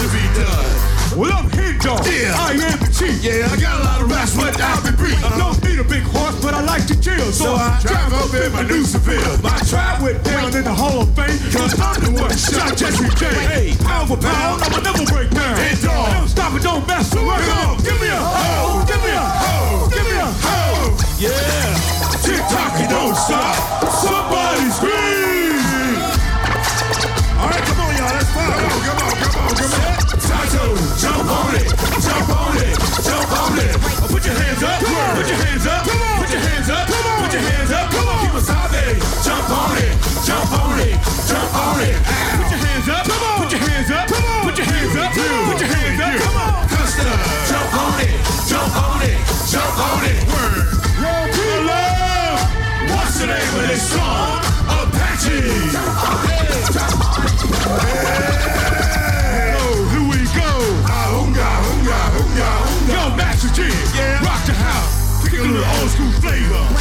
Show 0.00 0.06
'em 0.06 0.08
how 0.08 0.08
it 0.08 0.08
should 0.08 0.12
be 0.12 0.40
done. 0.40 1.18
Well, 1.18 1.32
I'm 1.32 1.50
Head 1.50 1.80
Dog. 1.80 2.06
Yeah. 2.06 2.32
I 2.38 2.52
am 2.56 2.78
the 2.78 2.88
chief. 2.88 3.20
Yeah, 3.20 3.52
I 3.52 3.56
got 3.60 3.80
a 3.80 3.84
lot 3.84 4.00
of 4.00 4.10
raps, 4.10 4.34
but 4.34 4.56
I'll 4.60 4.80
be 4.80 4.92
brief. 4.96 5.18
I 5.24 5.36
don't 5.36 5.58
need 5.64 5.78
a 5.78 5.84
big 5.84 6.04
horse, 6.04 6.36
but 6.40 6.54
I 6.54 6.62
like 6.62 6.86
to 6.86 6.96
chill. 7.00 7.32
So, 7.32 7.54
I 7.54 7.78
drive 7.82 8.12
up 8.14 8.32
in 8.32 8.52
my 8.52 8.62
new 8.62 8.84
Seville. 8.84 9.36
My 9.42 9.58
tribe 9.68 10.00
went 10.00 10.22
down 10.24 10.54
in 10.56 10.64
the 10.64 10.72
Hall 10.72 11.02
of 11.02 11.10
Fame. 11.14 11.36
Cause 11.52 11.74
I'm 11.78 12.00
the 12.00 12.10
one 12.16 12.32
shot 12.36 12.76
Jesse 12.76 13.08
J. 13.20 13.26
Hey, 13.52 13.76
pound 13.84 14.08
for 14.08 14.16
pound, 14.16 14.62
I'ma 14.62 14.80
never 14.80 15.04
break 15.04 15.30
down. 15.30 15.56
Head 15.56 15.82
Dog. 15.82 16.12
Don't 16.14 16.28
stop 16.28 16.54
it, 16.54 16.62
don't 16.62 16.86
mess 16.86 17.12
around. 17.14 17.44
Come 17.44 17.68
on, 17.68 17.76
give 17.84 18.00
me 18.00 18.08
a 18.08 18.16
hoe. 18.16 18.84
Give 18.86 19.02
me 19.04 19.10
a 19.10 19.20
hoe. 19.20 19.88
Give 19.90 20.06
me 20.06 20.16
a 20.16 20.28
hoe. 20.46 20.96
Yeah. 21.18 22.24
Tick 22.24 22.40
tock, 22.48 22.72
you 22.80 22.88
don't 22.88 23.16
stop. 23.16 23.84
Somebody 24.00 24.70
scream. 24.70 25.19
Jump 31.00 31.30
on 31.30 31.54
it, 31.54 31.68
jump 32.04 32.28
on 32.28 32.56
it, 32.60 32.76
jump 33.00 33.32
on 33.40 33.58
it. 33.58 33.72
Oh, 34.04 34.08
put 34.10 34.24
your 34.24 34.34
hands 34.34 34.62
up, 34.62 34.80
put 35.16 35.26
your 35.26 35.40
hands 35.40 35.66
up, 35.66 35.82
put 35.84 36.28
your 36.28 36.40
hands 36.44 36.68
up, 36.68 36.86
put 36.86 37.32
your 37.32 37.40
hands 37.40 37.72
up. 37.72 37.90
Come 37.90 38.08
on, 38.08 38.20
keep 38.20 38.34
us 38.34 38.50
Jump 39.24 39.50
on 39.50 39.76
it, 39.78 39.96
jump 40.26 40.52
on 40.52 40.80
it, 40.80 41.00
jump 41.26 41.54
on 41.56 41.80
it. 41.80 41.96
Put 42.36 42.50
your 42.52 42.60
hands 42.60 42.88
up, 42.88 43.04
put 43.06 43.20
your 43.22 43.39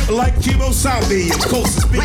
Like 0.09 0.41
Kimo 0.41 0.73
course 1.45 1.77
it's 1.77 1.85
me, 1.91 1.99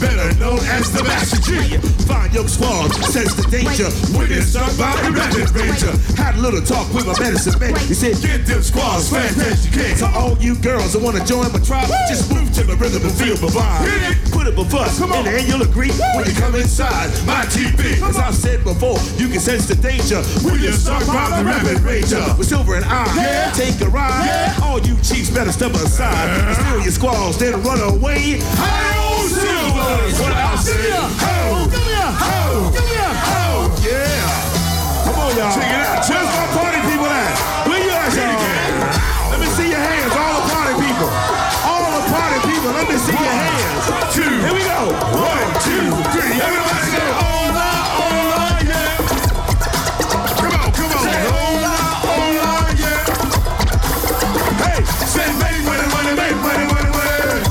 better 0.00 0.32
known 0.40 0.60
as 0.60 0.90
the 0.92 1.04
Master 1.04 1.36
Gee. 1.44 1.76
Find 2.08 2.32
your 2.32 2.48
squad, 2.48 2.88
sense 3.12 3.34
the 3.34 3.44
danger. 3.50 3.88
It's 4.32 4.54
done 4.54 4.72
by 4.76 4.96
the 5.02 5.12
Rabbit 5.12 5.52
Ranger. 5.52 5.92
Had 6.16 6.36
a 6.36 6.40
little 6.40 6.62
talk 6.62 6.92
with 6.94 7.06
my 7.06 7.18
medicine 7.20 7.58
man. 7.60 7.76
He 7.86 7.92
said, 7.94 8.16
get 8.22 8.46
them 8.46 8.62
squads 8.62 9.10
fast 9.10 9.38
as 9.38 9.66
you 9.66 9.72
can. 9.72 9.96
To 9.98 10.06
all 10.18 10.38
you 10.38 10.56
girls 10.56 10.94
that 10.94 11.02
wanna 11.02 11.24
join 11.26 11.52
my 11.52 11.60
tribe, 11.60 11.88
just 12.08 12.32
move 12.32 12.50
to 12.54 12.64
the 12.64 12.76
rhythm 12.76 13.02
and 13.02 13.12
feel 13.12 13.36
my 13.36 13.52
vibe. 13.52 14.29
Put 14.40 14.56
up 14.56 14.56
a 14.56 14.70
fuss, 14.72 14.98
and 15.02 15.26
then 15.26 15.44
you'll 15.44 15.60
agree 15.60 15.92
when 16.16 16.24
you 16.24 16.32
come 16.32 16.54
inside 16.54 17.12
my 17.28 17.44
TV. 17.52 18.00
As 18.00 18.16
I've 18.16 18.34
said 18.34 18.64
before, 18.64 18.96
you 19.20 19.28
can 19.28 19.36
sense 19.36 19.68
the 19.68 19.76
danger 19.76 20.24
when 20.40 20.56
you're 20.64 20.72
stuck 20.72 21.04
by 21.04 21.28
the 21.36 21.44
Rabbit 21.44 21.84
Ranger. 21.84 22.24
With 22.40 22.48
Silver 22.48 22.80
and 22.80 22.86
I, 22.88 23.04
yeah. 23.20 23.52
take 23.52 23.76
a 23.84 23.88
ride. 23.92 24.24
Yeah. 24.24 24.64
All 24.64 24.80
you 24.80 24.96
chiefs 25.04 25.28
better 25.28 25.52
step 25.52 25.76
aside. 25.76 26.56
Steal 26.56 26.80
your 26.80 26.88
squaws, 26.88 27.36
then 27.36 27.52
run 27.60 27.84
away. 27.84 28.40
Hi-oh, 28.56 29.28
Silver! 29.28 30.24
What 30.24 30.32
I 30.32 30.56
say? 30.56 30.88
Ho! 30.88 31.68
Give 31.68 31.84
me 31.84 31.92
a 32.00 32.08
ho! 32.08 32.72
Give 32.72 32.86
me 32.88 32.96
a 32.96 33.12
ho! 33.12 33.68
Yeah! 33.84 35.04
Come 35.04 35.20
on, 35.20 35.36
y'all. 35.36 35.52
Check 35.52 35.68
it 35.68 35.84
out. 35.84 36.00
Where's 36.08 36.32
my 36.32 36.48
party 36.56 36.80
people 36.88 37.12
at? 37.12 37.68
Where 37.68 37.76
you 37.76 37.92
at, 37.92 38.08
y'all? 38.16 39.36
Let 39.36 39.38
me 39.44 39.52
see 39.52 39.68
your 39.68 39.84
hands, 39.84 40.16
all 40.16 40.32
the 40.40 40.48
party 40.48 40.74
people. 40.80 41.12
All 41.68 41.92
the 41.92 42.08
party 42.08 42.40
people, 42.48 42.72
let 42.72 42.88
me 42.88 42.96
see 42.96 43.12
your 43.12 43.36
hands. 43.36 43.79
Two. 44.12 44.22
Here 44.22 44.54
we 44.54 44.62
go. 44.62 44.80
One, 45.18 45.50
two, 45.64 45.84
three. 46.12 46.34
Everybody 46.40 46.90
go. 46.94 47.04
Yeah. 48.70 48.96
Come 50.38 50.54
on, 50.60 50.70
come 50.72 50.92
on. 50.96 51.04
Yeah. 52.78 53.04
Hey, 54.62 54.78
say 55.06 55.28
make 55.42 55.60
money, 55.64 55.86
money, 55.94 56.12
make 56.14 56.36
money, 56.46 56.66
money, 56.72 56.90
money. 56.90 57.42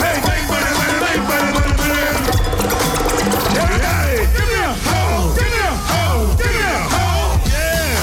Hey, 0.00 0.16
make 0.28 0.44
money, 0.52 0.72
money, 0.80 0.96
make 1.04 1.22
money, 1.30 1.50
money, 1.56 1.74
money. 1.80 2.04
Give 3.54 3.68
me 3.70 3.78
a 3.84 4.70
give 5.36 5.48
me 5.50 5.58
a 5.64 5.70
give 6.36 6.52
me 6.54 6.62
a. 6.64 6.74
Yeah. 7.52 8.02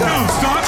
Don't 0.00 0.28
stop. 0.38 0.64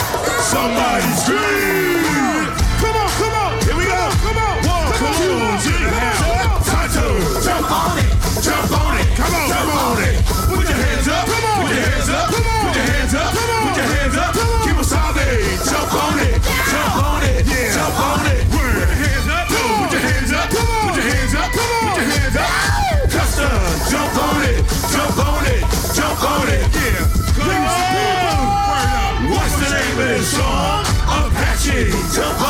Apache, 31.71 32.50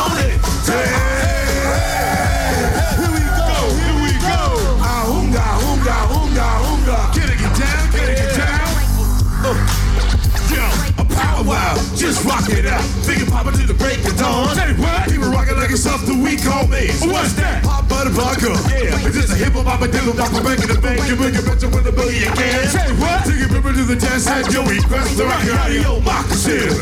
we 16.31 16.37
call 16.39 16.63
maze. 16.67 17.03
What's 17.03 17.35
that? 17.35 17.63
Pop 17.63 17.89
butter 17.91 18.15
vodka. 18.15 18.55
Yeah, 18.71 18.95
it's 19.03 19.15
just 19.19 19.35
a 19.35 19.37
hip 19.37 19.51
hop, 19.51 19.67
I'm 19.67 19.83
a 19.83 19.87
diddle, 19.91 20.15
I'm 20.15 20.31
banging 20.39 20.71
the 20.71 20.79
bank, 20.79 21.03
you 21.03 21.19
bring 21.19 21.35
a 21.35 21.43
bitch 21.43 21.67
with 21.67 21.83
a 21.83 21.91
billion 21.91 22.31
can. 22.31 22.71
Say 22.71 22.87
what? 22.95 23.27
Take 23.27 23.43
a 23.43 23.47
river 23.51 23.75
to 23.75 23.83
the 23.83 23.99
jazz 23.99 24.23
head, 24.23 24.47
Joey, 24.47 24.79
press 24.87 25.11
the 25.19 25.27
rock 25.27 25.43
out 25.59 25.67
of 25.67 25.75
your 25.75 25.99
moccasins. 25.99 26.79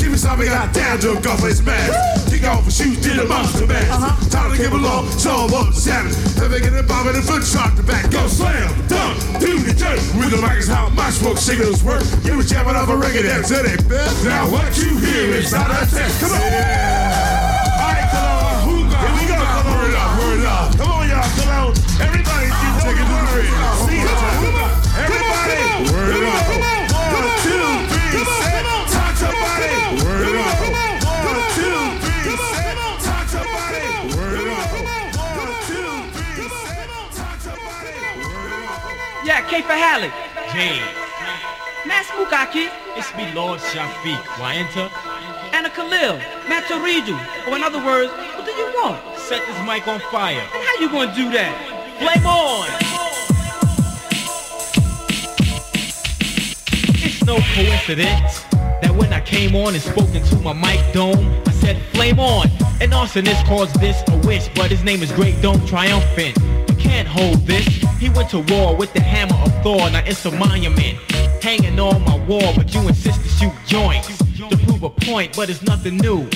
Give 0.00 0.12
me 0.12 0.18
something 0.18 0.48
out 0.48 0.72
down 0.72 0.96
to 1.04 1.12
a 1.12 1.20
golf 1.20 1.44
face 1.44 1.60
man. 1.60 1.92
Kick 2.32 2.48
off 2.48 2.64
the 2.64 2.72
shoes, 2.72 2.96
did 3.04 3.20
a 3.20 3.28
monster 3.28 3.68
man. 3.68 3.84
Time 4.32 4.48
to 4.52 4.56
give 4.56 4.72
along, 4.72 5.12
so 5.12 5.44
I'm 5.44 5.52
up 5.52 5.76
seven. 5.76 6.08
Never 6.40 6.56
get 6.56 6.72
a 6.72 6.82
bomb 6.82 7.08
in 7.12 7.20
the 7.20 7.22
foot 7.22 7.44
shot 7.44 7.76
the 7.76 7.84
back. 7.84 8.08
Go 8.08 8.24
slam, 8.32 8.72
dunk, 8.88 9.20
do 9.44 9.60
the 9.60 9.76
jerk. 9.76 10.00
With 10.16 10.32
the 10.32 10.40
mic 10.40 10.64
is 10.64 10.68
how 10.72 10.88
my 10.96 11.12
smoke 11.12 11.36
signals 11.36 11.84
work. 11.84 12.04
You 12.24 12.40
was 12.40 12.48
jamming 12.48 12.76
off 12.76 12.88
a 12.88 12.96
record 12.96 13.28
dance, 13.28 13.52
it 13.52 13.68
ain't. 13.68 13.84
Now 14.24 14.48
what 14.48 14.72
you 14.80 14.96
hear 15.04 15.36
is 15.36 15.52
not 15.52 15.68
a 15.68 15.84
text. 15.84 16.24
Come 16.24 16.32
on. 16.32 16.40
Alright, 16.40 17.25
for 39.62 39.72
Halleck. 39.72 40.12
Jay, 40.52 40.80
Mass 41.86 42.06
Mukaki. 42.18 42.68
it's 42.96 43.14
me 43.16 43.32
Lord 43.32 43.60
Shafiq. 43.60 44.20
Wayenta, 44.38 44.90
And 45.52 45.66
a 45.66 45.70
Khalil. 45.70 46.18
Matariju. 46.46 47.14
Or 47.46 47.52
oh, 47.52 47.54
in 47.54 47.62
other 47.62 47.84
words, 47.84 48.12
what 48.12 48.44
do 48.44 48.52
you 48.52 48.66
want? 48.74 49.00
set 49.18 49.44
this 49.46 49.58
mic 49.66 49.88
on 49.88 49.98
fire. 50.12 50.40
How 50.40 50.80
you 50.80 50.88
gonna 50.88 51.14
do 51.14 51.30
that? 51.32 51.52
Flame 51.98 52.26
on! 52.26 52.68
It's 57.02 57.24
no 57.24 57.38
coincidence 57.54 58.44
that 58.82 58.94
when 58.94 59.12
I 59.12 59.20
came 59.20 59.56
on 59.56 59.74
and 59.74 59.82
spoke 59.82 60.14
into 60.14 60.36
my 60.36 60.52
mic 60.52 60.80
dome, 60.92 61.42
I 61.46 61.50
said 61.50 61.82
flame 61.94 62.20
on. 62.20 62.48
An 62.80 62.90
arsonist 62.90 63.44
calls 63.46 63.72
this 63.74 64.02
a 64.08 64.16
wish, 64.18 64.48
but 64.54 64.70
his 64.70 64.84
name 64.84 65.02
is 65.02 65.10
Great 65.12 65.40
Dome 65.42 65.64
Triumphant. 65.66 66.36
Can't 66.86 67.08
hold 67.08 67.46
this. 67.46 67.66
He 67.98 68.08
went 68.10 68.30
to 68.30 68.40
war 68.52 68.76
with 68.76 68.92
the 68.92 69.00
hammer 69.00 69.36
of 69.44 69.52
Thor, 69.62 69.90
now 69.90 70.02
it's 70.06 70.24
a 70.24 70.30
monument. 70.30 70.98
Hanging 71.42 71.78
on 71.78 72.02
my 72.04 72.18
wall, 72.26 72.54
but 72.56 72.72
you 72.72 72.80
insist 72.88 73.22
to 73.22 73.28
shoot 73.28 73.52
joints 73.66 74.16
to 74.48 74.56
prove 74.58 74.82
a 74.82 74.90
point, 74.90 75.34
but 75.36 75.50
it's 75.50 75.62
nothing 75.62 75.96
new. 75.96 76.28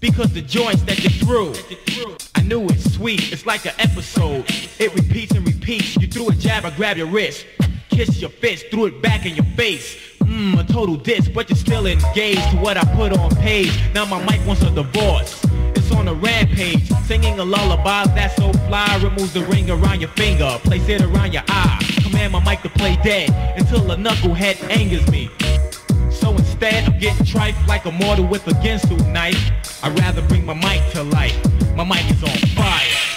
Because 0.00 0.32
the 0.32 0.42
joints 0.42 0.82
that 0.82 1.02
you 1.02 1.10
threw, 1.10 1.54
I 2.34 2.42
knew 2.42 2.66
it's 2.66 2.94
sweet. 2.94 3.32
It's 3.32 3.46
like 3.46 3.64
an 3.66 3.74
episode. 3.78 4.44
It 4.78 4.94
repeats 4.94 5.32
and 5.32 5.46
repeats. 5.46 5.96
You 5.96 6.06
threw 6.06 6.28
a 6.28 6.34
jab, 6.34 6.64
I 6.64 6.70
grab 6.70 6.96
your 6.96 7.06
wrist. 7.06 7.46
Kiss 7.90 8.20
your 8.20 8.30
fist, 8.30 8.66
threw 8.70 8.86
it 8.86 9.02
back 9.02 9.26
in 9.26 9.34
your 9.34 9.44
face. 9.56 9.96
Mmm, 10.20 10.58
a 10.60 10.72
total 10.72 10.96
diss, 10.96 11.28
but 11.28 11.48
you're 11.50 11.56
still 11.56 11.86
engaged 11.86 12.50
to 12.50 12.56
what 12.56 12.76
I 12.76 12.84
put 12.94 13.16
on 13.16 13.30
page. 13.36 13.78
Now 13.94 14.04
my 14.04 14.24
mic 14.24 14.46
wants 14.46 14.62
a 14.62 14.70
divorce. 14.70 15.44
On 15.92 16.08
a 16.08 16.14
rampage, 16.14 16.88
singing 17.04 17.38
a 17.40 17.44
lullaby 17.44 18.04
that's 18.14 18.36
so 18.36 18.52
fly. 18.68 19.00
Removes 19.02 19.32
the 19.34 19.42
ring 19.44 19.70
around 19.70 20.00
your 20.00 20.10
finger, 20.10 20.58
place 20.62 20.88
it 20.88 21.02
around 21.02 21.32
your 21.32 21.42
eye. 21.48 21.78
Command 22.02 22.32
my 22.32 22.42
mic 22.44 22.62
to 22.62 22.70
play 22.70 22.96
dead 23.02 23.30
until 23.58 23.90
a 23.90 23.96
knucklehead 23.96 24.56
angers 24.70 25.06
me. 25.10 25.28
So 26.10 26.30
instead 26.30 26.88
of 26.88 26.98
getting 27.00 27.26
tripe 27.26 27.54
like 27.66 27.84
a 27.84 27.92
mortal 27.92 28.26
with 28.26 28.46
a 28.46 28.52
Ginsu 28.52 28.96
knife, 29.12 29.50
I'd 29.82 29.98
rather 29.98 30.22
bring 30.22 30.46
my 30.46 30.54
mic 30.54 30.92
to 30.92 31.02
life. 31.02 31.36
My 31.76 31.84
mic 31.84 32.10
is 32.10 32.22
on 32.22 32.36
fire. 32.56 33.09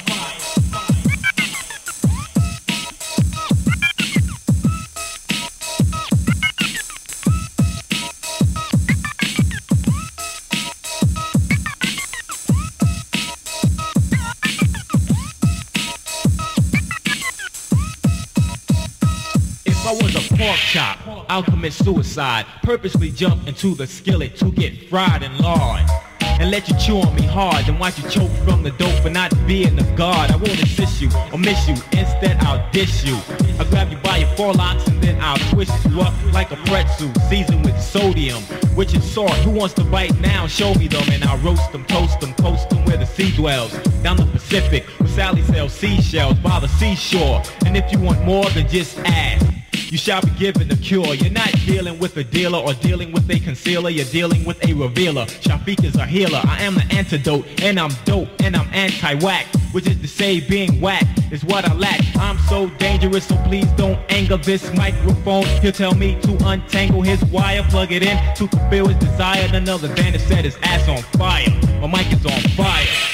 Pork 20.54 20.60
chop, 20.60 21.26
I'll 21.30 21.43
commit 21.43 21.74
suicide. 21.74 22.45
Purposely 22.62 23.10
jump 23.10 23.47
into 23.47 23.74
the 23.76 23.88
skillet 23.88 24.36
to 24.38 24.51
get 24.51 24.89
fried 24.89 25.24
and 25.24 25.38
lard. 25.39 25.82
And 26.22 26.51
let 26.51 26.68
you 26.68 26.76
chew 26.78 26.97
on 26.97 27.16
me 27.16 27.24
hard, 27.24 27.66
then 27.66 27.80
watch 27.80 27.97
you 27.99 28.10
choke 28.10 28.32
from 28.43 28.64
the 28.64 28.72
dope 28.72 29.01
for 29.01 29.10
not 29.10 29.32
being 29.47 29.76
the 29.76 29.84
guard. 29.95 30.32
I 30.32 30.36
won't 30.36 30.62
assist 30.62 31.01
you 31.01 31.10
or 31.32 31.38
miss 31.38 31.68
you, 31.68 31.76
instead 31.97 32.38
I'll 32.41 32.70
dish 32.72 33.04
you. 33.04 33.18
I'll 33.60 33.70
grab 33.70 33.91
you 33.91 33.97
by 33.97 34.18
your 34.18 34.30
forelocks 34.30 34.88
and 34.88 35.01
then 35.01 35.20
I'll 35.22 35.38
twist 35.51 35.74
you 35.86 36.01
up 36.01 36.14
like 36.34 36.51
a 36.51 36.56
pretzel, 36.68 37.14
seasoned 37.30 37.66
with 37.66 37.80
sodium, 37.80 38.41
which 38.76 38.93
is 38.93 39.04
salt. 39.04 39.34
Who 39.45 39.51
wants 39.51 39.76
to 39.76 39.84
bite 39.84 40.20
now? 40.20 40.47
Show 40.47 40.74
me 40.76 40.88
them 40.88 41.08
and 41.12 41.24
I'll 41.24 41.38
roast 41.39 41.72
them, 41.72 41.86
toast 41.86 42.20
them, 42.20 42.34
post 42.34 42.70
them 42.70 42.86
where 42.86 42.97
the 42.97 43.06
sea 43.06 43.32
dwells. 43.36 43.72
Down 44.01 44.18
the 44.18 44.26
Pacific, 44.26 44.86
where 44.99 45.10
Sally 45.10 45.43
sells 45.43 45.74
seashells 45.74 46.38
by 46.39 46.60
the 46.60 46.68
seashore. 46.68 47.41
And 47.66 47.78
if 47.78 47.91
you 47.91 47.99
want 47.99 48.24
more, 48.24 48.49
then 48.51 48.68
just 48.68 48.97
ask. 48.99 49.62
You 49.94 50.00
shall 50.00 50.22
be 50.24 50.32
given 50.32 50.68
the 50.70 50.76
cure. 50.76 51.14
You're 51.14 51.30
not 51.30 51.52
dealing 51.68 52.00
with 52.00 52.18
a 52.18 52.24
dealer 52.24 52.58
or 52.58 52.74
dealing 52.74 53.12
with 53.12 53.30
a 53.30 53.39
concealer. 53.39 53.91
You're 53.91 54.06
dealing 54.06 54.44
with 54.44 54.58
a 54.68 54.74
revealer. 54.74 55.26
Shafiq 55.26 55.84
is 55.84 55.96
a 55.98 56.06
healer. 56.08 56.41
I 56.44 56.64
am 56.64 56.74
the 56.74 56.86
antidote, 56.89 57.46
and 57.62 57.80
I'm 57.80 57.91
dope, 58.04 58.28
and 58.41 58.56
I'm 58.56 58.68
anti-whack. 58.74 59.46
Which 59.72 59.86
is 59.86 60.02
to 60.02 60.08
say, 60.08 60.39
being 60.39 60.82
whack 60.82 61.06
is 61.32 61.46
what 61.46 61.66
I 61.66 61.76
lack. 61.76 62.02
I'm 62.16 62.39
so 62.50 62.70
dangerous, 62.80 63.28
so 63.28 63.38
please 63.44 63.68
don't 63.74 64.00
anger 64.10 64.38
this 64.38 64.74
microphone. 64.74 65.46
He'll 65.62 65.72
tell 65.72 65.94
me 65.94 66.20
to 66.22 66.38
untangle 66.44 67.04
his 67.04 67.24
wire, 67.26 67.62
plug 67.70 67.91
it 67.91 68.02
in 68.02 68.18
to 68.38 68.48
fulfill 68.48 68.88
his 68.88 68.98
desire. 68.98 69.48
None 69.50 69.70
other 69.70 69.89
than 69.89 70.14
to 70.14 70.18
set 70.18 70.44
his 70.44 70.58
ass 70.64 70.89
on 70.89 71.04
fire. 71.20 71.52
My 71.82 72.00
mic 72.00 72.12
is 72.12 72.26
on 72.26 72.41
fire. 72.56 73.12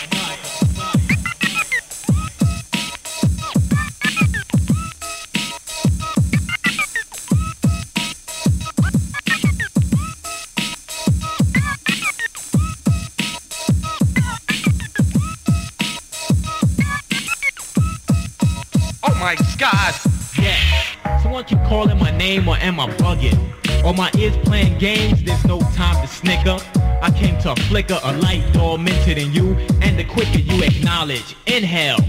God! 19.72 19.96
Yeah. 20.38 21.20
Someone 21.22 21.44
keep 21.44 21.64
calling 21.66 21.98
my 21.98 22.12
name 22.12 22.48
or 22.48 22.58
am 22.58 22.80
I 22.80 22.90
bugging? 22.92 23.38
Or 23.84 23.94
my 23.94 24.12
ears 24.18 24.36
playing 24.38 24.78
games, 24.78 25.24
there's 25.24 25.46
no 25.46 25.60
time 25.74 26.02
to 26.02 26.08
snicker. 26.08 26.58
I 27.02 27.12
came 27.12 27.40
to 27.42 27.56
flicker 27.64 28.00
a 28.04 28.18
light 28.18 28.44
tormented 28.54 29.18
in 29.18 29.32
you, 29.32 29.56
and 29.82 29.98
the 29.98 30.04
quicker 30.04 30.40
you 30.40 30.62
acknowledge, 30.64 31.36
inhale, 31.48 32.00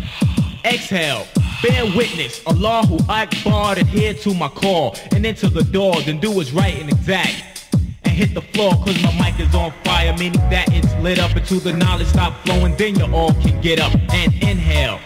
exhale, 0.65 1.27
bear 1.63 1.85
witness, 1.97 2.45
allah 2.47 2.83
Allahu 2.83 2.99
Akbar, 3.09 3.79
adhere 3.79 4.15
to 4.15 4.35
my 4.35 4.49
call, 4.49 4.97
and 5.13 5.25
enter 5.25 5.49
the 5.49 5.63
door, 5.63 6.01
then 6.03 6.19
do 6.19 6.33
what's 6.33 6.51
right 6.51 6.75
and 6.81 6.91
exact. 6.91 7.69
And 8.05 8.15
hit 8.15 8.35
the 8.35 8.43
floor 8.43 8.73
cause 8.73 9.01
my 9.03 9.13
mic 9.21 9.39
is 9.39 9.55
on 9.55 9.73
fire, 9.85 10.13
meaning 10.19 10.41
that 10.51 10.67
it's 10.73 10.93
lit 10.97 11.21
up 11.21 11.37
until 11.37 11.61
the 11.61 11.73
knowledge 11.73 12.09
stop 12.09 12.35
flowing, 12.45 12.75
then 12.77 12.97
you 12.97 13.07
all 13.15 13.33
can 13.35 13.61
get 13.61 13.79
up 13.79 13.95
and 14.13 14.35
inhale 14.43 14.99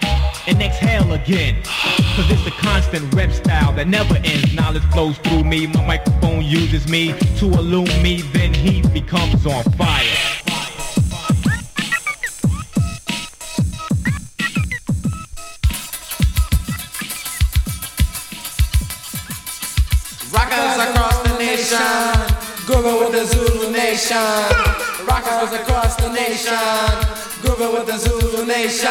and 0.46 0.62
exhale 0.62 1.12
again. 1.12 1.62
Cause 2.16 2.30
it's 2.30 2.46
a 2.46 2.50
constant 2.50 3.12
rep 3.14 3.32
style 3.32 3.72
that 3.74 3.88
never 3.88 4.16
ends. 4.16 4.52
Knowledge 4.54 4.84
flows 4.92 5.18
through 5.18 5.44
me, 5.44 5.66
my 5.66 5.86
microphone 5.86 6.42
uses 6.44 6.88
me 6.88 7.14
to 7.38 7.46
illume 7.46 8.02
me, 8.02 8.22
then 8.32 8.52
he 8.52 8.82
becomes 8.88 9.46
on 9.46 9.64
fire. 9.72 10.04
Rockers 20.32 20.78
across 20.88 21.22
the 21.28 21.38
nation, 21.38 22.66
grooving 22.66 22.98
with 23.00 23.12
the 23.12 23.24
Zulu 23.24 23.72
nation. 23.72 24.16
Rockers 25.06 25.52
across 25.60 25.96
the 25.96 26.10
nation, 26.12 26.54
grooving 27.42 27.72
with 27.72 27.86
the 27.86 27.98
Zulu 27.98 28.44
nation. 28.46 28.90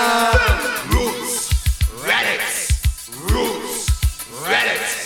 Roots, 0.91 1.32
radix. 4.45 5.02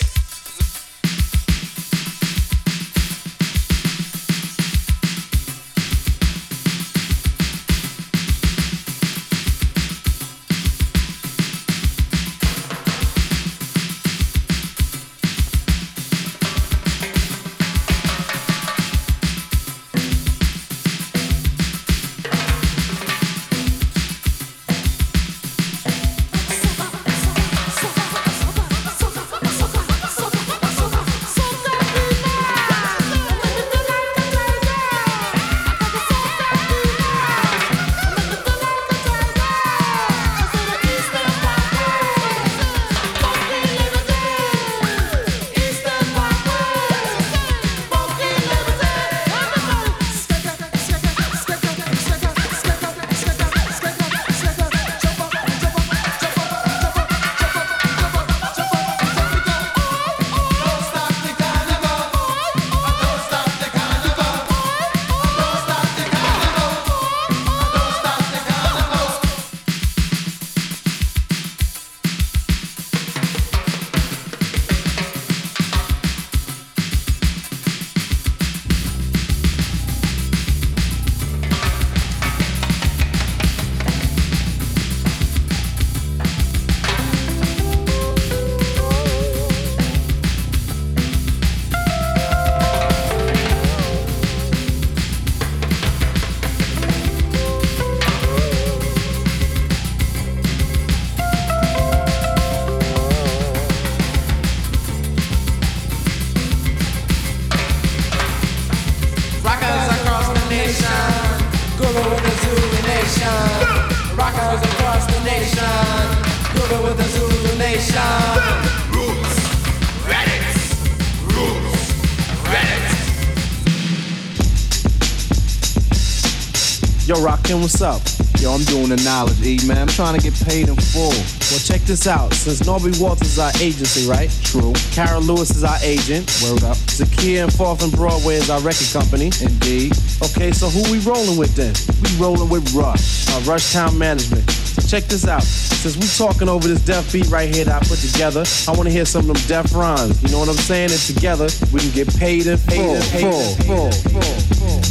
Rockin', 127.20 127.60
what's 127.60 127.82
up? 127.82 128.00
Yo, 128.38 128.52
I'm 128.52 128.62
doing 128.64 128.88
the 128.88 128.96
knowledge, 129.04 129.40
E, 129.42 129.58
man. 129.66 129.78
I'm 129.78 129.88
trying 129.88 130.14
to 130.16 130.22
get 130.22 130.32
paid 130.46 130.68
in 130.68 130.76
full. 130.76 131.10
Well, 131.50 131.58
check 131.58 131.80
this 131.82 132.06
out. 132.06 132.32
Since 132.32 132.62
Norby 132.62 133.00
Walters 133.00 133.34
is 133.34 133.38
our 133.38 133.50
agency, 133.60 134.08
right? 134.08 134.30
True. 134.44 134.72
Cara 134.92 135.18
Lewis 135.18 135.50
is 135.50 135.64
our 135.64 135.78
agent. 135.82 136.30
Word 136.42 136.62
up. 136.62 136.76
Zakia 136.86 137.44
and 137.44 137.52
Fourth 137.52 137.82
and 137.82 137.90
Broadway 137.92 138.36
is 138.36 138.48
our 138.50 138.60
record 138.60 138.88
company. 138.92 139.32
Indeed. 139.42 139.92
Okay, 140.22 140.52
so 140.52 140.68
who 140.68 140.86
we 140.92 140.98
rolling 141.00 141.36
with 141.36 141.54
then? 141.56 141.74
We 142.02 142.14
rolling 142.22 142.48
with 142.48 142.72
Rush, 142.74 143.26
uh, 143.30 143.40
Rush 143.40 143.72
Town 143.72 143.98
Management. 143.98 144.48
So 144.50 144.82
check 144.86 145.04
this 145.04 145.26
out. 145.26 145.42
Since 145.42 145.96
we 145.96 146.06
talking 146.06 146.48
over 146.48 146.68
this 146.68 146.84
def 146.84 147.12
beat 147.12 147.26
right 147.28 147.52
here 147.52 147.64
that 147.64 147.82
I 147.82 147.86
put 147.86 147.98
together, 147.98 148.44
I 148.68 148.70
want 148.70 148.84
to 148.84 148.90
hear 148.90 149.04
some 149.04 149.28
of 149.28 149.34
them 149.34 149.42
def 149.48 149.74
rhymes. 149.74 150.22
You 150.22 150.30
know 150.30 150.38
what 150.38 150.48
I'm 150.48 150.54
saying? 150.54 150.90
And 150.90 151.00
together, 151.00 151.48
we 151.72 151.80
can 151.80 151.90
get 151.90 152.08
paid 152.16 152.46
in 152.46 152.56
full. 152.56 153.00
Full, 153.02 153.54
full, 153.62 153.90
full, 153.90 154.22
full, 154.22 154.22
full. 154.54 154.87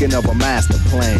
Thinking 0.00 0.16
of 0.16 0.24
a 0.30 0.34
master 0.34 0.78
plan. 0.88 1.18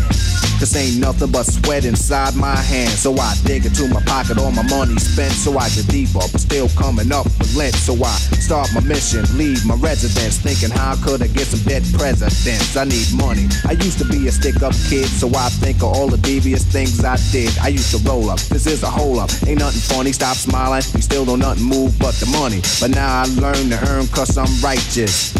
This 0.59 0.77
ain't 0.77 1.01
nothing 1.01 1.31
but 1.33 1.45
sweat 1.45 1.85
inside 1.85 2.35
my 2.37 2.57
hand. 2.57 2.91
So 2.91 3.15
I 3.17 3.35
dig 3.45 3.65
into 3.65 3.89
my 3.89 4.01
pocket, 4.03 4.39
all 4.39 4.53
my 4.53 4.63
money 4.69 4.97
spent. 4.97 5.33
So 5.33 5.57
I 5.59 5.69
get 5.71 5.89
deeper, 5.89 6.21
but 6.21 6.41
still 6.41 6.69
coming 6.71 7.13
up 7.13 7.25
with 7.25 7.57
lint. 7.57 7.75
So 7.75 7.95
I 7.95 8.17
start 8.41 8.69
my 8.75 8.81
mission, 8.81 9.25
leave 9.37 9.65
my 9.67 9.75
residence. 9.77 10.39
Thinking 10.39 10.71
how 10.71 10.97
could 11.05 11.23
I 11.23 11.29
get 11.29 11.47
some 11.47 11.61
dead 11.69 11.83
presidents? 11.97 12.77
I 12.77 12.85
need 12.85 13.09
money. 13.17 13.49
I 13.69 13.73
used 13.73 13.99
to 13.99 14.05
be 14.05 14.29
a 14.29 14.33
stick 14.33 14.63
up 14.63 14.73
kid, 14.89 15.09
so 15.09 15.29
I 15.29 15.49
think 15.61 15.79
of 15.79 15.93
all 15.97 16.09
the 16.09 16.19
devious 16.19 16.65
things 16.65 17.05
I 17.05 17.17
did. 17.33 17.53
I 17.59 17.69
used 17.69 17.91
to 17.97 18.01
roll 18.09 18.31
up, 18.31 18.41
this 18.53 18.67
is 18.67 18.83
a 18.83 18.91
hole 18.91 19.19
up. 19.21 19.31
Ain't 19.47 19.61
nothing 19.61 19.81
funny, 19.81 20.13
stop 20.13 20.37
smiling. 20.37 20.83
You 20.95 21.03
still 21.03 21.25
don't 21.25 21.41
nothing 21.41 21.65
move 21.65 21.99
but 21.99 22.15
the 22.17 22.27
money. 22.33 22.61
But 22.81 22.91
now 22.91 23.23
I 23.23 23.25
learn 23.41 23.69
to 23.71 23.79
earn 23.89 24.07
cause 24.09 24.37
I'm 24.37 24.53
righteous. 24.63 25.40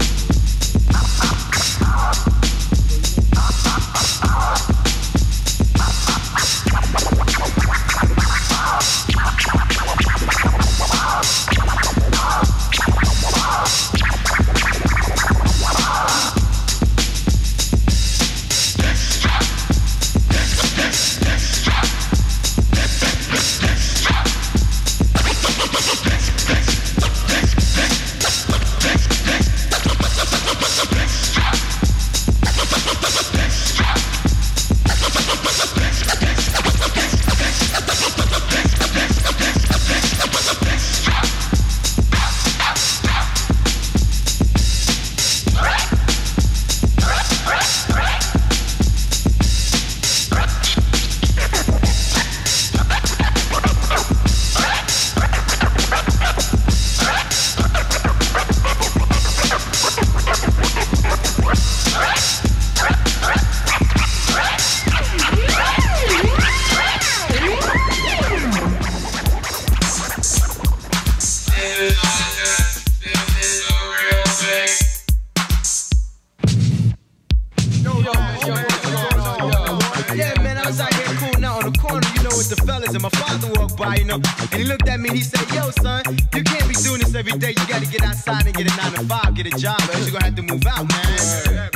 I 80.61 80.67
was 80.67 80.79
out 80.79 80.93
here 80.93 81.07
cooling 81.17 81.43
out 81.43 81.63
on 81.63 81.71
the 81.71 81.77
corner, 81.79 82.07
you 82.13 82.21
know, 82.21 82.29
with 82.37 82.49
the 82.49 82.55
fellas, 82.67 82.93
and 82.93 83.01
my 83.01 83.09
father 83.09 83.49
walked 83.59 83.77
by, 83.77 83.95
you 83.95 84.05
know, 84.05 84.21
and 84.51 84.53
he 84.53 84.63
looked 84.63 84.87
at 84.87 84.99
me 84.99 85.09
and 85.09 85.17
he 85.17 85.23
said, 85.23 85.41
Yo, 85.49 85.71
son, 85.81 86.03
you 86.35 86.43
can't 86.43 86.67
be 86.69 86.75
doing 86.85 87.01
this 87.01 87.15
every 87.15 87.33
day. 87.33 87.49
You 87.49 87.65
gotta 87.67 87.87
get 87.87 88.03
outside 88.03 88.45
and 88.45 88.53
get 88.53 88.71
a 88.71 88.77
nine 88.77 88.93
to 88.93 89.03
five, 89.05 89.33
get 89.33 89.47
a 89.47 89.57
job, 89.57 89.81
or 89.89 89.93
else 89.93 90.05
you're 90.05 90.19
gonna 90.19 90.25
have 90.25 90.35
to 90.35 90.43
move 90.43 90.61
out, 90.69 90.85
man. 90.85 91.71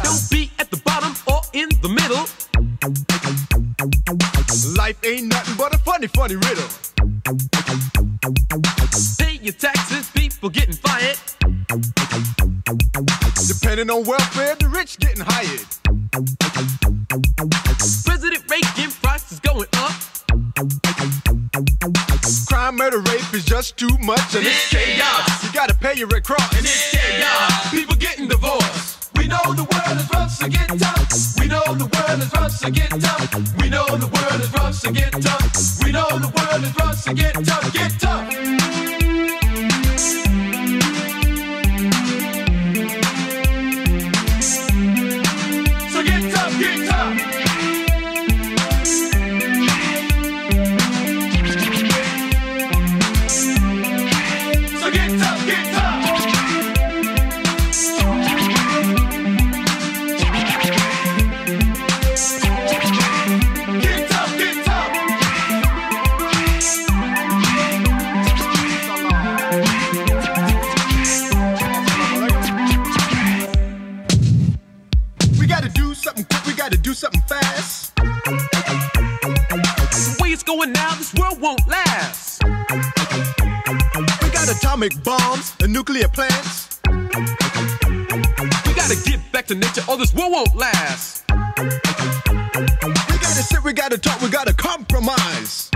Don't 0.00 0.30
be 0.30 0.50
at 0.58 0.70
the 0.72 0.80
bottom 0.84 1.12
or 1.28 1.42
in 1.52 1.68
the 1.84 1.90
middle. 1.92 2.24
Life 4.74 4.98
ain't 5.04 5.28
nothing 5.28 5.56
but 5.58 5.74
a 5.74 5.78
funny, 5.78 6.06
funny 6.06 6.36
riddle. 6.36 6.68
Pay 9.18 9.36
your 9.44 9.52
taxes, 9.52 10.08
people 10.10 10.48
getting 10.48 10.74
Depending 13.74 13.96
on 13.96 14.04
welfare, 14.04 14.54
the 14.54 14.68
rich 14.68 15.00
getting 15.00 15.24
hired. 15.26 15.66
President 18.06 18.48
Reagan 18.48 18.92
is 19.32 19.40
going 19.40 19.66
up. 19.74 19.90
Crime, 22.46 22.76
murder, 22.76 23.00
rape 23.00 23.34
is 23.34 23.44
just 23.44 23.76
too 23.76 23.90
much, 23.98 24.36
and 24.36 24.46
it's 24.46 24.70
chaos. 24.70 25.42
You 25.42 25.52
gotta 25.52 25.74
pay 25.74 25.94
your 25.94 26.06
Red 26.06 26.22
Cross. 26.22 26.54
And 26.56 26.64
it's 26.64 26.92
chaos. 26.92 27.70
People 27.72 27.96
getting 27.96 28.28
divorced. 28.28 29.10
We 29.16 29.26
know 29.26 29.42
the 29.42 29.64
world 29.66 29.98
is 29.98 30.08
rough, 30.14 30.30
so 30.30 30.46
get 30.46 30.68
tough. 30.78 31.40
We 31.40 31.48
know 31.48 31.74
the 31.74 31.90
world 31.90 32.22
is 32.22 32.32
rough, 32.32 32.52
so 32.52 32.70
get 32.70 32.90
tough. 32.90 33.60
We 33.60 33.70
know 33.70 33.86
the 33.86 34.06
world 34.06 34.40
is 34.40 34.52
rough, 34.52 34.74
so 34.76 34.92
get 34.92 35.10
tough. 35.20 35.82
We 35.82 35.90
know 35.90 36.06
the 36.10 36.30
world 36.30 36.62
is 36.62 36.76
rough, 36.76 36.94
so 36.94 37.12
get 37.12 37.34
tough, 37.44 37.72
get 37.72 37.90
tough. 37.98 38.63
Won't 81.44 81.68
last. 81.68 82.42
We 82.42 84.30
got 84.30 84.48
atomic 84.48 84.92
bombs 85.04 85.52
and 85.60 85.70
nuclear 85.74 86.08
plants. 86.08 86.80
We 86.88 88.72
gotta 88.72 88.96
get 89.04 89.20
back 89.30 89.46
to 89.48 89.54
nature, 89.54 89.82
or 89.86 89.98
this 89.98 90.14
world 90.14 90.32
won't 90.32 90.56
last. 90.56 91.22
We 91.28 91.34
gotta 93.20 93.42
sit, 93.44 93.62
we 93.62 93.74
gotta 93.74 93.98
talk, 93.98 94.22
we 94.22 94.30
gotta 94.30 94.54
compromise. 94.54 95.68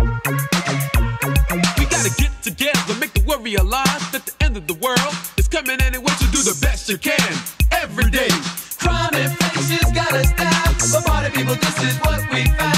We 1.76 1.84
gotta 1.84 2.12
get 2.16 2.32
together, 2.42 2.94
make 2.98 3.12
the 3.12 3.22
world 3.26 3.44
realize 3.44 4.10
that 4.12 4.24
the 4.24 4.32
end 4.42 4.56
of 4.56 4.66
the 4.66 4.74
world 4.74 5.14
is 5.36 5.48
coming 5.48 5.82
anyway. 5.82 6.12
So 6.18 6.24
do 6.32 6.42
the 6.42 6.58
best 6.62 6.88
you 6.88 6.96
can 6.96 7.36
every 7.72 8.08
day. 8.10 8.30
Crime 8.78 9.10
and 9.12 9.24
inflation's 9.30 9.92
got 9.92 10.14
us 10.14 10.32
down. 10.32 10.74
But 10.92 11.04
party 11.04 11.30
people, 11.36 11.56
this 11.56 11.82
is 11.82 11.94
what 11.98 12.20
we 12.32 12.46
found. 12.56 12.77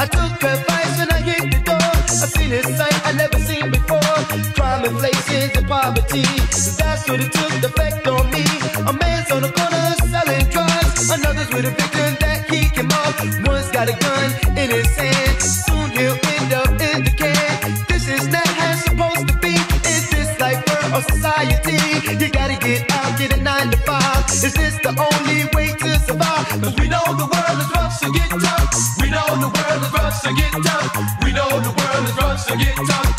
I 0.00 0.06
took 0.06 0.29
is 32.58 32.88
get. 32.88 33.09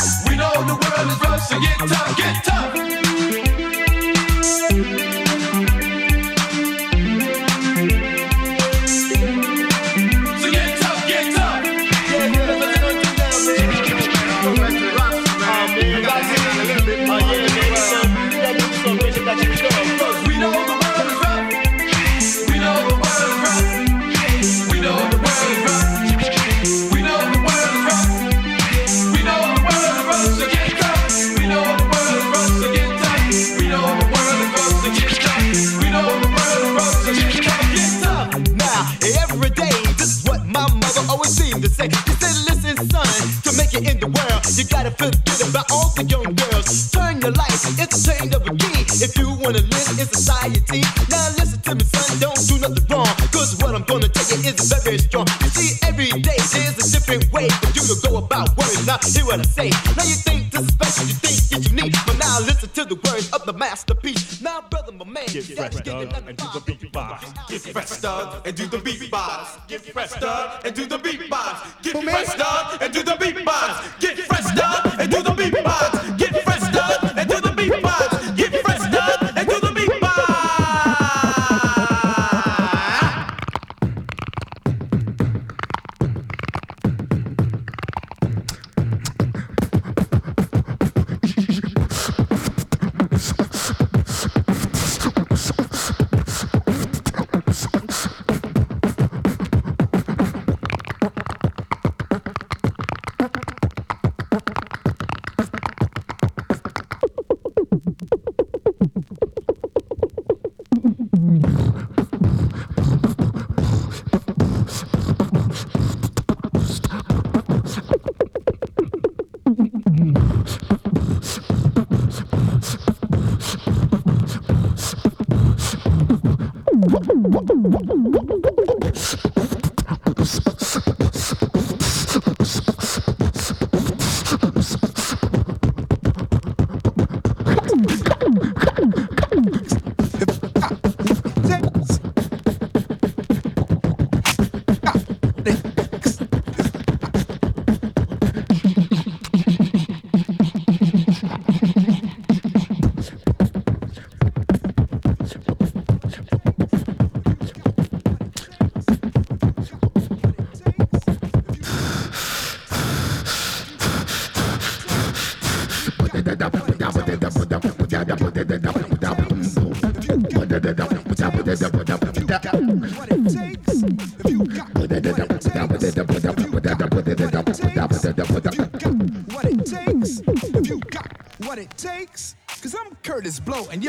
You 49.81 49.87
wanna 49.87 49.97
live 49.97 50.07
in 50.07 50.13
society, 50.13 50.81
now 51.09 51.29
listen 51.37 51.61
to 51.61 51.75
me, 51.75 51.83
son, 51.83 52.19
don't 52.19 52.47
do 52.47 52.57
nothing 52.59 52.85
wrong. 52.89 53.07
Cause 53.31 53.57
what 53.61 53.75
I'm 53.75 53.83
gonna 53.83 54.09
tell 54.09 54.37
you 54.37 54.49
is 54.49 54.73
very 54.83 54.97
strong. 54.97 55.27
You 55.41 55.49
see, 55.49 55.87
every 55.87 56.09
day 56.21 56.37
there's 56.37 56.77
a 56.77 56.91
different 56.91 57.31
way 57.31 57.49
for 57.49 57.67
you 57.67 57.81
to 57.89 57.95
go 58.07 58.17
about 58.17 58.55
words. 58.57 58.85
Now, 58.85 58.97
hear 59.01 59.25
what 59.25 59.39
I 59.39 59.43
say. 59.43 59.69
Now 59.97 60.05
you 60.05 60.17
think 60.21 60.51
this 60.51 60.61
is 60.61 60.67
special, 60.67 61.07
you 61.07 61.13
think 61.13 61.37
it's 61.51 61.69
unique. 61.69 61.95
But 62.05 62.17
now 62.19 62.39
listen 62.41 62.69
to 62.69 62.85
the 62.85 62.95
words 62.95 63.31
of 63.31 63.45
the 63.45 63.53
masterpiece. 63.53 64.41
Now, 64.41 64.61
brother, 64.69 64.91
my 64.91 65.05
man, 65.05 65.25
Get 65.27 65.45
fresh, 65.45 65.75
dog, 65.81 66.13
and 66.27 66.37
do 66.37 66.45
the 66.53 66.61
beatbox. 66.61 67.47
Get 67.47 67.61
fresh, 67.61 67.97
dog, 68.01 68.47
and 68.47 68.55
do 68.55 68.67
the 68.67 68.77
beatbox. 68.77 69.67
Get 69.67 69.81
fresh, 69.81 70.13
dog, 70.19 70.65
and 70.65 70.75
do 70.75 70.85
the 70.85 70.97
beatbox. 70.97 71.81
Get 71.81 71.97
fresh, 71.97 72.35
dog, 72.37 72.81
and 72.81 72.93
do 72.93 73.03
the 73.03 73.15
beatbox. 73.15 73.99
Get 73.99 74.17
fresh, 74.19 74.55
dog, 74.55 74.99
and 74.99 75.11
do 75.11 75.23
the 75.23 75.31
beatbox. 75.31 76.17
Get 76.17 76.43
fresh, 76.43 76.71
dog, 76.73 77.17
and 77.17 77.29
do 77.29 77.41
the 77.41 77.49
beatbox. 77.49 78.20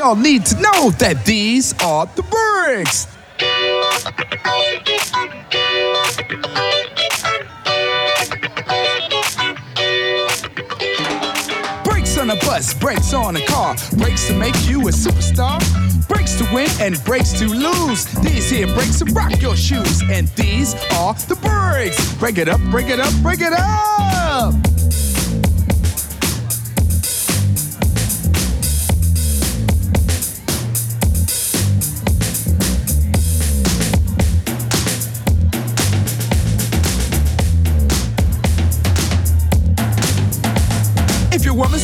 Y'all 0.03 0.17
need 0.17 0.45
to 0.45 0.55
know 0.59 0.89
that 0.99 1.23
these 1.23 1.73
are 1.81 2.05
the 2.07 2.23
bricks. 2.23 3.07
Brakes 11.85 12.17
on 12.17 12.31
a 12.31 12.35
bus, 12.35 12.73
brakes 12.73 13.13
on 13.13 13.37
a 13.37 13.45
car, 13.45 13.77
breaks 13.93 14.27
to 14.27 14.33
make 14.33 14.53
you 14.67 14.81
a 14.89 14.91
superstar. 14.91 15.61
Breaks 16.09 16.35
to 16.35 16.53
win 16.53 16.67
and 16.81 17.01
breaks 17.05 17.31
to 17.39 17.47
lose. 17.47 18.03
These 18.15 18.49
here 18.49 18.67
breaks 18.67 18.99
to 18.99 19.05
rock 19.13 19.41
your 19.41 19.55
shoes, 19.55 20.01
and 20.11 20.27
these 20.35 20.75
are 20.95 21.13
the 21.13 21.37
breaks. 21.41 22.13
Break 22.15 22.39
it 22.39 22.49
up, 22.49 22.59
break 22.71 22.89
it 22.89 22.99
up, 22.99 23.13
break 23.21 23.39
it 23.39 23.53
up. 23.53 24.72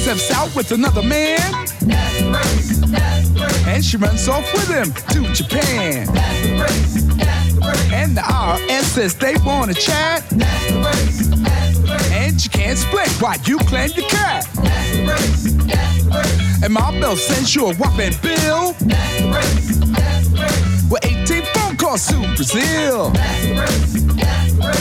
Steps 0.10 0.32
out 0.32 0.56
with 0.56 0.72
another 0.72 1.04
man. 1.04 1.38
That's 1.82 2.20
the 2.20 2.32
race. 2.32 3.68
And 3.68 3.86
she 3.86 3.96
runs 3.96 4.28
off 4.28 4.52
with 4.54 4.68
him 4.68 4.92
to 5.14 5.32
Japan. 5.36 6.08
That's 6.12 6.48
race, 6.48 7.04
And 7.94 8.18
the 8.18 8.22
IRS 8.22 8.86
says 8.86 9.14
they 9.14 9.36
wanna 9.46 9.76
chat. 9.76 10.24
And 12.12 12.44
you 12.44 12.50
can't 12.50 12.72
explain 12.72 13.10
why 13.20 13.38
you 13.46 13.60
claim 13.60 13.92
your 13.92 14.10
cat. 14.10 14.48
And 16.64 16.74
Ma 16.74 16.90
Bell 16.90 17.16
sends 17.16 17.54
you 17.54 17.68
a 17.68 17.76
whopping 17.76 18.16
bill. 18.24 18.74
With 20.90 21.06
18 21.06 21.44
phone 21.54 21.78
calls 21.78 22.08
to 22.08 22.16
Brazil. 22.36 23.14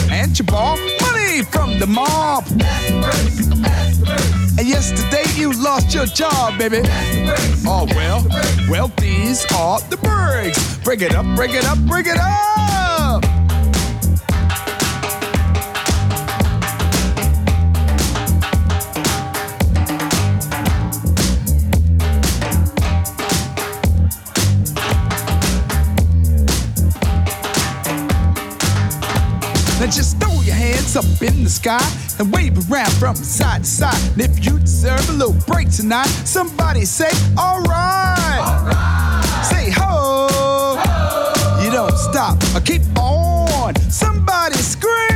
And 0.09 0.39
you 0.39 0.45
borrow 0.45 0.75
money 1.01 1.43
from 1.43 1.77
the 1.77 1.85
mob. 1.85 2.45
And 4.79 4.87
yesterday 4.87 5.25
you 5.35 5.51
lost 5.51 5.93
your 5.93 6.05
job, 6.05 6.57
baby. 6.57 6.79
Oh 7.67 7.85
well, 7.95 8.25
well 8.69 8.87
these 8.97 9.45
are 9.53 9.81
the 9.89 9.97
bergs. 9.97 10.77
Bring 10.85 11.01
it 11.01 11.13
up, 11.13 11.25
bring 11.35 11.53
it 11.53 11.65
up, 11.65 11.77
bring 11.79 12.05
it 12.05 12.15
up. 12.15 13.21
Now 29.79 29.85
just 29.87 30.28
hands 30.69 30.95
up 30.95 31.05
in 31.21 31.43
the 31.43 31.49
sky 31.49 31.83
and 32.19 32.31
wave 32.31 32.53
around 32.71 32.91
from 32.93 33.15
side 33.15 33.63
to 33.63 33.69
side. 33.69 34.11
And 34.13 34.21
if 34.21 34.45
you 34.45 34.59
deserve 34.59 35.07
a 35.09 35.13
little 35.13 35.37
break 35.47 35.69
tonight, 35.71 36.07
somebody 36.25 36.85
say, 36.85 37.09
alright. 37.37 38.45
Say 39.49 39.71
ho. 39.71 40.27
You 41.63 41.71
don't 41.71 41.97
stop 41.97 42.37
I 42.55 42.59
keep 42.59 42.81
on. 42.97 43.75
Somebody 43.89 44.57
scream. 44.57 45.08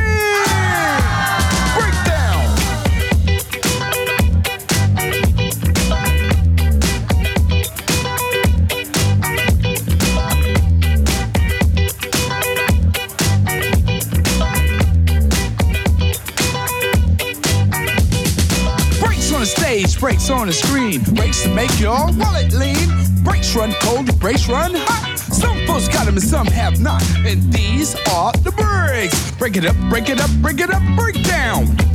On 20.44 20.48
the 20.48 20.52
screen, 20.52 21.00
breaks 21.14 21.42
to 21.44 21.48
make 21.54 21.80
your 21.80 21.96
wallet 22.18 22.52
lean. 22.52 22.76
Breaks 23.24 23.56
run 23.56 23.72
cold, 23.80 24.20
Breaks 24.20 24.46
run 24.46 24.72
hot. 24.74 25.18
Some 25.18 25.56
folks 25.66 25.88
got 25.88 26.04
them 26.04 26.16
and 26.16 26.22
some 26.22 26.46
have 26.48 26.78
not. 26.80 27.02
And 27.24 27.50
these 27.50 27.94
are 28.10 28.30
the 28.32 28.52
breaks. 28.52 29.30
Break 29.38 29.56
it 29.56 29.64
up, 29.64 29.74
break 29.88 30.10
it 30.10 30.20
up, 30.20 30.28
break 30.42 30.60
it 30.60 30.70
up, 30.70 30.82
break 30.96 31.14
down. 31.22 31.93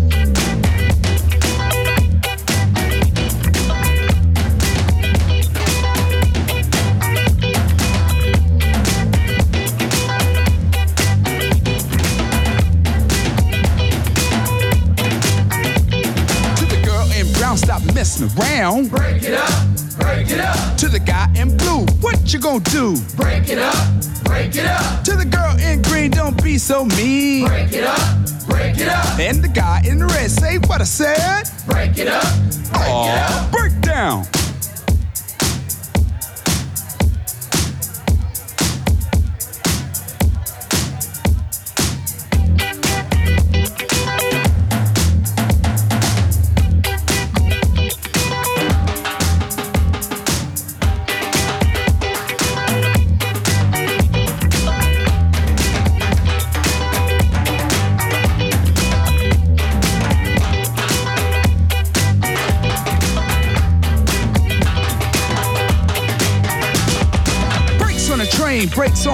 Messing 18.19 18.41
around. 18.41 18.89
Break 18.89 19.23
it 19.23 19.33
up, 19.33 19.65
break 19.99 20.29
it 20.29 20.39
up. 20.39 20.77
To 20.77 20.87
the 20.87 20.99
guy 20.99 21.31
in 21.35 21.55
blue, 21.57 21.85
what 22.01 22.33
you 22.33 22.39
gonna 22.39 22.63
do? 22.65 22.95
Break 23.15 23.49
it 23.49 23.59
up, 23.59 23.75
break 24.23 24.55
it 24.55 24.65
up. 24.65 25.03
To 25.05 25.15
the 25.15 25.25
girl 25.25 25.57
in 25.59 25.81
green, 25.81 26.11
don't 26.11 26.41
be 26.43 26.57
so 26.57 26.85
mean. 26.85 27.47
Break 27.47 27.73
it 27.73 27.83
up, 27.83 27.99
break 28.47 28.77
it 28.77 28.87
up. 28.87 29.19
And 29.19 29.43
the 29.43 29.49
guy 29.49 29.81
in 29.85 29.99
the 29.99 30.05
red, 30.07 30.31
say 30.31 30.57
what 30.59 30.81
I 30.81 30.85
said. 30.85 31.43
Break 31.67 31.97
it 31.97 32.07
up, 32.07 32.23
break 32.71 32.89
it 32.89 33.17
up. 33.17 33.51
break 33.51 33.81
down. 33.81 34.25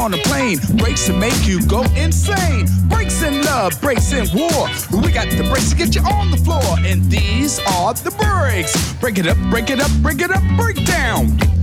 On 0.06 0.14
a 0.14 0.18
plane, 0.18 0.60
breaks 0.76 1.08
to 1.08 1.14
make 1.14 1.48
you 1.48 1.66
go 1.66 1.82
insane. 1.96 2.68
Breaks 2.90 3.24
in 3.24 3.42
love, 3.42 3.82
breaks 3.82 4.12
in 4.12 4.28
war. 4.38 4.68
We 5.02 5.12
got 5.12 5.32
the 5.32 5.48
breaks 5.50 5.72
to 5.72 5.76
get 5.76 5.96
you 5.96 6.02
on 6.02 6.30
the 6.30 6.38
floor, 6.38 6.62
and 6.86 7.04
these 7.06 7.60
are 7.72 7.92
the 7.96 8.12
breaks. 8.12 8.94
Break 9.02 9.18
it 9.18 9.26
up, 9.26 9.38
break 9.50 9.72
it 9.72 9.80
up, 9.80 9.90
break 10.04 10.22
it 10.22 10.30
up, 10.30 10.44
break 10.58 10.86
down. 10.86 11.55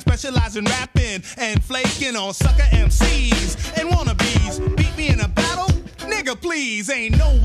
I 0.00 0.02
specialize 0.02 0.56
in 0.56 0.64
rapping 0.64 1.22
and 1.36 1.62
flaking 1.62 2.16
on 2.16 2.32
sucker 2.32 2.62
MCs 2.72 3.78
and 3.78 3.90
wannabes. 3.90 4.74
Beat 4.74 4.96
me 4.96 5.08
in 5.10 5.20
a 5.20 5.28
battle? 5.28 5.66
Nigga, 6.08 6.40
please, 6.40 6.88
ain't 6.88 7.18
no 7.18 7.38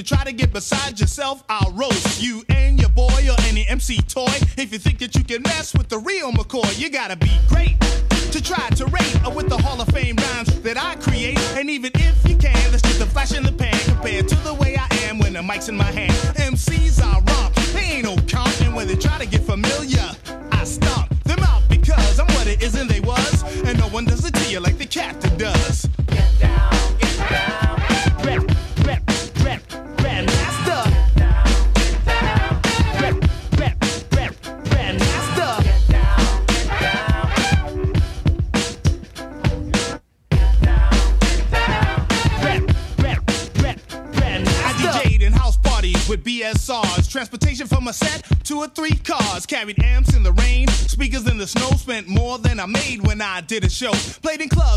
you 0.00 0.04
try 0.04 0.24
to 0.24 0.32
get 0.32 0.50
beside 0.50 0.98
yourself, 0.98 1.44
I'll 1.50 1.72
roast 1.72 2.22
you 2.22 2.42
and 2.48 2.80
your 2.80 2.88
boy 2.88 3.28
or 3.28 3.36
any 3.48 3.68
MC 3.68 3.98
toy. 3.98 4.32
If 4.56 4.72
you 4.72 4.78
think 4.78 4.98
that 5.00 5.14
you 5.14 5.22
can 5.22 5.42
mess 5.42 5.74
with 5.74 5.90
the 5.90 5.98
real 5.98 6.32
McCoy, 6.32 6.78
you 6.80 6.88
gotta 6.88 7.16
be 7.16 7.30
great 7.48 7.78
to 7.80 8.40
to 8.40 8.42
try 8.42 8.70
to 8.70 8.86
rate 8.86 9.34
with 9.34 9.50
the 9.50 9.58
Hall 9.58 9.78
of 9.78 9.88
Fame 9.88 10.16
rhymes 10.16 10.58
that 10.62 10.78
I 10.78 10.94
create. 10.96 11.38
And 11.58 11.68
even 11.68 11.90
if 11.96 12.26
you 12.26 12.34
can, 12.36 12.70
that's 12.70 12.80
just 12.80 13.00
a 13.02 13.04
flash 13.04 13.36
in 13.36 13.42
the 13.42 13.52
pan 13.52 13.78
compared 13.84 14.26
to 14.28 14.36
the 14.36 14.54
way 14.54 14.74
I 14.78 14.88
am 15.04 15.18
when 15.18 15.34
the 15.34 15.42
mic's 15.42 15.68
in 15.68 15.76
my 15.76 15.90
hand. 15.90 16.12
MCs 16.38 17.04
are 17.04 17.20
romp, 17.20 17.54
they 17.74 17.96
ain't 17.96 18.04
no 18.04 18.16
comp, 18.26 18.58
and 18.62 18.74
when 18.74 18.88
they 18.88 18.96
try 18.96 19.18
to 19.18 19.26
get 19.26 19.42
familiar, 19.42 20.08
I 20.50 20.64
stomp 20.64 21.12
them 21.24 21.40
out 21.40 21.62
because 21.68 22.18
I'm 22.18 22.26
what 22.28 22.46
it 22.46 22.62
is 22.62 22.74
and 22.74 22.88
they 22.88 23.00
was, 23.00 23.42
and 23.64 23.78
no 23.78 23.88
one 23.88 24.06
does 24.06 24.24
it 24.24 24.32
to 24.34 24.50
you 24.50 24.60
like 24.60 24.78
the 24.78 24.86
captain 24.86 25.36
does. 25.36 25.89
Carried 49.60 49.84
amps 49.84 50.16
in 50.16 50.22
the 50.22 50.32
rain, 50.32 50.66
speakers 50.68 51.28
in 51.28 51.36
the 51.36 51.46
snow. 51.46 51.68
Spent 51.76 52.08
more 52.08 52.38
than 52.38 52.58
I 52.58 52.64
made 52.64 53.06
when 53.06 53.20
I 53.20 53.42
did 53.42 53.62
a 53.62 53.68
show. 53.68 53.92
Played 54.22 54.40
in 54.40 54.48
clubs 54.48 54.69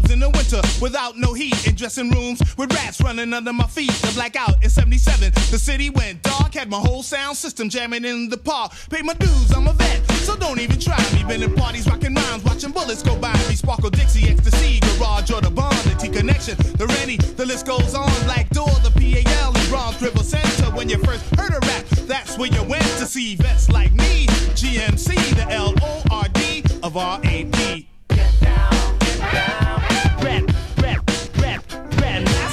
without 0.83 1.17
no 1.17 1.33
heat. 1.33 1.65
In 1.65 1.75
dressing 1.75 2.11
rooms 2.11 2.41
with 2.57 2.71
rats 2.73 3.01
running 3.01 3.33
under 3.33 3.53
my 3.53 3.65
feet. 3.67 3.91
The 4.03 4.11
blackout 4.13 4.61
in 4.61 4.69
77, 4.69 5.31
the 5.49 5.57
city 5.57 5.89
went 5.89 6.21
dark. 6.21 6.53
Had 6.53 6.69
my 6.69 6.77
whole 6.77 7.01
sound 7.01 7.37
system 7.37 7.69
jamming 7.69 8.03
in 8.03 8.29
the 8.29 8.37
park. 8.37 8.73
Paid 8.89 9.05
my 9.05 9.13
dues, 9.13 9.51
I'm 9.55 9.67
a 9.67 9.73
vet, 9.73 10.05
so 10.27 10.35
don't 10.35 10.59
even 10.59 10.79
try 10.79 10.99
me. 11.13 11.23
Been 11.23 11.41
in 11.41 11.55
parties, 11.55 11.87
rocking 11.87 12.13
rhymes, 12.13 12.43
watching 12.43 12.71
bullets 12.71 13.01
go 13.01 13.15
by 13.15 13.33
me. 13.47 13.55
Sparkle 13.55 13.89
Dixie, 13.89 14.29
Ecstasy, 14.29 14.81
Garage, 14.81 15.31
or 15.31 15.39
the 15.39 15.49
Bond, 15.49 15.75
the 15.89 15.95
T 15.95 16.09
Connection, 16.09 16.57
the 16.77 16.85
Rennie, 16.97 17.17
the 17.17 17.45
list 17.45 17.65
goes 17.65 17.95
on. 17.95 18.11
Black 18.25 18.49
Door, 18.49 18.75
the 18.83 18.91
PAL, 18.91 19.57
and 19.57 19.69
Bronx 19.69 20.01
River 20.01 20.23
Center. 20.23 20.69
When 20.75 20.89
you 20.89 20.97
first 20.97 21.23
heard 21.35 21.53
a 21.53 21.59
rap, 21.65 21.85
that's 22.11 22.37
where 22.37 22.49
you 22.49 22.61
went 22.63 22.83
to 22.99 23.05
see 23.05 23.35
vets 23.35 23.69
like 23.69 23.93
me. 23.93 24.27
GMC, 24.59 25.15
the 25.35 25.49
L 25.49 25.73
O 25.81 26.03
R 26.11 26.27
D 26.29 26.63
of 26.83 26.97
R 26.97 27.21
A 27.23 27.45
P. 27.45 27.87
Get 28.09 28.41
down, 28.41 28.99
get 28.99 29.19
down. 29.19 29.63
Rap, 30.23 30.52
rap, 32.21 32.52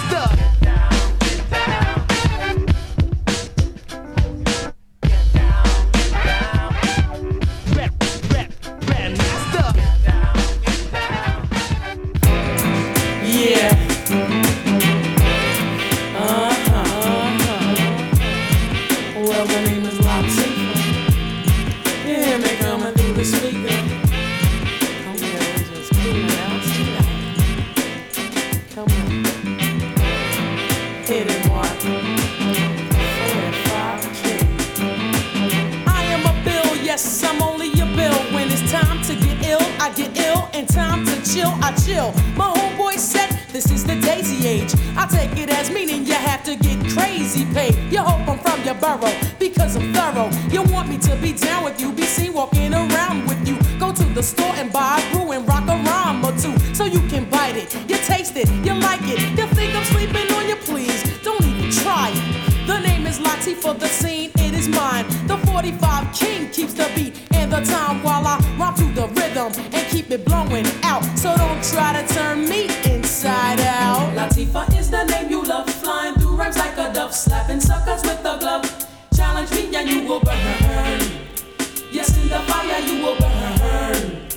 chill, 41.33 41.53
I 41.63 41.73
chill. 41.85 42.13
My 42.37 42.51
homeboy 42.51 42.99
said 42.99 43.31
this 43.53 43.71
is 43.71 43.85
the 43.85 43.95
daisy 44.01 44.47
age. 44.47 44.73
I 44.97 45.07
take 45.07 45.37
it 45.39 45.51
as 45.51 45.71
meaning 45.71 46.05
you 46.05 46.15
have 46.15 46.43
to 46.45 46.57
get 46.57 46.79
crazy 46.91 47.45
paid. 47.55 47.75
You 47.93 48.01
hope 48.01 48.27
I'm 48.29 48.39
from 48.39 48.63
your 48.65 48.75
borough 48.75 49.15
because 49.39 49.77
I'm 49.77 49.93
thorough. 49.93 50.31
You 50.51 50.63
want 50.73 50.89
me 50.89 50.99
to 50.99 51.17
be 51.17 51.33
down 51.33 51.65
with 51.65 51.81
you, 51.81 51.93
be 51.93 52.03
seen 52.03 52.33
walking 52.33 52.75
around 52.75 53.29
with 53.29 53.47
you. 53.47 53.57
Go 53.79 53.93
to 53.93 54.05
the 54.05 54.23
store 54.23 54.55
and 54.57 54.73
buy 54.73 55.01
a 55.01 55.15
brew 55.15 55.33
and 55.33 55.47
rock 55.47 55.65
a 55.69 55.77
rhyme 55.89 56.25
or 56.25 56.33
two 56.33 56.57
so 56.75 56.85
you 56.85 57.01
can 57.09 57.29
bite 57.31 57.57
it. 57.57 57.75
You 57.89 57.97
taste 57.97 58.37
it, 58.37 58.49
you 58.67 58.75
like 58.75 59.03
it. 59.05 59.21
You 59.39 59.47
think 59.55 59.75
I'm 59.75 59.85
sleeping 59.85 60.33
on 60.35 60.49
you, 60.49 60.57
please. 60.57 61.01
Don't 61.23 61.45
even 61.45 61.71
try 61.71 62.11
it. 62.13 62.67
The 62.67 62.81
name 62.81 63.07
is 63.07 63.19
Latifah, 63.19 63.79
the 63.79 63.89
scene, 63.89 64.31
it 64.37 64.55
is 64.55 64.69
mine. 64.69 65.07
The 65.27 65.37
45 65.39 66.15
king 66.15 66.51
keeps 66.51 66.75
the 66.75 66.91
beat 66.95 67.20
the 67.51 67.61
time 67.63 68.03
while 68.03 68.25
I 68.27 68.39
rhyme 68.59 68.75
to 68.77 68.85
the 68.95 69.09
rhythm 69.09 69.53
and 69.75 69.87
keep 69.89 70.11
it 70.11 70.25
blowing 70.25 70.67
out. 70.85 71.03
So 71.19 71.37
don't 71.37 71.63
try 71.65 72.01
to 72.01 72.15
turn 72.15 72.49
me 72.49 72.67
inside 72.85 73.61
out. 73.61 74.15
Latifah 74.17 74.79
is 74.79 74.91
the 74.91 75.05
name 75.05 75.31
you 75.31 75.43
love, 75.43 75.69
flying 75.69 76.15
through 76.15 76.37
rhymes 76.37 76.57
like 76.57 76.79
a 76.79 76.93
dove, 76.93 77.13
slapping 77.13 77.61
suckers 77.61 78.03
with 78.03 78.21
a 78.21 78.39
glove. 78.39 78.87
Challenge 79.17 79.51
me 79.51 79.75
and 79.75 79.89
you 79.89 80.09
will 80.09 80.21
burn. 80.21 81.01
Yes, 81.91 82.17
in 82.23 82.29
the 82.29 82.39
fire 82.47 82.81
you 82.81 83.03
will 83.03 83.19
burn. 83.19 84.29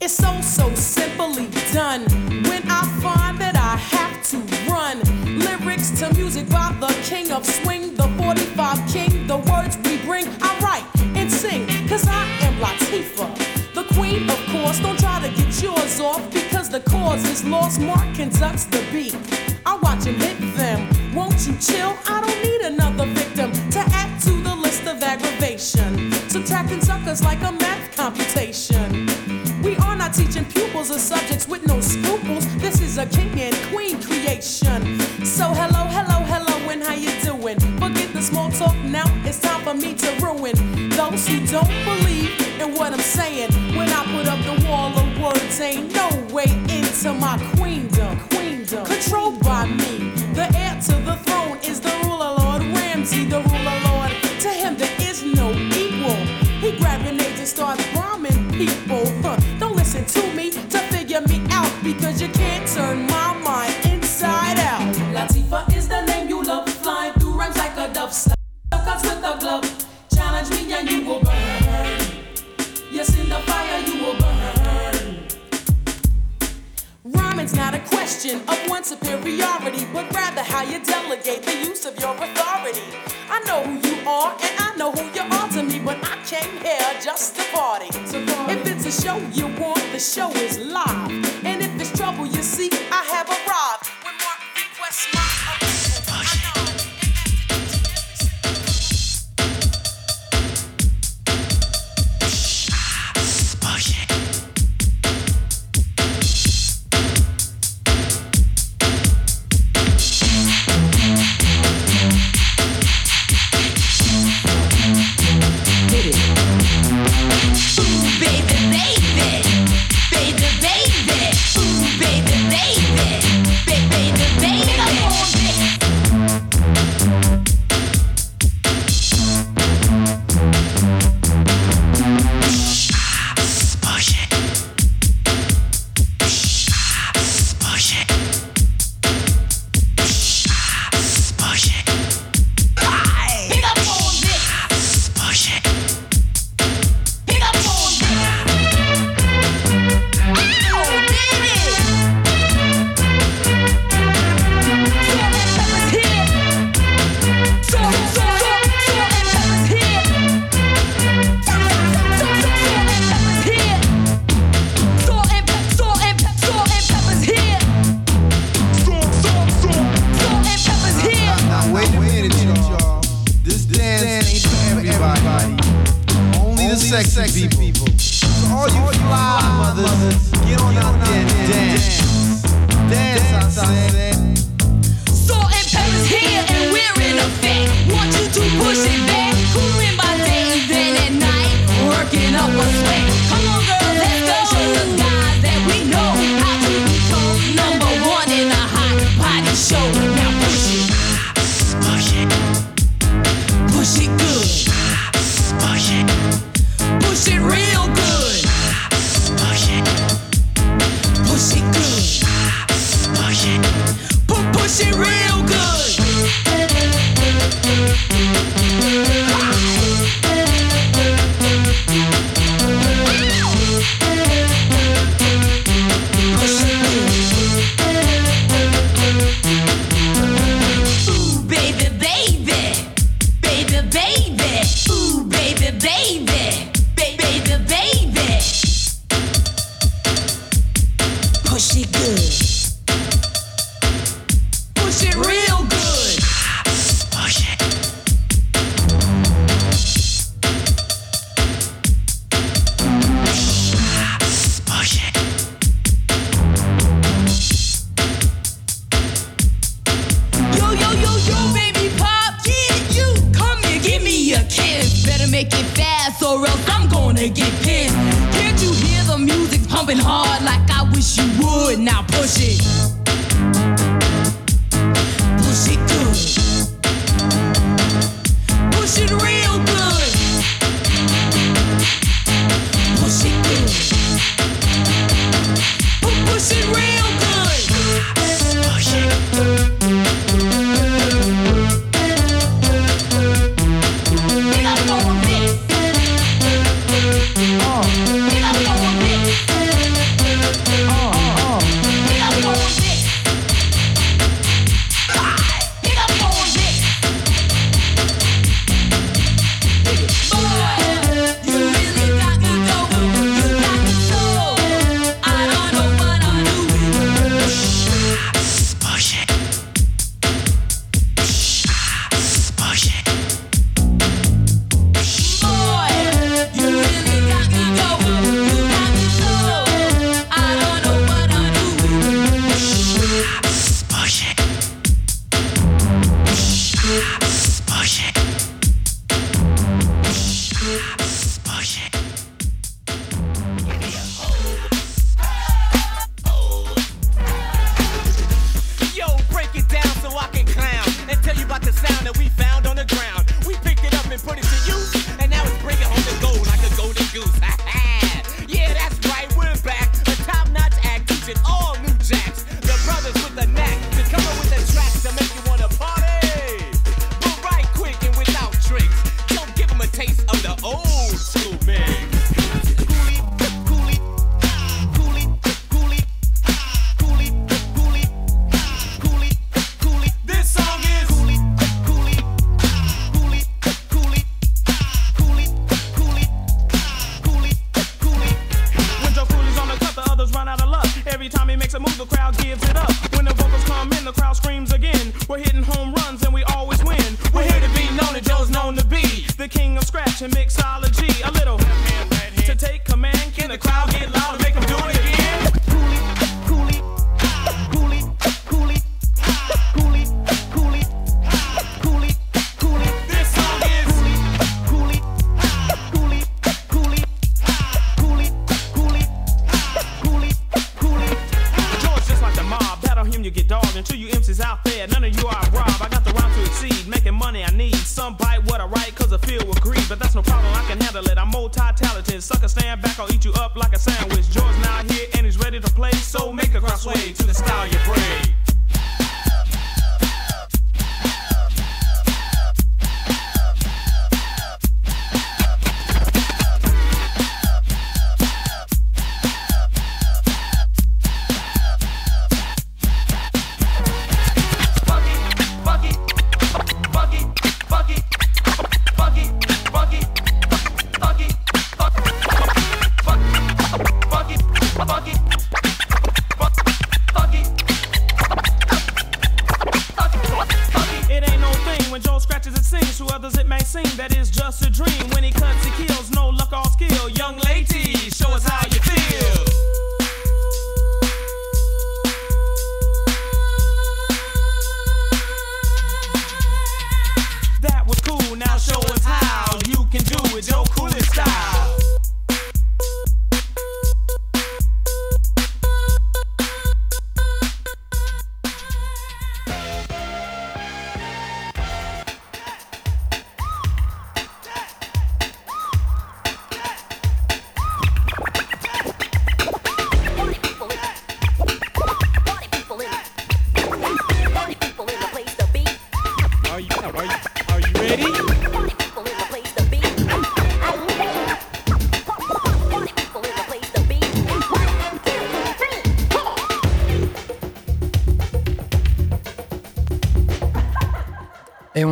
It's 0.00 0.14
so, 0.14 0.40
so 0.40 0.74
simply 0.74 1.46
done. 1.72 2.02
When 2.48 2.62
I 2.68 2.82
find 3.00 3.38
that 3.38 3.54
I 3.54 3.76
have 3.94 4.22
to 4.30 4.38
run 4.68 4.98
lyrics 5.38 5.90
to 6.00 6.12
music 6.14 6.48
by 6.48 6.74
the 6.80 6.92
king 7.04 7.30
of 7.30 7.46
swing, 7.46 7.94
the 7.94 8.08
45 8.18 8.88
king, 8.92 9.26
the 9.28 9.38
words 9.38 9.78
we 9.84 9.98
bring, 9.98 10.26
I 10.42 10.58
write 10.58 10.94
sing, 11.44 11.66
cause 11.88 12.06
I 12.08 12.24
am 12.46 12.54
Latifah. 12.64 13.30
The 13.74 13.84
queen, 13.94 14.30
of 14.30 14.40
course, 14.52 14.78
don't 14.80 14.98
try 14.98 15.20
to 15.26 15.30
get 15.38 15.62
yours 15.62 16.00
off 16.00 16.22
because 16.32 16.68
the 16.70 16.80
cause 16.80 17.24
is 17.28 17.44
lost. 17.44 17.80
Mark 17.80 18.08
conducts 18.14 18.64
the 18.64 18.82
beat. 18.92 19.16
I 19.66 19.76
watch 19.76 20.04
him 20.04 20.14
hit 20.14 20.38
them. 20.56 20.78
Won't 21.14 21.40
you 21.46 21.54
chill? 21.58 21.92
I 22.14 22.16
don't 22.24 22.40
need 22.46 22.62
another 22.72 23.06
victim 23.20 23.50
to 23.76 23.80
add 24.00 24.12
to 24.22 24.32
the 24.48 24.54
list 24.54 24.84
of 24.92 25.02
aggravation. 25.02 26.12
Subtracting 26.28 26.80
suckers 26.80 27.22
like 27.22 27.42
a 27.42 27.52
math 27.52 27.84
computation. 27.96 28.88
We 29.62 29.76
are 29.76 29.96
not 29.96 30.14
teaching 30.14 30.44
pupils 30.44 30.90
or 30.90 30.98
subjects 30.98 31.46
with 31.48 31.66
no 31.66 31.80
scruples. 31.80 32.44
This 32.56 32.80
is 32.80 32.98
a 32.98 33.06
king 33.06 33.33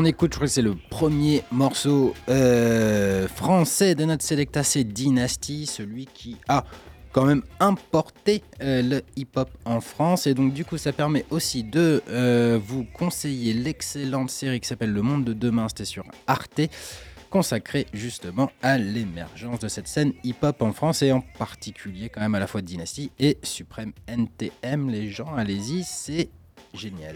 on 0.03 0.05
écoute, 0.05 0.33
je 0.33 0.39
crois 0.39 0.49
que 0.49 0.53
c'est 0.53 0.63
le 0.63 0.75
premier 0.91 1.45
morceau 1.53 2.13
euh, 2.29 3.29
français 3.29 3.95
de 3.95 4.05
notre 4.05 4.25
Selecta, 4.25 4.65
c'est 4.65 4.83
Dynasty, 4.83 5.65
celui 5.67 6.07
qui 6.07 6.39
a 6.49 6.65
quand 7.13 7.25
même 7.25 7.45
importé 7.61 8.43
euh, 8.63 8.83
le 8.83 9.03
hip-hop 9.15 9.49
en 9.65 9.81
France. 9.81 10.27
Et 10.27 10.35
donc 10.35 10.55
du 10.55 10.65
coup, 10.65 10.77
ça 10.77 10.93
permet 10.93 11.25
aussi 11.31 11.63
de 11.63 12.03
euh, 12.09 12.59
vous 12.61 12.85
conseiller 12.85 13.53
l'excellente 13.53 14.31
série 14.31 14.59
qui 14.59 14.67
s'appelle 14.67 14.93
Le 14.93 15.03
Monde 15.03 15.23
de 15.25 15.35
Demain, 15.35 15.69
c'était 15.69 15.85
sur 15.85 16.03
Arte, 16.27 16.63
consacrée 17.31 17.87
justement 17.93 18.51
à 18.61 18.79
l'émergence 18.79 19.61
de 19.61 19.69
cette 19.69 19.87
scène 19.87 20.15
hip-hop 20.25 20.63
en 20.63 20.73
France 20.73 21.03
et 21.03 21.13
en 21.13 21.21
particulier 21.39 22.09
quand 22.09 22.23
même 22.23 22.35
à 22.35 22.41
la 22.41 22.49
fois 22.49 22.61
Dynasty 22.61 23.13
et 23.21 23.39
Suprême 23.45 23.93
NTM. 24.09 24.91
Les 24.91 25.11
gens, 25.11 25.33
allez-y, 25.37 25.85
c'est 25.85 26.29
génial. 26.75 27.15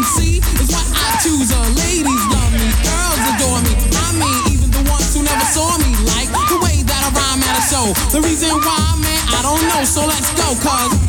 An 0.00 0.06
MC 0.06 0.40
is 0.40 0.68
what 0.72 0.86
I 0.96 1.20
choose. 1.22 1.52
Uh, 1.52 1.60
ladies 1.76 2.24
love 2.32 2.52
me, 2.56 2.72
girls 2.80 3.20
adore 3.36 3.60
me. 3.60 3.76
I 4.00 4.16
mean, 4.16 4.54
even 4.54 4.70
the 4.70 4.90
ones 4.90 5.12
who 5.12 5.22
never 5.22 5.44
saw 5.52 5.76
me 5.76 5.92
like 6.08 6.28
the 6.48 6.56
way 6.64 6.80
that 6.88 7.00
I 7.04 7.10
rhyme 7.12 7.42
at 7.44 7.58
a 7.58 7.64
show. 7.68 7.92
The 8.10 8.22
reason 8.26 8.48
why, 8.48 8.96
man, 8.96 9.20
I 9.28 9.42
don't 9.42 9.60
know. 9.68 9.84
So 9.84 10.06
let's 10.06 10.32
go, 10.32 10.56
cause. 10.66 10.99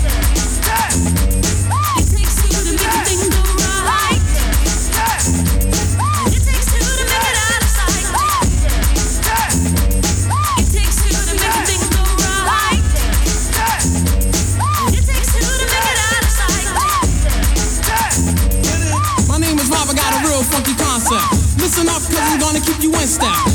Keep 22.61 22.83
you 22.83 22.91
in 22.93 23.07
step. 23.07 23.50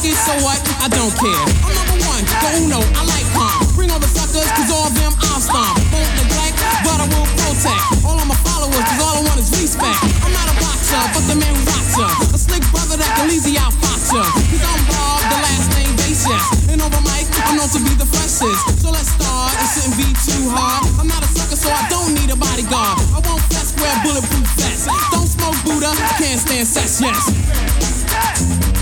Like 0.00 0.12
it, 0.12 0.16
so 0.16 0.32
what? 0.40 0.60
I 0.80 0.88
don't 0.88 1.12
care. 1.12 1.44
I'm 1.60 1.76
number 1.76 1.98
one, 2.08 2.24
go 2.40 2.48
uno, 2.56 2.80
I 2.96 3.04
like 3.04 3.28
calm. 3.36 3.60
Bring 3.76 3.92
all 3.92 4.00
the 4.00 4.08
suckers, 4.08 4.48
cause 4.56 4.72
all 4.72 4.88
of 4.88 4.94
them 4.96 5.12
I'll 5.28 5.40
stomp. 5.44 5.76
Won't 5.92 6.12
neglect, 6.16 6.56
but 6.88 6.98
I 7.04 7.06
will 7.12 7.28
protect. 7.36 7.84
All 8.08 8.16
of 8.16 8.24
my 8.24 8.38
followers, 8.40 8.80
cause 8.80 9.00
all 9.00 9.20
I 9.20 9.22
want 9.28 9.36
is 9.40 9.52
respect. 9.60 10.00
I'm 10.24 10.32
not 10.32 10.48
a 10.48 10.56
boxer, 10.56 11.04
but 11.12 11.24
the 11.28 11.36
man 11.36 11.52
who 11.52 11.62
rocks 11.68 11.94
ya. 12.00 12.08
A 12.32 12.38
slick 12.40 12.64
brother 12.72 12.96
that 12.96 13.12
can 13.20 13.28
easy 13.28 13.60
out 13.60 13.76
fox 13.76 14.08
ya. 14.08 14.24
Cause 14.24 14.64
I'm 14.64 14.80
Bob, 14.88 15.20
the 15.20 15.38
last 15.44 15.68
name 15.76 15.92
base, 16.00 16.24
yes. 16.24 16.44
And 16.72 16.80
over 16.80 17.00
mic, 17.04 17.28
I'm 17.44 17.60
known 17.60 17.68
to 17.68 17.80
be 17.84 17.92
the 18.00 18.08
freshest. 18.08 18.80
So 18.80 18.88
let's 18.88 19.12
start, 19.12 19.52
it 19.52 19.68
shouldn't 19.68 20.00
be 20.00 20.08
too 20.24 20.48
hard. 20.48 20.88
I'm 20.96 21.12
not 21.12 21.20
a 21.20 21.28
sucker, 21.28 21.60
so 21.60 21.68
I 21.68 21.84
don't 21.92 22.16
need 22.16 22.32
a 22.32 22.38
bodyguard. 22.40 23.04
I 23.12 23.20
won't 23.20 23.44
fess, 23.52 23.76
wear 23.76 23.92
bulletproof 24.00 24.48
vest. 24.56 24.88
Don't 25.12 25.28
smoke 25.28 25.60
Buddha, 25.60 25.92
can't 26.16 26.40
stand 26.40 26.64
sex, 26.64 27.04
yes. 27.04 28.79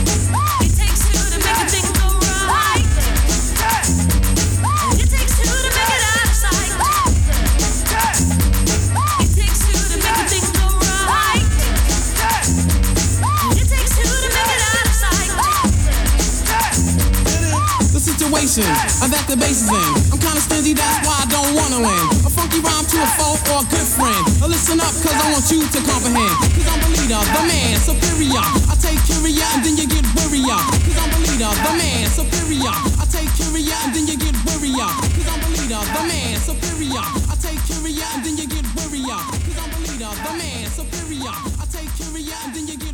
Situation 18.38 18.70
I'm 19.02 19.10
that 19.10 19.26
the 19.26 19.34
base 19.34 19.66
is 19.66 19.70
in. 19.70 20.14
I'm 20.14 20.18
kinda 20.22 20.38
stingy, 20.38 20.74
that's 20.74 21.02
why 21.02 21.16
I 21.18 21.26
don't 21.26 21.52
wanna 21.58 21.82
win. 21.82 22.06
A 22.22 22.30
funky 22.30 22.62
rhyme 22.62 22.86
to 22.86 22.98
a 23.02 23.08
foe 23.18 23.34
or 23.50 23.62
a 23.62 23.66
good 23.66 23.88
friend. 23.98 24.22
Now 24.38 24.46
listen 24.46 24.78
up, 24.78 24.94
cause 25.02 25.14
I 25.14 25.26
want 25.34 25.46
you 25.50 25.66
to 25.66 25.80
comprehend. 25.82 26.36
Cause 26.54 26.68
I'm 26.70 26.80
the 26.86 26.90
leader, 26.94 27.18
the 27.18 27.42
man, 27.50 27.74
superior. 27.82 28.46
I 28.70 28.74
take 28.78 29.00
curia 29.06 29.46
and 29.54 29.62
then 29.66 29.74
you 29.74 29.86
get 29.90 30.06
worrier. 30.14 30.54
Cause 30.54 30.98
I'm 31.02 31.10
the 31.14 31.20
leader, 31.26 31.50
the 31.50 31.72
man, 31.82 32.06
superior. 32.14 32.74
I 33.02 33.04
take 33.10 33.30
curia 33.34 33.74
and 33.82 33.90
then 33.94 34.06
you 34.06 34.16
get 34.18 34.36
worrier. 34.46 34.86
Cause 34.86 35.28
I'm 35.34 35.40
the 35.42 35.50
leader, 35.58 35.82
the 35.82 36.02
man, 36.06 36.34
superior. 36.38 37.06
I 37.26 37.34
take 37.42 37.60
curia 37.66 38.06
and 38.14 38.22
then 38.22 38.34
you 38.38 38.46
get 38.46 38.66
worrier. 38.78 39.18
Cause 39.18 39.58
I'm 39.58 39.70
the 39.74 39.80
leader, 39.82 40.12
the 40.14 40.32
man, 40.38 40.66
superior. 40.70 41.34
I 41.58 41.64
take 41.74 41.90
curia 41.98 42.36
and 42.46 42.54
then 42.54 42.64
you 42.70 42.76
get 42.78 42.87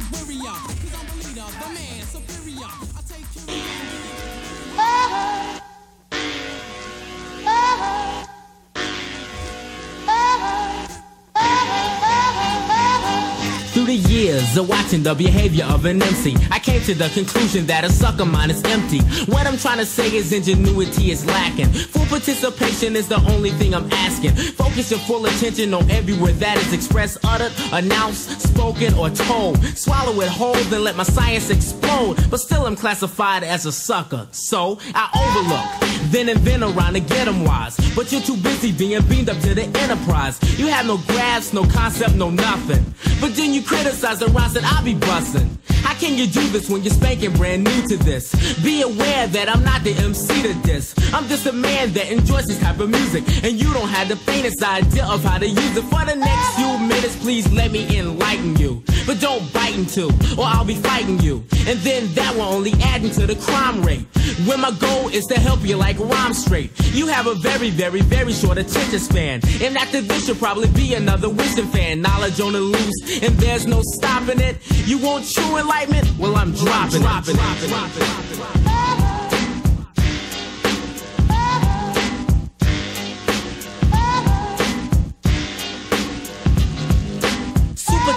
years 13.97 14.57
of 14.57 14.69
watching 14.69 15.03
the 15.03 15.15
behavior 15.15 15.65
of 15.65 15.85
an 15.85 16.03
MC, 16.03 16.37
I 16.51 16.59
came 16.59 16.81
to 16.83 16.95
the 16.95 17.09
conclusion 17.11 17.67
that 17.67 17.85
a 17.85 17.91
sucker 17.91 18.25
mind 18.25 18.51
is 18.51 18.63
empty. 18.65 19.01
What 19.31 19.47
I'm 19.47 19.57
trying 19.57 19.79
to 19.79 19.87
say 19.87 20.15
is 20.15 20.33
ingenuity 20.33 21.11
is 21.11 21.25
lacking. 21.27 21.73
Full 21.73 22.07
participation 22.07 22.97
is 22.97 23.09
the 23.09 23.21
only 23.33 23.51
thing 23.51 23.75
I'm 23.75 23.91
asking. 23.93 24.33
Focus 24.33 24.91
your 24.91 25.01
full 25.01 25.25
attention 25.27 25.73
on 25.75 25.91
every 25.91 26.17
word 26.17 26.35
that 26.37 26.57
is 26.59 26.73
expressed, 26.73 27.19
uttered, 27.25 27.53
announced, 27.73 28.41
spoken, 28.41 28.95
or 28.95 29.11
told. 29.11 29.63
Swallow 29.77 30.21
it 30.21 30.29
whole, 30.29 30.55
then 30.71 30.85
let 30.85 30.97
my 30.97 31.05
science 31.05 31.51
explode. 31.51 32.17
But 32.31 32.41
still, 32.41 32.67
I'm 32.67 32.77
classified 32.77 33.45
as 33.45 33.67
a 33.67 33.73
sucker. 33.73 34.27
So 34.33 34.79
I 34.95 35.09
overlook, 35.23 36.11
then 36.11 36.29
invent 36.29 36.63
around 36.63 36.95
to 36.95 37.01
get 37.01 37.29
'em 37.29 37.45
wise. 37.45 37.77
But 37.95 38.11
you're 38.11 38.23
too 38.23 38.37
busy 38.37 38.73
being 38.73 39.03
beamed 39.03 39.29
up 39.31 39.41
to 39.41 39.55
the 39.55 39.65
enterprise. 39.79 40.39
You 40.59 40.67
have 40.67 40.87
no 40.87 40.97
grasp, 40.99 41.55
no 41.55 41.65
concept, 41.67 42.15
no 42.17 42.31
nothing. 42.31 42.85
But 43.21 43.37
then 43.37 43.55
you 43.55 43.63
criticize 43.63 43.84
the 43.85 44.33
rhymes 44.33 44.55
that 44.55 44.65
I 44.65 44.83
be 44.83 44.95
busting. 44.95 45.59
How 45.83 45.93
can 45.95 46.17
you 46.17 46.27
do 46.27 46.41
this 46.49 46.71
when 46.71 46.83
you're 46.83 46.95
spanking 46.95 47.33
brand 47.35 47.65
new 47.65 47.89
to 47.89 47.97
this? 47.99 48.33
Be 48.63 48.81
aware 48.81 49.27
that 49.27 49.49
I'm 49.49 49.63
not 49.63 49.85
the 49.85 49.93
MC 49.93 50.43
to 50.43 50.55
this. 50.63 50.95
I'm 51.13 51.29
just 51.29 51.45
a 51.47 51.53
man 51.53 51.93
that 51.93 52.11
enjoys 52.11 52.47
this 52.47 52.59
type 52.61 52.81
of 52.81 52.89
music. 52.89 53.25
And 53.45 53.61
you 53.61 53.73
don't 53.75 53.89
have 53.89 54.09
the 54.09 54.17
faintest 54.17 54.63
idea 54.63 55.05
of 55.05 55.23
how 55.23 55.39
to 55.39 55.47
use 55.47 55.77
it. 55.77 55.83
For 55.83 56.05
the 56.07 56.17
next 56.17 56.55
few 56.57 56.79
minutes, 56.79 57.17
please 57.17 57.51
let 57.53 57.73
me 57.73 57.99
enlighten 57.99 58.57
you. 58.57 58.83
But 59.07 59.21
don't 59.21 59.53
bite 59.53 59.75
into, 59.75 60.07
or 60.39 60.45
I'll 60.45 60.65
be 60.65 60.77
fighting 60.77 61.21
you. 61.21 61.45
And 61.67 61.79
then 61.81 62.13
that 62.15 62.35
will 62.35 62.43
only 62.43 62.73
add 62.83 63.05
into 63.05 63.27
the 63.27 63.37
crime 63.37 63.83
rate. 63.83 64.07
When 64.47 64.61
my 64.61 64.71
goal 64.73 65.09
is 65.09 65.27
to 65.27 65.39
help 65.39 65.61
you 65.63 65.77
like 65.77 65.99
rhyme 65.99 66.33
straight. 66.33 66.71
You 66.93 67.07
have 67.07 67.27
a 67.27 67.35
very, 67.35 67.71
very, 67.71 68.01
very 68.01 68.33
short 68.33 68.59
attention 68.59 68.99
span. 68.99 69.41
And 69.63 69.77
after 69.77 70.01
this, 70.01 70.27
you'll 70.27 70.37
probably 70.37 70.69
be 70.69 70.95
another 70.95 71.29
Winston 71.29 71.67
fan. 71.67 72.01
Knowledge 72.01 72.41
on 72.41 72.53
the 72.55 72.61
loose, 72.61 73.23
and 73.23 73.35
there's 73.37 73.67
no 73.67 73.81
stopping 73.83 74.41
it. 74.41 74.57
You 74.87 74.99
want 74.99 75.31
true 75.31 75.59
enlightenment? 75.59 76.11
Well, 76.19 76.37
I'm 76.37 76.53
dropping, 76.53 77.03
dropping, 77.03 77.37
dropping, 77.37 77.65
Super 77.65 78.74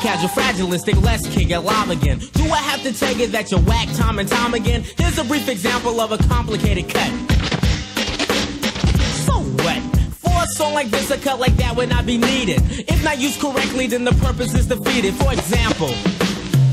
casual, 0.01 0.29
fragilistic, 0.29 1.01
let's 1.03 1.27
kick 1.27 1.49
it 1.49 1.59
live 1.59 1.89
again. 1.89 2.19
Do 2.33 2.43
I 2.45 2.57
have 2.57 2.81
to 2.83 2.93
tell 2.93 3.15
you 3.15 3.27
that 3.27 3.51
you're 3.51 3.61
whack 3.61 3.87
time 3.95 4.19
and 4.19 4.27
time 4.29 4.53
again? 4.53 4.83
Here's 4.97 5.17
a 5.17 5.23
brief 5.23 5.49
example 5.49 5.99
of 5.99 6.11
a 6.11 6.17
complicated 6.17 6.89
cut. 6.89 7.09
So 9.25 9.33
what? 9.63 9.81
For 10.13 10.43
a 10.43 10.47
song 10.47 10.73
like 10.73 10.89
this, 10.89 11.09
a 11.11 11.17
cut 11.17 11.39
like 11.39 11.55
that 11.57 11.75
would 11.75 11.89
not 11.89 12.05
be 12.05 12.17
needed. 12.17 12.61
If 12.89 13.03
not 13.03 13.19
used 13.19 13.39
correctly, 13.39 13.87
then 13.87 14.03
the 14.03 14.13
purpose 14.13 14.53
is 14.53 14.67
defeated. 14.67 15.13
For 15.15 15.33
example, 15.33 15.89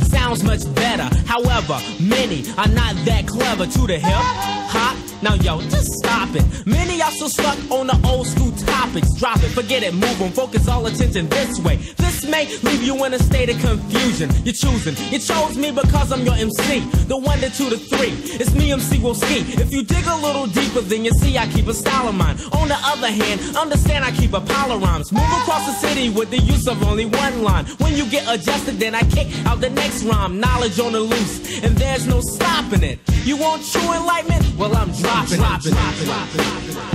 sounds 0.08 0.42
much 0.44 0.62
better. 0.74 1.08
However, 1.26 1.80
many 2.00 2.44
are 2.58 2.68
not 2.68 2.94
that 3.04 3.26
clever 3.26 3.66
to 3.66 3.86
the 3.86 3.98
hip 3.98 4.12
hop. 4.12 5.13
Now, 5.24 5.32
yo, 5.36 5.58
just 5.72 5.90
stop 5.94 6.28
it. 6.34 6.44
Many 6.66 7.00
are 7.00 7.10
still 7.10 7.30
stuck 7.30 7.56
on 7.70 7.86
the 7.86 7.98
old 8.06 8.26
school 8.26 8.52
topics. 8.68 9.08
Drop 9.14 9.42
it, 9.42 9.48
forget 9.56 9.82
it, 9.82 9.94
move 9.94 10.20
on, 10.20 10.30
focus 10.32 10.68
all 10.68 10.84
attention 10.84 11.30
this 11.30 11.58
way. 11.60 11.76
This 11.96 12.28
may 12.28 12.44
leave 12.60 12.82
you 12.82 13.02
in 13.06 13.14
a 13.14 13.18
state 13.18 13.48
of 13.48 13.58
confusion. 13.58 14.28
You're 14.44 14.52
choosing. 14.52 14.94
You 15.10 15.18
chose 15.18 15.56
me 15.56 15.70
because 15.70 16.12
I'm 16.12 16.26
your 16.26 16.34
MC. 16.34 16.80
The 17.08 17.16
one, 17.16 17.40
the 17.40 17.48
two, 17.48 17.70
the 17.70 17.78
three. 17.78 18.12
It's 18.36 18.54
me, 18.54 18.70
MC 18.70 19.00
will 19.00 19.14
ski. 19.14 19.38
If 19.56 19.72
you 19.72 19.82
dig 19.82 20.04
a 20.06 20.14
little 20.14 20.46
deeper, 20.46 20.82
then 20.82 21.06
you 21.06 21.10
see 21.12 21.38
I 21.38 21.46
keep 21.48 21.68
a 21.68 21.74
style 21.74 22.06
of 22.06 22.14
mine. 22.14 22.36
On 22.52 22.68
the 22.68 22.76
other 22.84 23.10
hand, 23.10 23.56
understand 23.56 24.04
I 24.04 24.10
keep 24.10 24.34
a 24.34 24.42
pile 24.42 24.72
of 24.72 24.82
rhymes. 24.82 25.10
Move 25.10 25.32
across 25.40 25.64
the 25.64 25.88
city 25.88 26.10
with 26.10 26.28
the 26.28 26.40
use 26.40 26.68
of 26.68 26.82
only 26.82 27.06
one 27.06 27.42
line. 27.42 27.64
When 27.80 27.94
you 27.94 28.04
get 28.10 28.28
adjusted, 28.28 28.78
then 28.78 28.94
I 28.94 29.00
kick 29.08 29.28
out 29.46 29.62
the 29.62 29.70
next 29.70 30.02
rhyme. 30.02 30.38
Knowledge 30.38 30.78
on 30.80 30.92
the 30.92 31.00
loose, 31.00 31.64
and 31.64 31.74
there's 31.78 32.06
no 32.06 32.20
stopping 32.20 32.82
it. 32.82 32.98
You 33.24 33.38
want 33.38 33.64
true 33.64 33.80
enlightenment? 33.94 34.44
Well, 34.58 34.76
I'm 34.76 34.92
dropping, 34.92 35.38
dropping, 35.38 35.72
dropping, 35.72 36.04
dropping. 36.04 36.93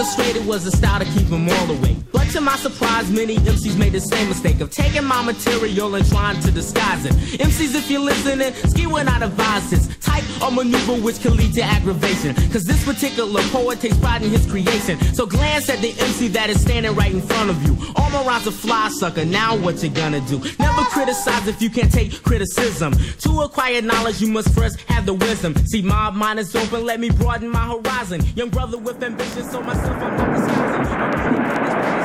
Illustrated 0.00 0.46
was 0.46 0.64
a 0.64 0.70
style 0.70 0.98
to 0.98 1.04
keep 1.04 1.26
them 1.28 1.46
all 1.46 1.70
away. 1.70 1.94
But 2.10 2.30
to 2.30 2.40
my 2.40 2.56
surprise, 2.56 3.10
many 3.10 3.36
MCs 3.36 3.76
made 3.76 3.92
the 3.92 4.00
same 4.00 4.30
mistake 4.30 4.62
of 4.62 4.70
taking 4.70 5.04
my 5.04 5.22
material 5.22 5.94
and 5.94 6.08
trying 6.08 6.40
to 6.40 6.50
disguise 6.50 7.04
it. 7.04 7.12
MCs, 7.38 7.74
if 7.74 7.90
you're 7.90 8.00
listening, 8.00 8.54
ski 8.70 8.86
when 8.86 9.08
I 9.08 9.22
advise 9.22 9.68
this 9.68 9.88
type 9.98 10.24
of 10.42 10.54
maneuver 10.54 10.94
which 11.04 11.20
can 11.20 11.36
lead 11.36 11.52
to 11.54 11.62
aggravation. 11.62 12.34
Cause 12.50 12.64
this 12.64 12.82
particular 12.82 13.42
poet 13.52 13.80
takes 13.80 13.98
pride 13.98 14.22
in 14.22 14.30
his 14.30 14.46
creation. 14.50 14.98
So 15.12 15.26
glance 15.26 15.68
at 15.68 15.80
the 15.80 15.90
MC 15.90 16.28
that 16.28 16.48
is 16.48 16.62
standing 16.62 16.94
right 16.94 17.12
in 17.12 17.20
front 17.20 17.50
of 17.50 17.62
you. 17.62 17.76
All 17.96 18.08
my 18.08 18.24
rhymes 18.24 18.46
a 18.46 18.52
fly 18.52 18.88
sucker, 18.88 19.26
now 19.26 19.56
what 19.58 19.82
you 19.82 19.90
gonna 19.90 20.20
do? 20.22 20.38
Never 20.58 20.82
criticize 20.84 21.46
if 21.46 21.60
you 21.60 21.68
can't 21.68 21.92
take 21.92 22.22
criticism. 22.22 22.94
To 22.94 23.40
acquire 23.42 23.82
knowledge, 23.82 24.22
you 24.22 24.28
must 24.28 24.54
first 24.54 24.80
have 24.82 25.04
the 25.04 25.14
wisdom. 25.14 25.54
See, 25.66 25.82
my 25.82 26.08
mind 26.08 26.38
is 26.38 26.56
open, 26.56 26.86
let 26.86 27.00
me 27.00 27.10
broaden 27.10 27.50
my 27.50 27.66
horizon. 27.66 28.22
Young 28.34 28.48
brother 28.48 28.78
with 28.78 29.02
ambition, 29.02 29.44
so 29.44 29.60
myself 29.90 30.12
I'm 30.12 30.16
not 30.16 30.36
disguising. 30.36 30.90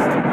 Eins, 0.06 0.25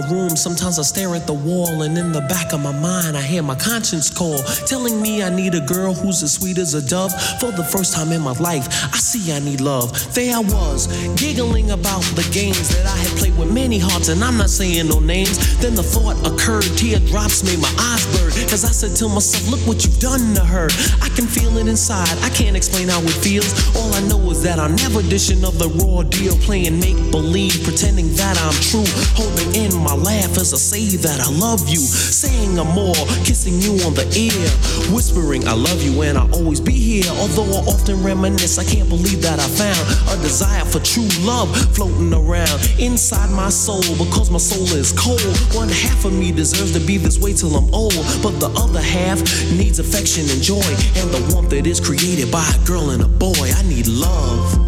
my 0.00 0.10
room, 0.10 0.36
sometimes 0.36 0.78
I 0.78 0.82
stare 0.82 1.14
at 1.14 1.26
the 1.26 1.32
wall, 1.32 1.82
and 1.82 1.96
in 1.96 2.12
the 2.12 2.20
back 2.22 2.52
of 2.52 2.60
my 2.60 2.72
mind, 2.72 3.16
I 3.16 3.22
hear 3.22 3.42
my 3.42 3.54
conscience 3.54 4.10
call, 4.10 4.38
telling 4.66 5.00
me 5.00 5.22
I 5.22 5.30
need 5.30 5.54
a 5.54 5.60
girl 5.60 5.94
who's 5.94 6.22
as 6.22 6.34
sweet 6.34 6.58
as 6.58 6.74
a 6.74 6.82
dove. 6.86 7.12
For 7.40 7.50
the 7.50 7.64
first 7.64 7.94
time 7.94 8.12
in 8.12 8.20
my 8.20 8.32
life, 8.32 8.66
I 8.92 8.98
see 8.98 9.32
I 9.32 9.38
need 9.38 9.60
love. 9.60 9.92
There 10.14 10.34
I 10.34 10.40
was, 10.40 10.86
giggling 11.16 11.70
about 11.70 12.02
the 12.14 12.28
games 12.32 12.68
that 12.74 12.86
I 12.86 12.95
played 13.16 13.36
with 13.36 13.52
many 13.52 13.78
hearts, 13.78 14.08
and 14.08 14.22
I'm 14.22 14.36
not 14.36 14.50
saying 14.50 14.88
no 14.88 15.00
names. 15.00 15.58
Then 15.58 15.74
the 15.74 15.82
thought 15.82 16.20
occurred, 16.28 16.68
teardrops 16.76 17.42
made 17.42 17.58
my 17.58 17.72
eyes 17.80 18.04
burn, 18.12 18.32
as 18.52 18.64
I 18.64 18.72
said 18.72 18.94
to 19.00 19.08
myself, 19.08 19.48
Look 19.50 19.60
what 19.66 19.84
you've 19.84 19.98
done 19.98 20.34
to 20.34 20.44
her. 20.44 20.68
I 21.00 21.08
can 21.16 21.26
feel 21.26 21.56
it 21.56 21.66
inside, 21.66 22.12
I 22.22 22.30
can't 22.30 22.56
explain 22.56 22.88
how 22.88 23.00
it 23.00 23.16
feels. 23.24 23.48
All 23.76 23.92
I 23.94 24.00
know 24.08 24.20
is 24.30 24.42
that 24.44 24.58
I'm 24.58 24.76
never 24.76 25.02
dishing 25.02 25.44
of 25.44 25.58
the 25.58 25.68
raw 25.80 26.02
deal, 26.02 26.36
playing 26.44 26.78
make 26.78 26.98
believe, 27.10 27.64
pretending 27.64 28.12
that 28.20 28.36
I'm 28.38 28.56
true. 28.60 28.86
Holding 29.16 29.50
in 29.56 29.72
my 29.80 29.94
laugh 29.94 30.36
as 30.36 30.52
I 30.52 30.60
say 30.60 30.96
that 31.00 31.20
I 31.20 31.30
love 31.32 31.68
you. 31.68 31.80
Saying 31.80 32.58
I'm 32.58 32.68
more, 32.76 33.00
kissing 33.24 33.58
you 33.64 33.80
on 33.88 33.94
the 33.94 34.06
ear. 34.12 34.44
Whispering 34.92 35.48
I 35.48 35.54
love 35.54 35.82
you 35.82 36.02
and 36.02 36.18
I'll 36.18 36.32
always 36.34 36.60
be 36.60 36.72
here. 36.72 37.10
Although 37.16 37.48
I 37.58 37.60
often 37.72 38.02
reminisce, 38.02 38.58
I 38.58 38.64
can't 38.64 38.88
believe 38.88 39.22
that 39.22 39.40
I 39.40 39.48
found 39.48 39.82
a 40.12 40.22
desire 40.22 40.64
for 40.64 40.80
true 40.80 41.08
love 41.24 41.48
floating 41.74 42.12
around 42.12 42.60
inside 42.78 43.05
my 43.12 43.48
soul. 43.50 43.82
Because 43.98 44.30
my 44.30 44.38
soul 44.38 44.66
is 44.76 44.92
cold. 44.92 45.20
One 45.54 45.68
half 45.68 46.04
of 46.04 46.12
me 46.12 46.32
deserves 46.32 46.72
to 46.72 46.80
be 46.80 46.96
this 46.98 47.18
way 47.18 47.32
till 47.32 47.54
I'm 47.56 47.72
old. 47.74 47.94
But 48.22 48.40
the 48.40 48.50
other 48.56 48.80
half 48.80 49.18
needs 49.52 49.78
affection 49.78 50.28
and 50.30 50.42
joy. 50.42 50.68
And 50.96 51.10
the 51.10 51.32
warmth 51.32 51.50
that 51.50 51.66
is 51.66 51.80
created 51.80 52.30
by 52.32 52.46
a 52.54 52.66
girl 52.66 52.90
and 52.90 53.02
a 53.02 53.08
boy. 53.08 53.50
I 53.54 53.62
need 53.62 53.86
love. 53.86 54.65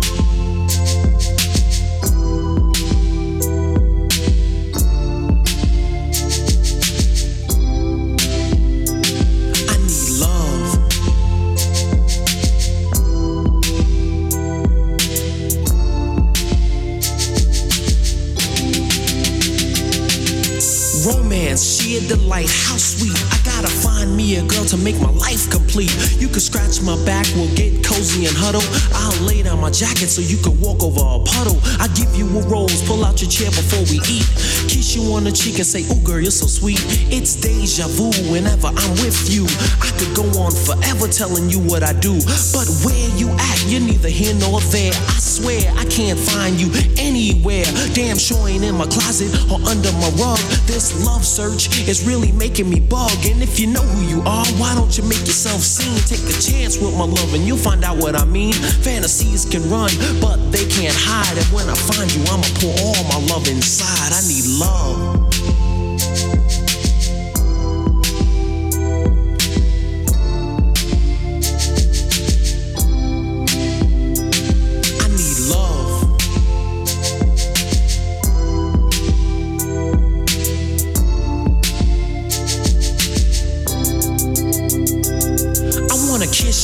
Scratch 26.78 26.98
my 26.98 27.04
back, 27.04 27.26
we'll 27.34 27.54
get 27.54 27.84
cozy 27.84 28.26
and 28.26 28.34
huddle. 28.36 28.62
I'll 28.94 29.26
lay 29.26 29.42
down 29.42 29.60
my 29.60 29.70
jacket 29.70 30.08
so 30.08 30.20
you 30.20 30.36
can 30.38 30.58
walk 30.60 30.82
over 30.82 31.00
a 31.00 31.18
puddle. 31.24 31.58
I 31.80 31.88
give 31.94 32.07
you 32.28 32.38
a 32.38 32.42
rose, 32.48 32.82
pull 32.86 33.04
out 33.04 33.20
your 33.20 33.30
chair 33.30 33.50
before 33.50 33.82
we 33.90 34.00
eat. 34.08 34.26
Kiss 34.68 34.94
you 34.94 35.02
on 35.12 35.24
the 35.24 35.32
cheek 35.32 35.56
and 35.56 35.66
say, 35.66 35.82
Ooh, 35.88 36.00
girl, 36.04 36.20
you're 36.20 36.30
so 36.30 36.46
sweet. 36.46 36.80
It's 37.10 37.34
deja 37.34 37.88
vu 37.88 38.10
whenever 38.30 38.68
I'm 38.68 38.92
with 39.00 39.32
you. 39.32 39.46
I 39.80 39.90
could 39.96 40.12
go 40.14 40.24
on 40.40 40.52
forever 40.52 41.08
telling 41.08 41.48
you 41.48 41.60
what 41.60 41.82
I 41.82 41.92
do. 41.92 42.14
But 42.52 42.68
where 42.84 43.08
you 43.16 43.30
at, 43.30 43.58
you're 43.66 43.80
neither 43.80 44.08
here 44.08 44.34
nor 44.34 44.60
there. 44.72 44.92
I 44.92 45.18
swear 45.18 45.72
I 45.76 45.84
can't 45.86 46.18
find 46.18 46.60
you 46.60 46.68
anywhere. 46.98 47.64
Damn 47.94 48.18
sure 48.18 48.48
ain't 48.48 48.64
in 48.64 48.74
my 48.74 48.86
closet 48.86 49.32
or 49.50 49.60
under 49.64 49.92
my 49.98 50.10
rug. 50.20 50.40
This 50.68 50.92
love 51.04 51.24
search 51.24 51.88
is 51.88 52.06
really 52.06 52.32
making 52.32 52.68
me 52.68 52.80
bug. 52.80 53.14
And 53.24 53.42
if 53.42 53.58
you 53.58 53.68
know 53.68 53.82
who 53.82 54.04
you 54.04 54.20
are, 54.22 54.46
why 54.60 54.74
don't 54.74 54.96
you 54.96 55.04
make 55.04 55.24
yourself 55.24 55.60
seen? 55.60 55.96
Take 56.04 56.24
a 56.28 56.36
chance 56.38 56.78
with 56.78 56.94
my 56.96 57.06
love 57.06 57.34
and 57.34 57.44
you'll 57.44 57.56
find 57.56 57.84
out 57.84 57.96
what 57.96 58.14
I 58.14 58.24
mean. 58.24 58.52
Fantasies 58.52 59.44
can 59.44 59.62
run, 59.70 59.90
but 60.20 60.36
they 60.52 60.66
can't 60.68 60.96
hide. 60.96 61.36
And 61.36 61.46
when 61.54 61.68
I 61.68 61.74
find 61.74 62.10
you, 62.18 62.32
I'ma 62.32 62.48
pour 62.60 62.74
all 62.80 63.04
my 63.04 63.26
love 63.32 63.48
inside. 63.48 64.12
I 64.12 64.20
need 64.26 64.46
love. 64.58 65.27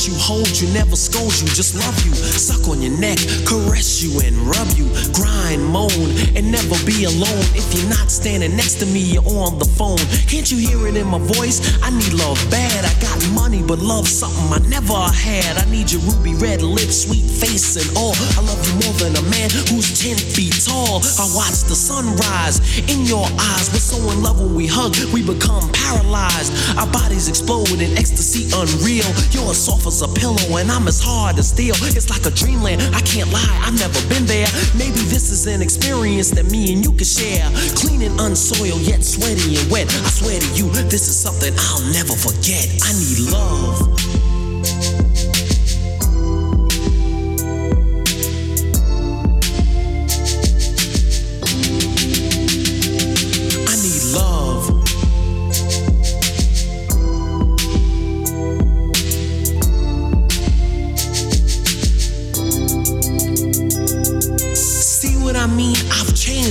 You, 0.07 0.13
hold 0.17 0.49
you, 0.59 0.67
never 0.73 0.95
scold 0.95 1.33
you, 1.39 1.47
just 1.47 1.73
love 1.75 1.95
you. 2.05 2.13
Suck 2.13 2.67
on 2.67 2.81
your 2.81 2.93
neck, 2.99 3.17
caress 3.45 4.03
you 4.03 4.19
and 4.21 4.35
rub 4.45 4.67
you. 4.77 4.85
Grind, 5.13 5.63
moan, 5.63 6.09
and 6.35 6.51
never 6.51 6.75
be 6.85 7.05
alone. 7.05 7.45
If 7.55 7.65
you're 7.73 7.89
not 7.89 8.11
standing 8.11 8.55
next 8.55 8.75
to 8.81 8.85
me, 8.85 8.99
you're 8.99 9.25
on 9.25 9.57
the 9.57 9.65
phone. 9.65 10.01
Can't 10.27 10.49
you 10.51 10.57
hear 10.57 10.87
it 10.87 10.95
in 10.97 11.07
my 11.07 11.19
voice? 11.19 11.79
I 11.81 11.89
need 11.89 12.13
love 12.13 12.37
bad. 12.51 12.85
I 12.85 12.93
got 13.01 13.17
money, 13.31 13.63
but 13.63 13.79
love 13.79 14.07
something 14.07 14.51
I 14.51 14.59
never 14.67 14.93
had. 14.93 15.57
I 15.57 15.65
need 15.71 15.91
your 15.91 16.01
ruby 16.01 16.35
red 16.35 16.61
lips, 16.61 17.07
sweet 17.07 17.25
face, 17.25 17.79
and 17.79 17.87
all. 17.97 18.13
I 18.37 18.41
love 18.45 18.61
you 18.67 18.75
more 18.85 18.95
than 18.99 19.15
a 19.15 19.25
man 19.31 19.49
who's 19.71 19.95
10 19.95 20.17
feet 20.17 20.53
tall. 20.65 21.01
I 21.17 21.25
watch 21.33 21.65
the 21.65 21.75
sunrise 21.75 22.59
in 22.91 23.05
your 23.05 23.25
eyes. 23.39 23.71
We're 23.71 23.81
so 23.81 23.97
in 24.11 24.21
love 24.21 24.39
when 24.39 24.53
we 24.53 24.67
hug, 24.67 24.95
we 25.13 25.23
become 25.23 25.71
paralyzed. 25.71 26.51
Our 26.77 26.87
bodies 26.91 27.29
explode 27.29 27.79
in 27.79 27.95
ecstasy 27.97 28.49
unreal. 28.53 29.07
You're 29.31 29.49
as 29.51 29.63
soft 29.63 29.85
a 30.01 30.07
pillow, 30.07 30.57
and 30.57 30.71
I'm 30.71 30.87
as 30.87 31.01
hard 31.01 31.37
as 31.37 31.49
steel. 31.49 31.75
It's 31.95 32.09
like 32.09 32.25
a 32.25 32.31
dreamland. 32.31 32.81
I 32.95 33.01
can't 33.01 33.31
lie, 33.31 33.59
I've 33.63 33.77
never 33.79 33.99
been 34.09 34.25
there. 34.25 34.47
Maybe 34.75 34.99
this 35.07 35.31
is 35.31 35.47
an 35.47 35.61
experience 35.61 36.31
that 36.31 36.45
me 36.51 36.73
and 36.73 36.83
you 36.83 36.91
can 36.91 37.05
share. 37.05 37.49
Clean 37.75 38.01
and 38.01 38.19
unsoiled, 38.19 38.81
yet 38.81 39.03
sweaty 39.03 39.57
and 39.57 39.71
wet. 39.71 39.87
I 39.87 40.09
swear 40.09 40.39
to 40.39 40.47
you, 40.55 40.69
this 40.89 41.07
is 41.07 41.15
something 41.15 41.53
I'll 41.57 41.85
never 41.93 42.13
forget. 42.13 42.67
I 42.83 42.91
need 42.93 43.19
love. 43.31 44.94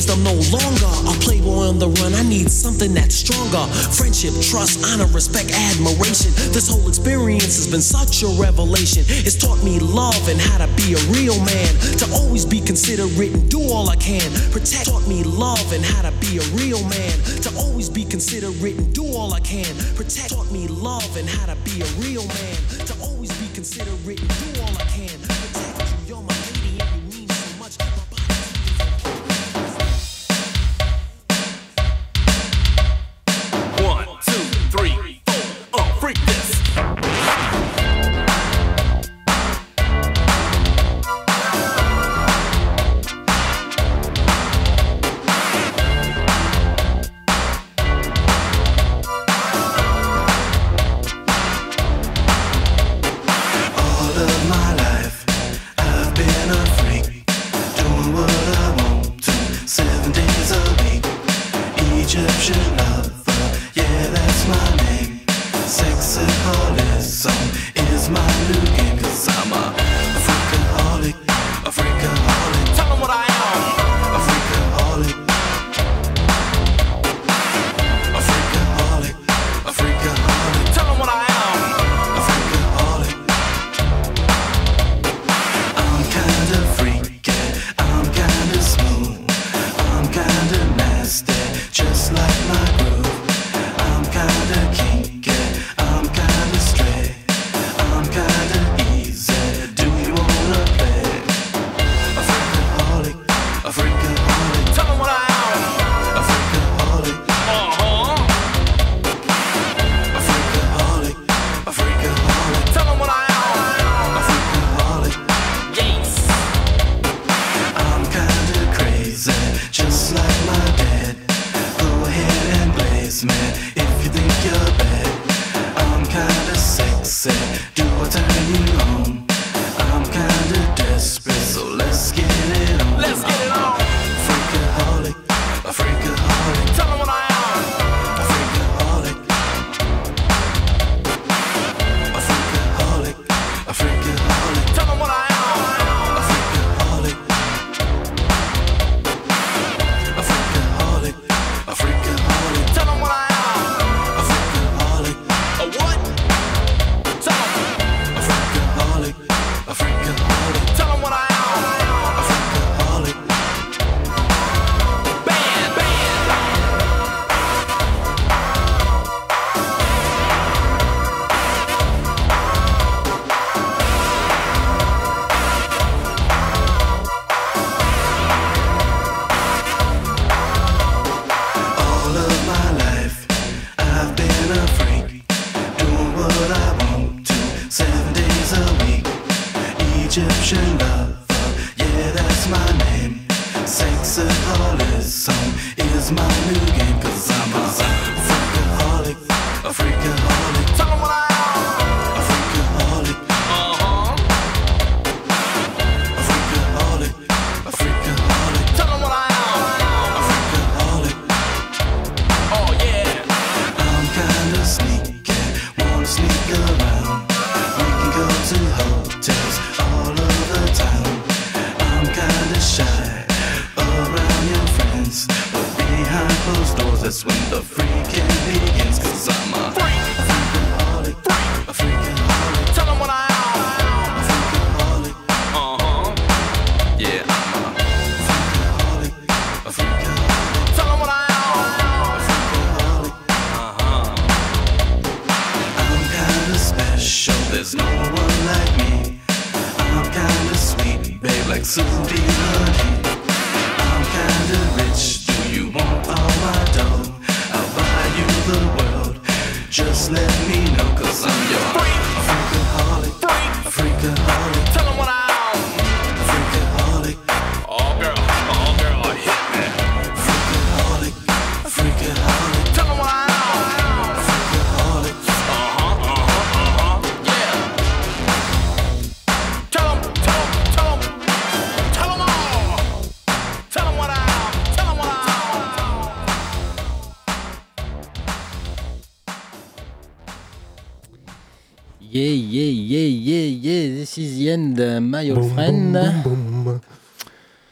raised, 0.05 0.11
I'm 0.11 0.23
no 0.25 0.35
longer 0.57 0.91
a 1.09 1.15
playboy 1.21 1.69
on 1.69 1.79
the 1.79 1.89
run. 1.89 2.15
I 2.15 2.23
need 2.23 2.51
something 2.51 2.95
that's 2.95 3.15
stronger. 3.15 3.67
Friendship, 3.93 4.33
trust, 4.43 4.85
honor, 4.85 5.07
respect, 5.13 5.51
admiration. 5.53 6.33
This 6.53 6.69
whole 6.69 6.89
experience 6.89 7.57
has 7.57 7.71
been 7.71 7.81
such 7.81 8.23
a 8.23 8.29
revelation. 8.41 9.05
It's 9.07 9.37
taught 9.37 9.63
me 9.63 9.79
love 9.79 10.29
and 10.29 10.41
how 10.41 10.59
to 10.59 10.69
be 10.77 10.95
a 10.95 11.03
real 11.13 11.39
man. 11.45 11.73
To 11.99 12.07
always 12.15 12.45
be 12.45 12.61
considerate 12.61 13.33
and 13.35 13.51
do 13.51 13.61
all 13.61 13.89
I 13.89 13.97
can. 13.97 14.31
Protect 14.51 14.87
taught 14.87 15.07
me 15.09 15.23
love 15.25 15.73
and 15.73 15.85
how 15.85 16.03
to 16.03 16.13
be 16.21 16.39
a 16.39 16.47
real 16.57 16.83
man. 16.89 17.15
To 17.43 17.51
always 17.57 17.89
be 17.89 18.05
considerate 18.05 18.77
and 18.77 18.95
do 18.95 19.05
all 19.05 19.33
I 19.33 19.41
can. 19.41 19.73
Protect 19.95 20.31
taught 20.31 20.51
me 20.51 20.69
love 20.69 21.17
and 21.17 21.29
how 21.29 21.47
to 21.47 21.57
be 21.65 21.81
a 21.81 21.89
real 22.03 22.27
man. 22.27 22.57
To 22.87 22.95
always 23.03 23.33
be 23.41 23.49
considerate 23.55 24.21
and 24.21 24.29
do 24.29 24.63
all 24.63 24.69
I 24.69 24.84
can. 24.84 24.84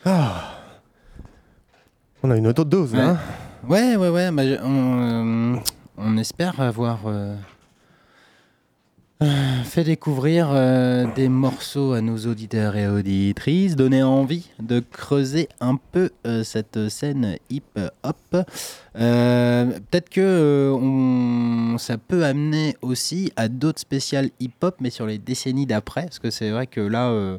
Ah. 0.04 0.58
On 2.22 2.30
a 2.30 2.36
une 2.36 2.46
autodose, 2.46 2.92
ouais. 2.92 3.00
hein 3.00 3.18
Ouais, 3.68 3.94
ouais, 3.94 4.08
ouais. 4.08 4.28
Euh, 4.38 5.56
on, 5.96 6.16
espère 6.16 6.60
avoir 6.60 7.00
euh, 7.06 7.36
euh, 9.22 9.62
fait 9.62 9.84
découvrir 9.84 10.52
des 11.14 11.28
morceaux 11.28 11.92
à 11.92 12.00
nos 12.00 12.18
auditeurs 12.18 12.74
et 12.74 12.88
auditrices, 12.88 13.76
donner 13.76 14.02
envie 14.02 14.50
de 14.58 14.80
creuser 14.80 15.48
un 15.60 15.76
peu 15.76 16.10
cette 16.42 16.88
scène 16.88 17.36
hip-hop. 17.50 18.16
Peut-être 18.94 20.10
que 20.10 20.76
ça 21.78 21.98
peut 21.98 22.24
amener 22.24 22.76
aussi 22.82 23.32
à 23.36 23.46
d'autres 23.46 23.80
spéciales 23.80 24.30
hip-hop, 24.40 24.76
mais 24.80 24.90
sur 24.90 25.06
les 25.06 25.18
décennies 25.18 25.66
d'après, 25.66 26.02
parce 26.02 26.18
que 26.18 26.30
c'est 26.30 26.50
vrai 26.50 26.66
que 26.66 26.80
là 26.80 27.38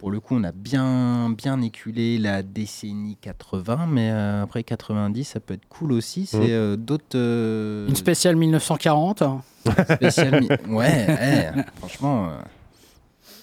pour 0.00 0.10
le 0.10 0.18
coup, 0.18 0.34
on 0.34 0.44
a 0.44 0.52
bien, 0.52 1.28
bien 1.28 1.60
éculé 1.60 2.16
la 2.16 2.42
décennie 2.42 3.18
80, 3.20 3.86
mais 3.86 4.10
euh, 4.10 4.42
après 4.42 4.62
90, 4.64 5.24
ça 5.24 5.40
peut 5.40 5.52
être 5.52 5.68
cool 5.68 5.92
aussi. 5.92 6.24
C'est 6.24 6.38
Mm. 6.38 6.42
euh, 6.48 6.76
d'autres. 6.76 7.04
euh, 7.16 7.86
Une 7.86 7.94
spéciale 7.96 8.34
1940. 8.36 9.22
spéciales 9.94 10.40
mi- 10.40 10.48
Ouais, 10.74 11.52
franchement, 11.76 12.30
euh, 12.30 12.38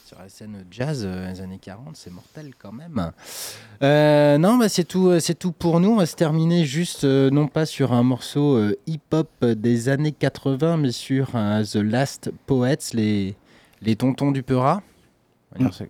sur 0.04 0.18
la 0.18 0.30
scène 0.30 0.66
jazz 0.72 1.04
euh, 1.06 1.32
des 1.32 1.42
années 1.42 1.60
40, 1.62 1.96
c'est 1.96 2.12
mortel 2.12 2.52
quand 2.58 2.72
même. 2.72 3.12
Euh, 3.84 4.40
non, 4.40 4.58
bah, 4.58 4.68
c'est 4.68 4.84
tout, 4.84 5.10
euh, 5.10 5.20
c'est 5.20 5.38
tout 5.38 5.52
pour 5.52 5.80
nous. 5.80 5.90
On 5.92 5.98
va 5.98 6.08
se 6.08 6.16
terminer 6.16 6.66
juste, 6.66 7.04
euh, 7.04 7.30
non 7.30 7.48
pas 7.48 7.68
sur 7.68 7.94
un 7.94 8.02
morceau 8.02 8.56
euh, 8.58 8.76
hip-hop 8.88 9.30
des 9.46 9.90
années 9.90 10.12
80, 10.12 10.78
mais 10.78 10.92
sur 10.92 11.30
euh, 11.36 11.64
The 11.64 11.76
Last 11.76 12.32
Poets, 12.48 12.94
les, 12.94 13.36
les 13.84 13.96
tontons 13.96 14.32
du 14.32 14.42
Peura. 14.42 14.82
On 15.52 15.60
va 15.60 15.66
dire 15.70 15.78
c'est 15.78 15.90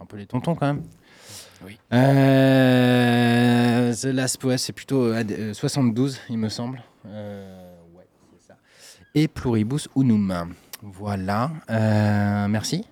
Un 0.00 0.06
peu 0.06 0.16
les 0.16 0.26
tontons 0.26 0.54
quand 0.54 0.66
même. 0.66 0.82
Oui. 1.64 1.78
Euh, 2.70 3.92
The 3.94 4.04
Last 4.06 4.38
Poets, 4.38 4.58
c'est 4.58 4.72
plutôt 4.72 5.04
euh, 5.04 5.18
ad- 5.20 5.32
euh, 5.32 5.52
72, 5.54 6.18
il 6.30 6.38
me 6.38 6.48
semble. 6.48 6.82
Euh, 7.06 7.74
ouais, 7.96 8.06
c'est 8.38 8.48
ça. 8.48 8.54
Et 9.14 9.28
Pluribus 9.28 9.88
Unum. 9.96 10.54
Voilà. 10.82 11.50
Euh, 11.70 12.48
merci. 12.48 12.84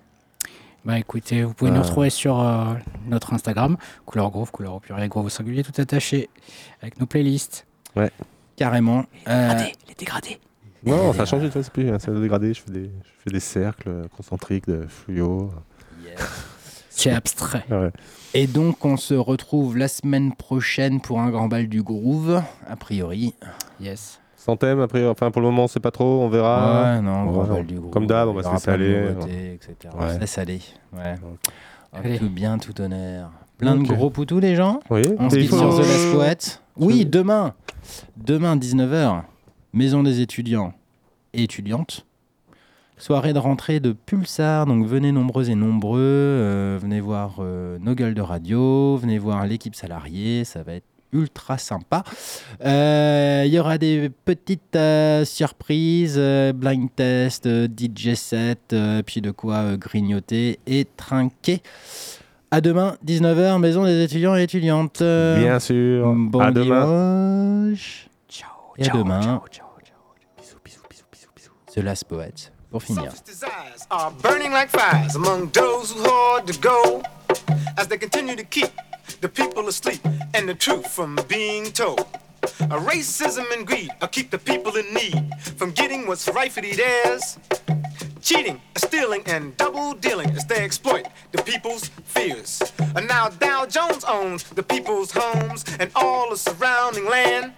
Bah 0.85 0.97
écoutez, 0.99 1.43
vous 1.43 1.53
pouvez 1.53 1.71
nous 1.71 1.77
Euh. 1.79 1.81
retrouver 1.83 2.09
sur 2.09 2.39
euh, 2.39 2.73
notre 3.07 3.33
Instagram, 3.33 3.75
couleur 4.05 4.29
groove, 4.31 4.51
couleur 4.51 4.75
au 4.75 4.79
pluriel, 4.79 5.09
groove 5.09 5.25
au 5.25 5.29
singulier, 5.29 5.63
tout 5.63 5.73
attaché, 5.81 6.29
avec 6.81 6.99
nos 6.99 7.05
playlists. 7.05 7.65
Ouais. 7.95 8.11
Carrément. 8.55 9.05
Euh, 9.27 9.53
Les 9.87 9.95
dégradés. 9.97 10.39
Non, 10.85 11.11
ça 11.13 11.23
a 11.23 11.25
changé, 11.25 11.49
c'est 11.51 11.69
plus 11.71 11.89
un 11.89 12.21
dégradé, 12.21 12.53
je 12.53 12.61
fais 12.61 12.71
des, 12.71 12.83
je 12.85 13.09
fais 13.23 13.29
des 13.31 13.39
cercles 13.41 14.07
concentriques 14.15 14.67
de 14.67 14.85
fluo. 14.87 15.51
C'est 16.99 17.11
abstrait. 17.11 17.63
Ouais. 17.71 17.91
Et 18.33 18.45
donc, 18.45 18.83
on 18.83 18.97
se 18.97 19.13
retrouve 19.13 19.77
la 19.77 19.87
semaine 19.87 20.33
prochaine 20.35 20.99
pour 20.99 21.19
un 21.21 21.29
grand 21.29 21.47
bal 21.47 21.67
du 21.69 21.81
groove, 21.81 22.41
a 22.67 22.75
priori. 22.75 23.33
Yes. 23.79 24.19
Sans 24.35 24.57
thème, 24.57 24.79
après, 24.81 25.05
enfin 25.07 25.31
pour 25.31 25.41
le 25.41 25.47
moment, 25.47 25.67
c'est 25.67 25.79
pas 25.79 25.91
trop, 25.91 26.21
on 26.21 26.29
verra. 26.29 26.95
Ouais, 26.95 27.01
non, 27.01 27.25
grand 27.25 27.43
Ouais, 27.43 27.49
bal 27.55 27.65
du 27.65 27.75
groove. 27.79 27.91
Comme 27.91 28.05
d'hab, 28.07 28.27
on 28.29 28.33
va 28.33 28.43
se 28.43 28.51
laisser 28.51 28.69
aller. 28.71 29.13
etc. 29.55 29.75
On 29.97 30.01
Ouais. 30.03 30.13
se 30.15 30.19
laisse 30.19 30.37
aller. 30.37 30.59
Ouais. 30.93 31.15
Allez. 31.93 32.19
Tout 32.19 32.29
bien, 32.29 32.57
tout 32.57 32.79
honneur. 32.81 33.31
Plein 33.57 33.75
de 33.75 33.83
gros 33.83 34.09
poutous, 34.09 34.39
les 34.39 34.55
gens. 34.55 34.79
Oui. 34.89 35.01
On 35.19 35.29
se 35.29 35.35
quitte 35.37 35.49
sur 35.53 35.75
The 35.75 35.79
Last 35.79 36.11
Poet. 36.13 36.37
Oui, 36.77 37.05
demain. 37.05 37.53
Demain, 38.17 38.55
19h. 38.57 39.23
Maison 39.73 40.03
des 40.03 40.19
étudiants 40.21 40.73
et 41.33 41.43
étudiantes. 41.43 42.05
Soirée 42.99 43.31
de 43.33 43.39
rentrée 43.39 43.79
de 43.79 43.93
Pulsar, 43.93 44.65
donc 44.65 44.85
venez 44.85 45.11
nombreux 45.13 45.49
et 45.49 45.55
nombreux, 45.55 45.99
euh, 46.01 46.77
venez 46.81 46.99
voir 46.99 47.37
euh, 47.39 47.77
nos 47.79 47.95
gueules 47.95 48.13
de 48.13 48.21
radio, 48.21 48.97
venez 48.97 49.17
voir 49.17 49.45
l'équipe 49.47 49.73
salariée, 49.73 50.43
ça 50.43 50.63
va 50.63 50.73
être 50.73 50.85
ultra 51.13 51.57
sympa. 51.57 52.03
Euh, 52.65 53.43
Il 53.47 53.53
y 53.53 53.57
aura 53.57 53.77
des 53.77 54.11
petites 54.25 54.75
euh, 54.75 55.23
surprises, 55.23 56.15
euh, 56.17 56.51
blind 56.51 56.89
test, 56.93 57.45
euh, 57.45 57.67
DJ 57.67 58.15
set, 58.15 58.73
euh, 58.73 59.01
puis 59.01 59.21
de 59.21 59.31
quoi 59.31 59.55
euh, 59.55 59.77
grignoter 59.77 60.59
et 60.67 60.85
trinquer. 60.97 61.61
À 62.51 62.59
demain, 62.61 62.97
19h, 63.07 63.59
Maison 63.59 63.85
des 63.85 64.03
étudiants 64.03 64.35
et 64.35 64.43
étudiantes. 64.43 65.01
Euh, 65.01 65.39
Bien 65.39 65.59
sûr. 65.59 66.13
Bon 66.15 66.39
À 66.41 66.51
demain. 66.51 66.83
dimanche. 67.65 68.09
Et 68.77 68.89
à 68.89 68.93
demain. 68.93 69.41
The 71.73 71.77
Last 71.77 72.05
Poet, 72.05 72.25
pour 72.27 72.27
finir. 72.27 72.27
desires 72.27 72.27
are 72.27 72.27
burning 72.27 72.27
like 72.27 72.27
fires 72.29 72.47
among 72.47 72.58
those 75.47 75.91
who 75.91 76.03
hoard 76.03 76.45
to 76.45 76.59
go 76.59 77.01
as 77.79 77.87
they 77.87 77.97
continue 77.97 78.35
to 78.35 78.43
keep 78.43 78.69
the 79.21 79.27
people 79.27 79.67
asleep 79.67 79.99
and 80.35 80.47
the 80.47 80.53
truth 80.53 80.87
from 80.87 81.17
being 81.27 81.71
told. 81.71 82.01
A 82.61 82.77
racism 82.77 83.51
and 83.51 83.65
greed 83.65 83.89
will 83.99 84.07
keep 84.09 84.29
the 84.29 84.37
people 84.37 84.75
in 84.75 84.93
need 84.93 85.33
from 85.57 85.71
getting 85.71 86.05
what's 86.05 86.27
rightfully 86.29 86.73
theirs. 86.73 87.39
Cheating, 88.21 88.61
stealing, 88.77 89.23
and 89.25 89.57
double 89.57 89.95
dealing 89.95 90.29
as 90.31 90.45
they 90.45 90.63
exploit 90.63 91.07
the 91.31 91.41
people's 91.41 91.87
fears. 92.05 92.61
And 92.95 93.07
now 93.07 93.29
Dow 93.29 93.65
Jones 93.65 94.03
owns 94.03 94.43
the 94.43 94.61
people's 94.61 95.11
homes 95.11 95.65
and 95.79 95.89
all 95.95 96.29
the 96.29 96.37
surrounding 96.37 97.09
land 97.09 97.53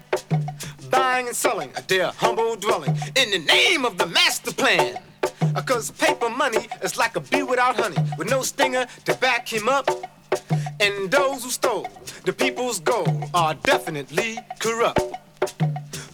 buying 0.92 1.28
and 1.28 1.36
selling 1.36 1.72
their 1.88 2.08
humble 2.08 2.56
dwelling 2.56 2.96
in 3.16 3.32
the 3.32 3.40
name 3.48 3.86
of 3.86 3.98
the 3.98 4.06
master 4.06 4.54
plan. 4.54 5.00
Uh, 5.56 5.62
Cause 5.62 5.92
paper 5.92 6.30
money 6.30 6.68
is 6.84 6.98
like 6.98 7.16
a 7.16 7.20
bee 7.20 7.44
without 7.44 7.76
honey, 7.76 7.98
with 8.18 8.30
no 8.30 8.42
stinger 8.42 8.86
to 9.06 9.14
back 9.16 9.48
him 9.48 9.68
up. 9.68 9.90
And 10.80 11.10
those 11.10 11.44
who 11.44 11.50
stole 11.50 11.88
the 12.26 12.34
people's 12.34 12.80
gold 12.80 13.30
are 13.34 13.54
definitely 13.56 14.38
corrupt. 14.60 15.02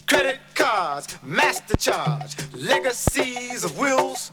Credit 0.06 0.38
cards, 0.54 1.16
master 1.22 1.76
charge, 1.76 2.36
legacies 2.54 3.64
of 3.64 3.78
wills, 3.78 4.32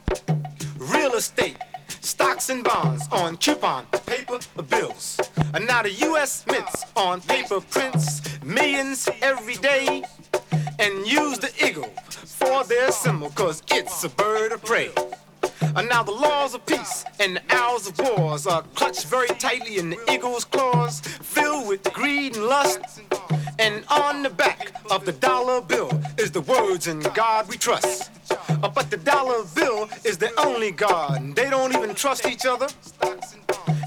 real 0.78 1.14
estate, 1.16 1.58
stocks 2.02 2.50
and 2.50 2.64
bonds 2.64 3.08
on 3.12 3.38
coupon 3.38 3.86
paper 4.06 4.40
bills. 4.70 5.20
And 5.54 5.68
now 5.68 5.82
the 5.84 5.92
US 6.10 6.46
mints 6.48 6.86
on 6.96 7.22
paper 7.22 7.60
prints 7.62 8.22
millions 8.44 9.10
every 9.22 9.56
day 9.56 10.04
and 10.80 11.08
use 11.08 11.40
the 11.40 11.52
eagle 11.66 11.90
for 12.10 12.64
their 12.66 12.92
symbol 12.92 13.30
cause 13.32 13.64
it's 13.70 14.04
a 14.04 14.10
bird 14.10 14.52
of 14.52 14.64
prey. 14.64 14.90
And 15.62 15.90
now 15.90 16.04
the 16.04 16.12
laws 16.12 16.54
of 16.54 16.66
peace 16.66 17.06
and 17.20 17.38
the 17.38 17.56
hours 17.56 17.88
of 17.88 18.00
wars 18.00 18.48
are 18.48 18.64
clutched 18.76 19.06
very 19.06 19.28
tightly 19.28 19.78
in 19.78 19.90
the 19.90 20.12
eagle's 20.12 20.46
claws, 20.46 21.00
filled 21.02 21.68
with 21.68 21.84
greed 21.94 22.36
and 22.36 22.46
lust. 22.46 22.80
And 23.58 23.84
on 23.90 24.24
the 24.24 24.30
back 24.30 24.74
of 24.92 25.06
the 25.06 25.14
dollar 25.14 25.62
bill 25.62 25.90
is 26.18 26.32
the 26.32 26.42
words 26.42 26.88
in 26.88 27.00
God 27.14 27.48
we 27.48 27.58
trust. 27.58 28.12
Uh, 28.64 28.70
But 28.70 28.90
the 28.90 28.98
dollar 28.98 29.44
bill 29.56 29.90
is 30.04 30.18
the 30.18 30.32
only 30.40 30.72
God, 30.72 31.22
and 31.22 31.36
they 31.36 31.50
don't 31.50 31.74
even 31.74 31.96
trust 31.96 32.26
each 32.28 32.46
other. 32.46 32.68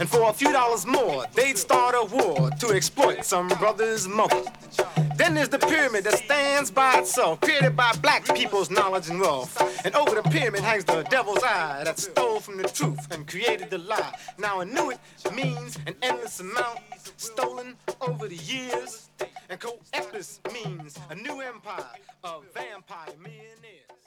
And 0.01 0.09
for 0.09 0.31
a 0.31 0.33
few 0.33 0.53
dollars 0.53 0.87
more, 0.87 1.25
they'd 1.35 1.59
start 1.59 1.95
a 1.99 2.05
war 2.05 2.51
to 2.61 2.69
exploit 2.71 3.25
some 3.25 3.49
brother's 3.49 4.07
mother. 4.07 4.43
Then 5.17 5.35
there's 5.35 5.49
the 5.49 5.59
pyramid 5.59 6.05
that 6.05 6.19
stands 6.19 6.71
by 6.71 6.99
itself, 7.01 7.41
created 7.41 7.75
by 7.77 7.91
black 8.01 8.25
people's 8.37 8.71
knowledge 8.71 9.11
and 9.11 9.21
wealth. 9.21 9.61
And 9.85 9.95
over 9.97 10.15
the 10.15 10.23
pyramid 10.31 10.61
hangs 10.61 10.85
the 10.85 11.03
devil's 11.03 11.43
eye 11.43 11.58
that 11.59 11.99
stole 11.99 12.39
from 12.41 12.57
the 12.57 12.69
truth 12.69 13.11
and 13.11 13.27
created 13.27 13.71
the 13.71 13.79
lie. 13.79 14.15
Now 14.39 14.61
Annuit 14.61 14.99
means 15.35 15.77
an 15.87 15.95
endless 16.03 16.41
amount 16.41 16.79
stolen 17.17 17.77
over 18.01 18.29
the 18.29 18.37
years. 18.37 19.11
And 19.51 19.59
Coeptis 19.59 20.39
means 20.53 20.97
a 21.11 21.15
new 21.15 21.41
empire 21.41 21.85
of 22.23 22.45
vampire 22.55 23.15
millionaires. 23.21 23.98